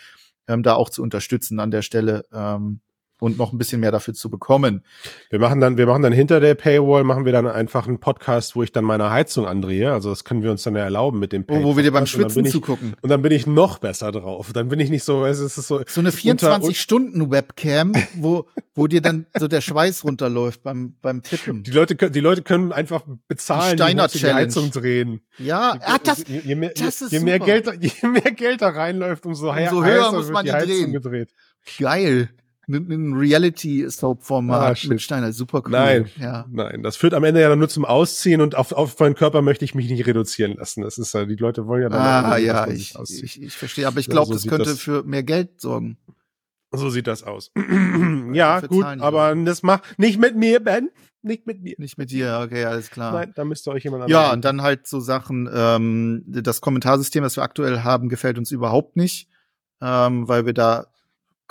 ähm, 0.47 0.63
da 0.63 0.75
auch 0.75 0.89
zu 0.89 1.01
unterstützen 1.01 1.59
an 1.59 1.71
der 1.71 1.81
Stelle. 1.81 2.25
Ähm, 2.31 2.81
und 3.21 3.37
noch 3.37 3.53
ein 3.53 3.59
bisschen 3.59 3.79
mehr 3.81 3.91
dafür 3.91 4.15
zu 4.15 4.31
bekommen. 4.31 4.83
Wir 5.29 5.37
machen 5.37 5.61
dann, 5.61 5.77
wir 5.77 5.85
machen 5.85 6.01
dann 6.01 6.11
hinter 6.11 6.39
der 6.39 6.55
Paywall, 6.55 7.03
machen 7.03 7.23
wir 7.23 7.31
dann 7.31 7.45
einfach 7.45 7.87
einen 7.87 7.99
Podcast, 7.99 8.55
wo 8.55 8.63
ich 8.63 8.71
dann 8.71 8.83
meine 8.83 9.11
Heizung 9.11 9.45
andrehe. 9.45 9.91
Also 9.91 10.09
das 10.09 10.23
können 10.23 10.41
wir 10.41 10.49
uns 10.49 10.63
dann 10.63 10.75
ja 10.75 10.81
erlauben 10.81 11.19
mit 11.19 11.31
dem 11.31 11.45
Paywall. 11.45 11.63
Wo, 11.63 11.73
wo 11.73 11.75
wir 11.77 11.83
dir 11.83 11.91
beim 11.91 12.07
Schwitzen 12.07 12.45
ich, 12.45 12.51
zugucken. 12.51 12.95
Und 12.99 13.09
dann 13.09 13.21
bin 13.21 13.31
ich 13.31 13.45
noch 13.45 13.77
besser 13.77 14.11
drauf. 14.11 14.51
Dann 14.53 14.69
bin 14.69 14.79
ich 14.79 14.89
nicht 14.89 15.03
so, 15.03 15.23
es 15.23 15.39
ist 15.39 15.53
so. 15.53 15.83
So 15.85 16.01
eine 16.01 16.09
24-Stunden-Webcam, 16.09 17.93
wo, 18.15 18.47
wo 18.73 18.87
dir 18.87 19.01
dann 19.01 19.27
so 19.37 19.47
der 19.47 19.61
Schweiß 19.61 20.03
runterläuft 20.03 20.63
beim, 20.63 20.95
beim 20.99 21.21
Tippen. 21.21 21.61
Die 21.61 21.71
Leute, 21.71 22.09
die 22.09 22.19
Leute 22.21 22.41
können 22.41 22.71
einfach 22.71 23.03
bezahlen, 23.27 23.77
Steiner 23.77 24.07
die, 24.07 24.17
die 24.17 24.33
Heizung 24.33 24.71
drehen. 24.71 25.21
Ja, 25.37 25.77
ah, 25.79 25.99
das, 26.03 26.23
je, 26.27 26.39
je, 26.39 26.55
mehr, 26.55 26.71
das 26.75 27.03
ist 27.03 27.11
je, 27.11 27.19
je 27.19 27.23
mehr 27.23 27.37
Geld, 27.37 27.69
je 27.81 28.07
mehr 28.07 28.31
Geld 28.31 28.63
da 28.63 28.69
reinläuft, 28.69 29.27
umso, 29.27 29.51
umso 29.51 29.85
höher 29.85 30.11
muss 30.11 30.31
man 30.31 30.43
die, 30.43 30.51
die 30.51 30.65
drehen. 30.65 30.91
gedreht. 30.91 31.29
Geil 31.77 32.29
mit 32.71 32.91
einem 32.91 33.13
Reality-Soap-Format 33.13 34.83
ah, 34.83 34.87
mit 34.87 35.01
Steiner. 35.01 35.31
Super 35.33 35.61
cool. 35.65 35.71
Nein, 35.71 36.09
ja. 36.19 36.45
nein. 36.49 36.81
Das 36.81 36.97
führt 36.97 37.13
am 37.13 37.23
Ende 37.23 37.41
ja 37.41 37.49
dann 37.49 37.59
nur 37.59 37.69
zum 37.69 37.85
Ausziehen 37.85 38.41
und 38.41 38.55
auf, 38.55 38.71
auf 38.71 38.97
meinen 38.99 39.15
Körper 39.15 39.41
möchte 39.41 39.65
ich 39.65 39.75
mich 39.75 39.89
nicht 39.89 40.05
reduzieren 40.07 40.55
lassen. 40.55 40.81
Das 40.81 40.97
ist 40.97 41.13
ja, 41.13 41.25
die 41.25 41.35
Leute 41.35 41.67
wollen 41.67 41.83
ja 41.83 41.89
dann. 41.89 42.01
Ah, 42.01 42.37
ja, 42.37 42.67
ich, 42.67 42.95
ich, 43.09 43.41
ich 43.41 43.53
verstehe. 43.53 43.87
Aber 43.87 43.99
ich 43.99 44.07
glaube, 44.07 44.27
so 44.27 44.33
das 44.33 44.47
könnte 44.47 44.69
das, 44.69 44.79
für 44.79 45.03
mehr 45.03 45.23
Geld 45.23 45.61
sorgen. 45.61 45.97
So 46.71 46.89
sieht 46.89 47.07
das 47.07 47.23
aus. 47.23 47.51
ja, 48.33 48.61
gut, 48.61 48.85
aber 48.85 49.35
das 49.35 49.61
macht 49.61 49.99
nicht 49.99 50.19
mit 50.19 50.35
mir, 50.35 50.61
Ben. 50.61 50.89
Nicht 51.23 51.45
mit 51.45 51.61
mir. 51.61 51.75
Nicht 51.77 51.97
mit 51.97 52.09
dir, 52.09 52.41
okay, 52.43 52.65
alles 52.65 52.89
klar. 52.89 53.13
Nein, 53.13 53.33
da 53.35 53.45
müsste 53.45 53.71
euch 53.71 53.83
jemand 53.83 54.09
Ja, 54.09 54.31
und 54.31 54.43
dann 54.43 54.61
halt 54.61 54.87
so 54.87 54.99
Sachen, 54.99 55.49
ähm, 55.53 56.23
das 56.25 56.61
Kommentarsystem, 56.61 57.23
das 57.23 57.35
wir 57.35 57.43
aktuell 57.43 57.81
haben, 57.81 58.09
gefällt 58.09 58.39
uns 58.39 58.51
überhaupt 58.51 58.95
nicht, 58.95 59.29
ähm, 59.81 60.27
weil 60.27 60.45
wir 60.45 60.53
da 60.53 60.87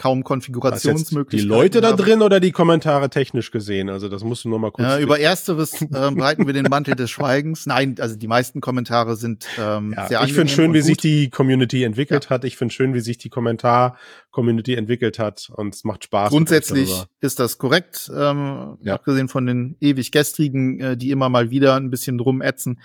kaum 0.01 0.25
Konfigurationsmöglichkeiten. 0.25 1.47
Die 1.47 1.55
Leute 1.55 1.83
da 1.83 1.93
drin 1.93 2.23
oder 2.23 2.41
die 2.41 2.53
Kommentare 2.53 3.11
technisch 3.11 3.51
gesehen? 3.51 3.91
Also 3.91 4.09
das 4.09 4.25
musst 4.25 4.45
du 4.45 4.49
nur 4.49 4.59
mal 4.59 4.73
kurz. 4.73 4.89
Ja, 4.89 4.99
über 4.99 5.21
ersteres 5.21 5.83
äh, 5.83 5.87
breiten 5.89 6.47
wir 6.47 6.55
den 6.55 6.65
Mantel 6.71 6.95
des 6.95 7.11
Schweigens. 7.11 7.67
Nein, 7.67 7.97
also 8.01 8.17
die 8.17 8.27
meisten 8.27 8.63
Kommentare 8.63 9.17
sind 9.17 9.47
ähm, 9.59 9.93
ja, 9.95 10.09
sehr 10.09 10.23
Ich 10.25 10.33
finde 10.33 10.51
schön, 10.51 10.73
wie 10.73 10.81
sich 10.81 10.97
die 10.97 11.29
Community 11.29 11.85
entwickelt 11.85 12.25
ja. 12.25 12.31
hat. 12.31 12.45
Ich 12.45 12.57
finde 12.57 12.73
schön, 12.73 12.95
wie 12.95 13.01
sich 13.01 13.19
die 13.19 13.29
Kommentar-Community 13.29 14.75
entwickelt 14.75 15.19
hat 15.19 15.51
und 15.55 15.75
es 15.75 15.85
macht 15.85 16.05
Spaß. 16.05 16.31
Grundsätzlich 16.31 16.91
ist 17.21 17.39
das 17.39 17.59
korrekt, 17.59 18.11
ähm, 18.17 18.79
ja. 18.81 18.95
abgesehen 18.95 19.29
von 19.29 19.45
den 19.45 19.77
ewig 19.81 20.13
gestrigen, 20.13 20.81
äh, 20.81 20.97
die 20.97 21.11
immer 21.11 21.29
mal 21.29 21.51
wieder 21.51 21.77
ein 21.77 21.91
bisschen 21.91 22.19
rumätzen. 22.21 22.81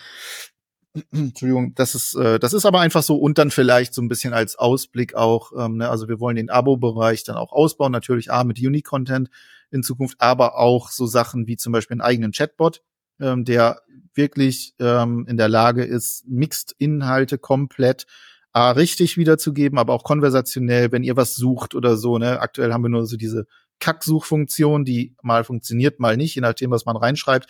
Entschuldigung, 1.12 1.74
das 1.76 1.96
ist, 1.96 2.16
äh, 2.16 2.40
das 2.40 2.54
ist 2.54 2.66
aber 2.66 2.80
einfach 2.80 3.04
so 3.04 3.18
und 3.18 3.38
dann 3.38 3.52
vielleicht 3.52 3.94
so 3.94 4.02
ein 4.02 4.08
bisschen 4.08 4.34
als 4.34 4.56
Ausblick 4.56 5.16
auch, 5.16 5.52
ähm, 5.58 5.78
ne, 5.78 5.90
also 5.90 6.08
wir 6.08 6.20
wollen 6.20 6.36
den 6.36 6.50
Abo-Bereich 6.50 7.24
dann 7.24 7.36
auch 7.36 7.52
ausbauen, 7.52 7.92
natürlich 7.92 8.32
A 8.32 8.44
mit 8.44 8.60
Uni-Content 8.60 9.30
in 9.72 9.84
Zukunft, 9.84 10.18
aber 10.20 10.58
auch 10.58 10.90
so 10.90 11.06
Sachen 11.06 11.48
wie 11.48 11.58
zum 11.58 11.74
Beispiel 11.74 11.96
einen 11.96 12.02
eigenen 12.02 12.32
Chatbot, 12.32 12.82
ähm, 13.20 13.46
der 13.46 13.82
wirklich 14.14 14.74
ähm, 14.80 15.26
in 15.28 15.38
der 15.38 15.50
Lage 15.50 15.84
ist, 15.84 16.26
Mixed-Inhalte 16.28 17.38
komplett 17.38 18.06
A, 18.54 18.72
richtig 18.72 19.18
wiederzugeben, 19.18 19.78
aber 19.78 19.94
auch 19.94 20.04
konversationell, 20.04 20.94
wenn 20.94 21.04
ihr 21.04 21.18
was 21.18 21.36
sucht 21.36 21.76
oder 21.76 21.98
so, 21.98 22.18
ne, 22.18 22.40
aktuell 22.40 22.72
haben 22.72 22.84
wir 22.84 22.90
nur 22.90 23.06
so 23.06 23.18
diese 23.18 23.48
Kacksuchfunktion, 23.80 24.86
die 24.86 25.14
mal 25.22 25.44
funktioniert, 25.44 26.00
mal 26.00 26.16
nicht, 26.16 26.36
je 26.36 26.42
nachdem, 26.42 26.72
was 26.72 26.86
man 26.86 26.96
reinschreibt. 26.96 27.48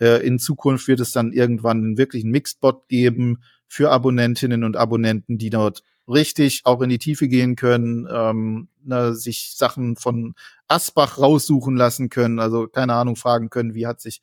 Äh, 0.00 0.26
in 0.26 0.38
Zukunft 0.38 0.88
wird 0.88 1.00
es 1.00 1.12
dann 1.12 1.32
irgendwann 1.32 1.96
wirklich 1.96 2.24
einen 2.24 2.32
Mixed-Bot 2.32 2.88
geben 2.88 3.42
für 3.66 3.90
Abonnentinnen 3.90 4.64
und 4.64 4.76
Abonnenten, 4.76 5.38
die 5.38 5.50
dort 5.50 5.82
richtig 6.08 6.62
auch 6.64 6.80
in 6.80 6.88
die 6.88 6.98
Tiefe 6.98 7.28
gehen 7.28 7.54
können, 7.54 8.08
ähm, 8.10 8.68
ne, 8.82 9.14
sich 9.14 9.54
Sachen 9.56 9.96
von 9.96 10.34
Asbach 10.66 11.18
raussuchen 11.18 11.76
lassen 11.76 12.08
können, 12.08 12.38
also 12.38 12.66
keine 12.66 12.94
Ahnung 12.94 13.16
fragen 13.16 13.50
können, 13.50 13.74
wie 13.74 13.86
hat 13.86 14.00
sich, 14.00 14.22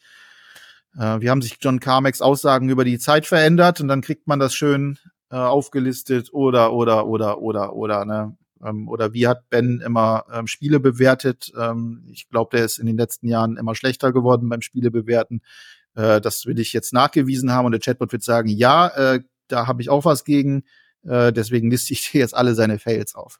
äh, 0.98 1.20
wie 1.22 1.30
haben 1.30 1.42
sich 1.42 1.58
John 1.62 1.80
Carmacks 1.80 2.22
Aussagen 2.22 2.70
über 2.70 2.86
die 2.86 2.98
Zeit 2.98 3.28
verändert 3.28 3.82
und 3.82 3.88
dann 3.88 4.02
kriegt 4.02 4.28
man 4.28 4.40
das 4.40 4.56
schön 4.56 4.98
äh, 5.30 5.36
aufgelistet 5.36 6.34
oder 6.34 6.74
oder 6.74 7.06
oder 7.06 7.40
oder 7.42 7.74
oder 7.74 8.06
ne 8.06 8.36
ähm, 8.64 8.88
oder 8.88 9.14
wie 9.14 9.28
hat 9.28 9.50
Ben 9.50 9.82
immer 9.82 10.26
ähm, 10.32 10.48
Spiele 10.48 10.80
bewertet? 10.80 11.52
Ähm, 11.58 12.08
ich 12.12 12.30
glaube, 12.30 12.56
der 12.58 12.66
ist 12.66 12.78
in 12.78 12.86
den 12.86 12.98
letzten 12.98 13.28
Jahren 13.28 13.58
immer 13.58 13.76
schlechter 13.76 14.12
geworden 14.12 14.50
beim 14.50 14.62
Spiele 14.62 14.92
bewerten. 14.92 15.42
Äh, 15.96 16.22
das 16.22 16.46
will 16.46 16.60
ich 16.60 16.74
jetzt 16.74 16.94
nachgewiesen 16.94 17.52
haben 17.52 17.66
und 17.66 17.72
der 17.72 17.82
Chatbot 17.82 18.12
wird 18.12 18.24
sagen, 18.24 18.50
ja, 18.50 18.88
äh, 18.88 19.22
da 19.48 19.68
habe 19.68 19.82
ich 19.82 19.90
auch 19.90 20.06
was 20.06 20.24
gegen. 20.24 20.64
Äh, 21.04 21.32
deswegen 21.34 21.70
liste 21.70 21.94
ich 21.94 22.12
dir 22.12 22.20
jetzt 22.20 22.36
alle 22.36 22.56
seine 22.56 22.80
Fails 22.80 23.16
auf. 23.16 23.40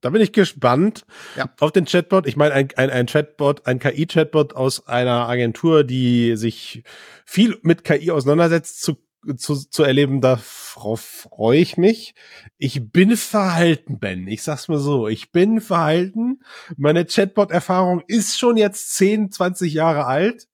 Da 0.00 0.10
bin 0.10 0.22
ich 0.22 0.32
gespannt 0.32 1.04
ja. 1.36 1.50
auf 1.58 1.72
den 1.72 1.84
Chatbot. 1.84 2.26
Ich 2.26 2.36
meine, 2.36 2.54
ein, 2.54 2.68
ein, 2.76 2.90
ein 2.90 3.06
Chatbot, 3.06 3.66
ein 3.66 3.80
KI-Chatbot 3.80 4.54
aus 4.54 4.86
einer 4.86 5.28
Agentur, 5.28 5.82
die 5.82 6.36
sich 6.36 6.84
viel 7.24 7.58
mit 7.62 7.82
KI 7.82 8.12
auseinandersetzt, 8.12 8.80
zu 8.80 8.96
zu, 9.36 9.54
zu 9.56 9.82
erleben, 9.82 10.20
darauf 10.20 11.00
freue 11.00 11.58
ich 11.58 11.76
mich. 11.76 12.14
Ich 12.56 12.90
bin 12.90 13.16
verhalten, 13.16 13.98
Ben. 13.98 14.26
Ich 14.28 14.42
sag's 14.42 14.68
mal 14.68 14.78
so. 14.78 15.08
Ich 15.08 15.32
bin 15.32 15.60
verhalten. 15.60 16.40
Meine 16.76 17.04
Chatbot-Erfahrung 17.04 18.02
ist 18.06 18.38
schon 18.38 18.56
jetzt 18.56 18.94
10, 18.94 19.30
20 19.30 19.72
Jahre 19.72 20.06
alt. 20.06 20.48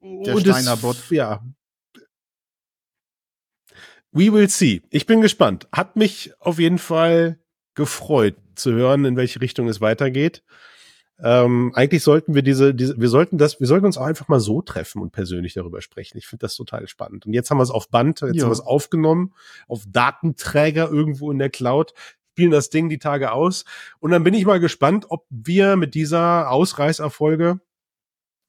Der 0.00 0.38
Steiner 0.38 0.76
Bot. 0.76 1.10
Ja. 1.10 1.44
We 4.12 4.32
will 4.32 4.48
see. 4.48 4.82
Ich 4.90 5.06
bin 5.06 5.20
gespannt. 5.20 5.66
Hat 5.72 5.96
mich 5.96 6.32
auf 6.38 6.58
jeden 6.58 6.78
Fall 6.78 7.40
gefreut 7.74 8.36
zu 8.54 8.72
hören, 8.72 9.04
in 9.04 9.16
welche 9.16 9.40
Richtung 9.40 9.68
es 9.68 9.80
weitergeht. 9.80 10.44
Ähm, 11.22 11.72
eigentlich 11.74 12.02
sollten 12.02 12.34
wir 12.34 12.42
diese, 12.42 12.74
diese, 12.74 12.98
wir 12.98 13.08
sollten 13.08 13.38
das, 13.38 13.60
wir 13.60 13.66
sollten 13.66 13.86
uns 13.86 13.96
auch 13.96 14.06
einfach 14.06 14.28
mal 14.28 14.40
so 14.40 14.62
treffen 14.62 15.00
und 15.00 15.12
persönlich 15.12 15.54
darüber 15.54 15.80
sprechen. 15.80 16.18
Ich 16.18 16.26
finde 16.26 16.42
das 16.42 16.56
total 16.56 16.88
spannend. 16.88 17.26
Und 17.26 17.32
jetzt 17.32 17.50
haben 17.50 17.58
wir 17.58 17.62
es 17.62 17.70
auf 17.70 17.88
Band, 17.88 18.20
jetzt 18.20 18.34
ja. 18.36 18.42
haben 18.42 18.50
wir 18.50 18.54
es 18.54 18.60
aufgenommen, 18.60 19.32
auf 19.68 19.84
Datenträger 19.86 20.90
irgendwo 20.90 21.30
in 21.30 21.38
der 21.38 21.50
Cloud, 21.50 21.94
spielen 22.32 22.50
das 22.50 22.68
Ding 22.68 22.88
die 22.88 22.98
Tage 22.98 23.30
aus. 23.30 23.64
Und 24.00 24.10
dann 24.10 24.24
bin 24.24 24.34
ich 24.34 24.44
mal 24.44 24.58
gespannt, 24.58 25.06
ob 25.08 25.24
wir 25.30 25.76
mit 25.76 25.94
dieser 25.94 26.50
Ausreißerfolge 26.50 27.60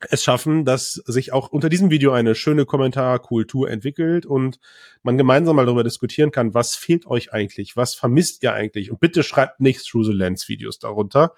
es 0.10 0.24
schaffen, 0.24 0.66
dass 0.66 0.94
sich 0.94 1.34
auch 1.34 1.50
unter 1.50 1.70
diesem 1.70 1.90
Video 1.90 2.12
eine 2.12 2.36
schöne 2.36 2.66
Kommentarkultur 2.66 3.70
entwickelt 3.70 4.26
und 4.26 4.60
man 5.04 5.18
gemeinsam 5.18 5.56
mal 5.56 5.66
darüber 5.66 5.84
diskutieren 5.84 6.32
kann, 6.32 6.54
was 6.54 6.76
fehlt 6.76 7.06
euch 7.06 7.32
eigentlich, 7.32 7.78
was 7.78 7.96
vermisst 7.96 8.44
ihr 8.44 8.54
eigentlich 8.54 8.92
und 8.92 9.00
bitte 9.00 9.24
schreibt 9.24 9.62
nicht 9.62 9.88
Through 9.88 10.06
the 10.06 10.12
Lens 10.12 10.50
Videos 10.50 10.80
darunter, 10.80 11.34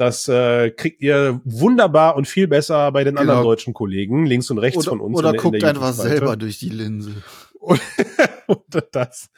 das 0.00 0.28
äh, 0.28 0.70
kriegt 0.70 1.02
ihr 1.02 1.42
wunderbar 1.44 2.16
und 2.16 2.26
viel 2.26 2.48
besser 2.48 2.90
bei 2.90 3.04
den 3.04 3.16
genau. 3.16 3.32
anderen 3.32 3.44
deutschen 3.44 3.74
Kollegen, 3.74 4.24
links 4.24 4.50
und 4.50 4.56
rechts 4.56 4.78
oder, 4.78 4.88
von 4.88 5.00
uns. 5.00 5.18
Oder 5.18 5.34
guckt 5.34 5.62
einfach 5.62 5.92
selber 5.92 6.38
durch 6.38 6.58
die 6.58 6.70
Linse. 6.70 7.22
oder 7.60 8.82
das. 8.92 9.28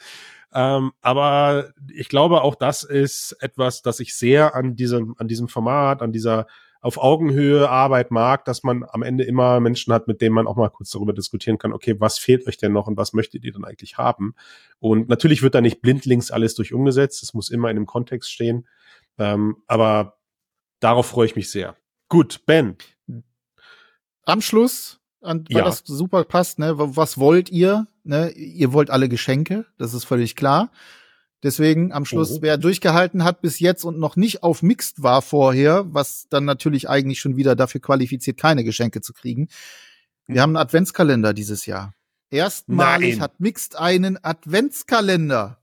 Ähm, 0.53 0.93
aber 1.01 1.73
ich 1.93 2.07
glaube, 2.07 2.43
auch 2.43 2.55
das 2.55 2.83
ist 2.83 3.35
etwas, 3.41 3.81
das 3.81 3.99
ich 3.99 4.15
sehr 4.15 4.55
an 4.55 4.77
diesem, 4.77 5.15
an 5.17 5.27
diesem 5.27 5.49
Format, 5.49 6.01
an 6.01 6.13
dieser 6.13 6.47
auf 6.79 6.97
Augenhöhe 6.97 7.69
Arbeit 7.69 8.11
mag, 8.11 8.45
dass 8.45 8.63
man 8.63 8.85
am 8.87 9.03
Ende 9.03 9.25
immer 9.25 9.59
Menschen 9.59 9.91
hat, 9.91 10.07
mit 10.07 10.21
denen 10.21 10.35
man 10.35 10.47
auch 10.47 10.55
mal 10.55 10.69
kurz 10.69 10.91
darüber 10.91 11.11
diskutieren 11.11 11.57
kann, 11.57 11.73
okay, 11.73 11.95
was 11.99 12.19
fehlt 12.19 12.47
euch 12.47 12.57
denn 12.57 12.71
noch 12.71 12.87
und 12.87 12.95
was 12.95 13.11
möchtet 13.11 13.43
ihr 13.43 13.51
denn 13.51 13.65
eigentlich 13.65 13.97
haben? 13.97 14.33
Und 14.79 15.09
natürlich 15.09 15.41
wird 15.43 15.55
da 15.55 15.61
nicht 15.61 15.81
blindlings 15.81 16.31
alles 16.31 16.55
durch 16.55 16.73
umgesetzt, 16.73 17.21
es 17.21 17.33
muss 17.33 17.49
immer 17.49 17.69
in 17.69 17.75
einem 17.75 17.85
Kontext 17.85 18.31
stehen. 18.31 18.65
Ähm, 19.17 19.57
aber 19.67 20.17
Darauf 20.83 21.07
freue 21.07 21.27
ich 21.27 21.35
mich 21.37 21.49
sehr. 21.49 21.77
Gut, 22.09 22.45
Ben. 22.45 22.75
Am 24.25 24.41
Schluss, 24.41 24.99
an, 25.21 25.45
weil 25.49 25.59
ja. 25.59 25.63
das 25.63 25.83
super 25.85 26.25
passt, 26.25 26.59
ne? 26.59 26.73
Was 26.75 27.17
wollt 27.17 27.49
ihr? 27.49 27.87
Ne? 28.03 28.31
Ihr 28.31 28.73
wollt 28.73 28.89
alle 28.89 29.07
Geschenke, 29.07 29.65
das 29.77 29.93
ist 29.93 30.03
völlig 30.03 30.35
klar. 30.35 30.71
Deswegen 31.41 31.93
am 31.93 32.03
Schluss, 32.03 32.31
oh. 32.31 32.37
wer 32.41 32.57
durchgehalten 32.57 33.23
hat 33.23 33.41
bis 33.41 33.59
jetzt 33.59 33.85
und 33.85 33.97
noch 33.97 34.17
nicht 34.17 34.43
auf 34.43 34.61
Mixed 34.61 35.03
war 35.03 35.21
vorher, 35.21 35.85
was 35.87 36.27
dann 36.29 36.43
natürlich 36.43 36.89
eigentlich 36.89 37.19
schon 37.19 37.37
wieder 37.37 37.55
dafür 37.55 37.79
qualifiziert, 37.79 38.37
keine 38.37 38.65
Geschenke 38.65 38.99
zu 38.99 39.13
kriegen. 39.13 39.47
Wir 40.25 40.41
haben 40.41 40.51
einen 40.51 40.65
Adventskalender 40.65 41.33
dieses 41.33 41.65
Jahr. 41.65 41.93
Erstmalig 42.29 43.15
Nein. 43.15 43.21
hat 43.21 43.39
Mixed 43.39 43.77
einen 43.77 44.21
Adventskalender. 44.21 45.62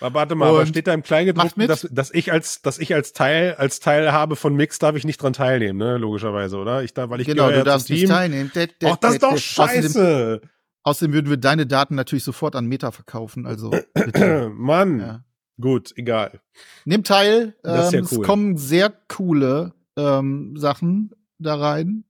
Warte 0.00 0.34
mal, 0.34 0.48
aber 0.48 0.66
steht 0.66 0.86
da 0.86 0.94
im 0.94 1.02
Kleingedruckten, 1.02 1.66
dass, 1.66 1.88
dass 1.90 2.12
ich 2.12 2.30
als, 2.30 2.62
dass 2.62 2.78
ich 2.78 2.94
als 2.94 3.12
Teil, 3.12 3.54
als 3.56 3.80
Teilhabe 3.80 4.36
von 4.36 4.54
Mix 4.54 4.78
darf 4.78 4.94
ich 4.94 5.04
nicht 5.04 5.20
dran 5.20 5.32
teilnehmen, 5.32 5.78
ne? 5.78 5.98
Logischerweise, 5.98 6.56
oder? 6.56 6.82
Ich 6.82 6.94
da, 6.94 7.10
weil 7.10 7.20
ich 7.20 7.26
genau, 7.26 7.50
du 7.50 7.64
darfst 7.64 7.90
nicht 7.90 8.08
teilnehmen. 8.08 8.50
De, 8.54 8.66
de, 8.66 8.90
Ach, 8.90 8.96
das 8.96 9.14
ist 9.14 9.22
doch 9.22 9.36
scheiße. 9.36 9.88
Außerdem, 9.88 10.50
außerdem, 10.82 11.12
würden 11.14 11.30
wir 11.30 11.36
deine 11.36 11.66
Daten 11.66 11.94
natürlich 11.94 12.24
sofort 12.24 12.54
an 12.54 12.66
Meta 12.66 12.92
verkaufen, 12.92 13.46
also. 13.46 13.72
Mann. 14.52 15.00
Ja. 15.00 15.24
Gut, 15.60 15.92
egal. 15.96 16.40
Nimm 16.84 17.02
teil. 17.02 17.56
Ähm, 17.64 17.74
ja 17.74 17.88
cool. 17.92 18.02
Es 18.02 18.22
kommen 18.22 18.56
sehr 18.56 18.92
coole 19.08 19.74
ähm, 19.96 20.56
Sachen 20.56 21.10
da 21.38 21.56
rein. 21.56 22.04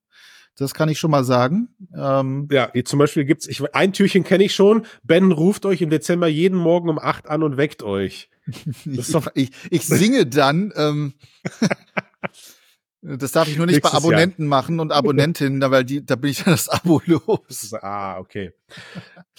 Das 0.59 0.75
kann 0.75 0.89
ich 0.89 0.99
schon 0.99 1.13
mal 1.13 1.23
sagen. 1.23 1.69
Ähm, 1.97 2.49
ja, 2.51 2.73
zum 2.85 2.99
Beispiel 2.99 3.25
gibt's, 3.25 3.47
ich, 3.47 3.63
ein 3.75 3.93
Türchen 3.93 4.25
kenne 4.25 4.43
ich 4.43 4.55
schon. 4.55 4.85
Ben 5.05 5.31
ruft 5.31 5.65
euch 5.65 5.81
im 5.83 5.91
Dezember 5.91 6.27
jeden 6.27 6.59
Morgen 6.59 6.89
um 6.89 6.99
acht 6.99 7.29
an 7.29 7.45
und 7.45 7.57
weckt 7.57 7.85
euch. 7.85 8.29
ich, 8.85 9.15
ich, 9.35 9.51
ich 9.71 9.87
singe 9.87 10.27
dann. 10.27 10.73
Ähm, 10.75 11.15
das 13.03 13.31
darf 13.31 13.47
ich 13.47 13.57
nur 13.57 13.67
nicht 13.67 13.77
Nächstes 13.77 13.93
bei 13.93 13.99
Abonnenten 13.99 14.43
Jahr. 14.43 14.49
machen 14.49 14.81
und 14.81 14.91
Abonnentinnen, 14.91 15.61
weil 15.71 15.85
die, 15.85 16.05
da 16.05 16.17
bin 16.17 16.31
ich 16.31 16.43
dann 16.43 16.55
das 16.55 16.69
Abo 16.69 17.01
los. 17.07 17.73
Ah, 17.81 18.19
okay. 18.19 18.53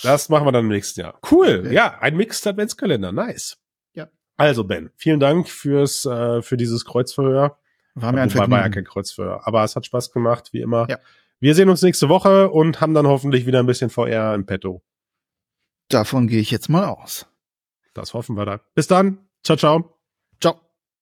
Das 0.01 0.29
machen 0.29 0.47
wir 0.47 0.53
dann 0.53 0.65
im 0.65 0.71
nächsten 0.71 1.01
Jahr. 1.01 1.19
Cool. 1.29 1.63
Okay. 1.65 1.73
Ja, 1.73 1.97
ein 1.99 2.15
Mixed 2.15 2.47
Adventskalender. 2.47 3.11
Nice. 3.11 3.57
Ja. 3.93 4.07
Also 4.37 4.63
Ben, 4.63 4.89
vielen 4.95 5.19
Dank 5.19 5.49
fürs 5.49 6.05
äh, 6.05 6.41
für 6.41 6.55
dieses 6.55 6.85
Kreuzverhör. 6.85 7.58
War 7.95 8.11
mir 8.11 8.21
ein 8.21 8.29
Vergnügen. 8.29 8.51
War 8.51 8.61
ja 8.61 8.69
kein 8.69 8.85
Kreuzverhör, 8.85 9.47
aber 9.47 9.63
es 9.63 9.75
hat 9.75 9.85
Spaß 9.85 10.11
gemacht, 10.11 10.53
wie 10.53 10.61
immer. 10.61 10.87
Ja. 10.89 10.99
Wir 11.39 11.55
sehen 11.55 11.69
uns 11.69 11.81
nächste 11.81 12.09
Woche 12.09 12.49
und 12.49 12.81
haben 12.81 12.93
dann 12.93 13.07
hoffentlich 13.07 13.45
wieder 13.45 13.59
ein 13.59 13.65
bisschen 13.65 13.89
VR 13.89 14.35
im 14.35 14.45
Petto. 14.45 14.81
Davon 15.87 16.27
gehe 16.27 16.39
ich 16.39 16.51
jetzt 16.51 16.69
mal 16.69 16.85
aus. 16.85 17.27
Das 17.93 18.13
hoffen 18.13 18.35
wir 18.35 18.45
da. 18.45 18.59
Bis 18.75 18.87
dann. 18.87 19.29
Ciao, 19.43 19.57
ciao. 19.57 19.97
Ciao. 20.39 20.68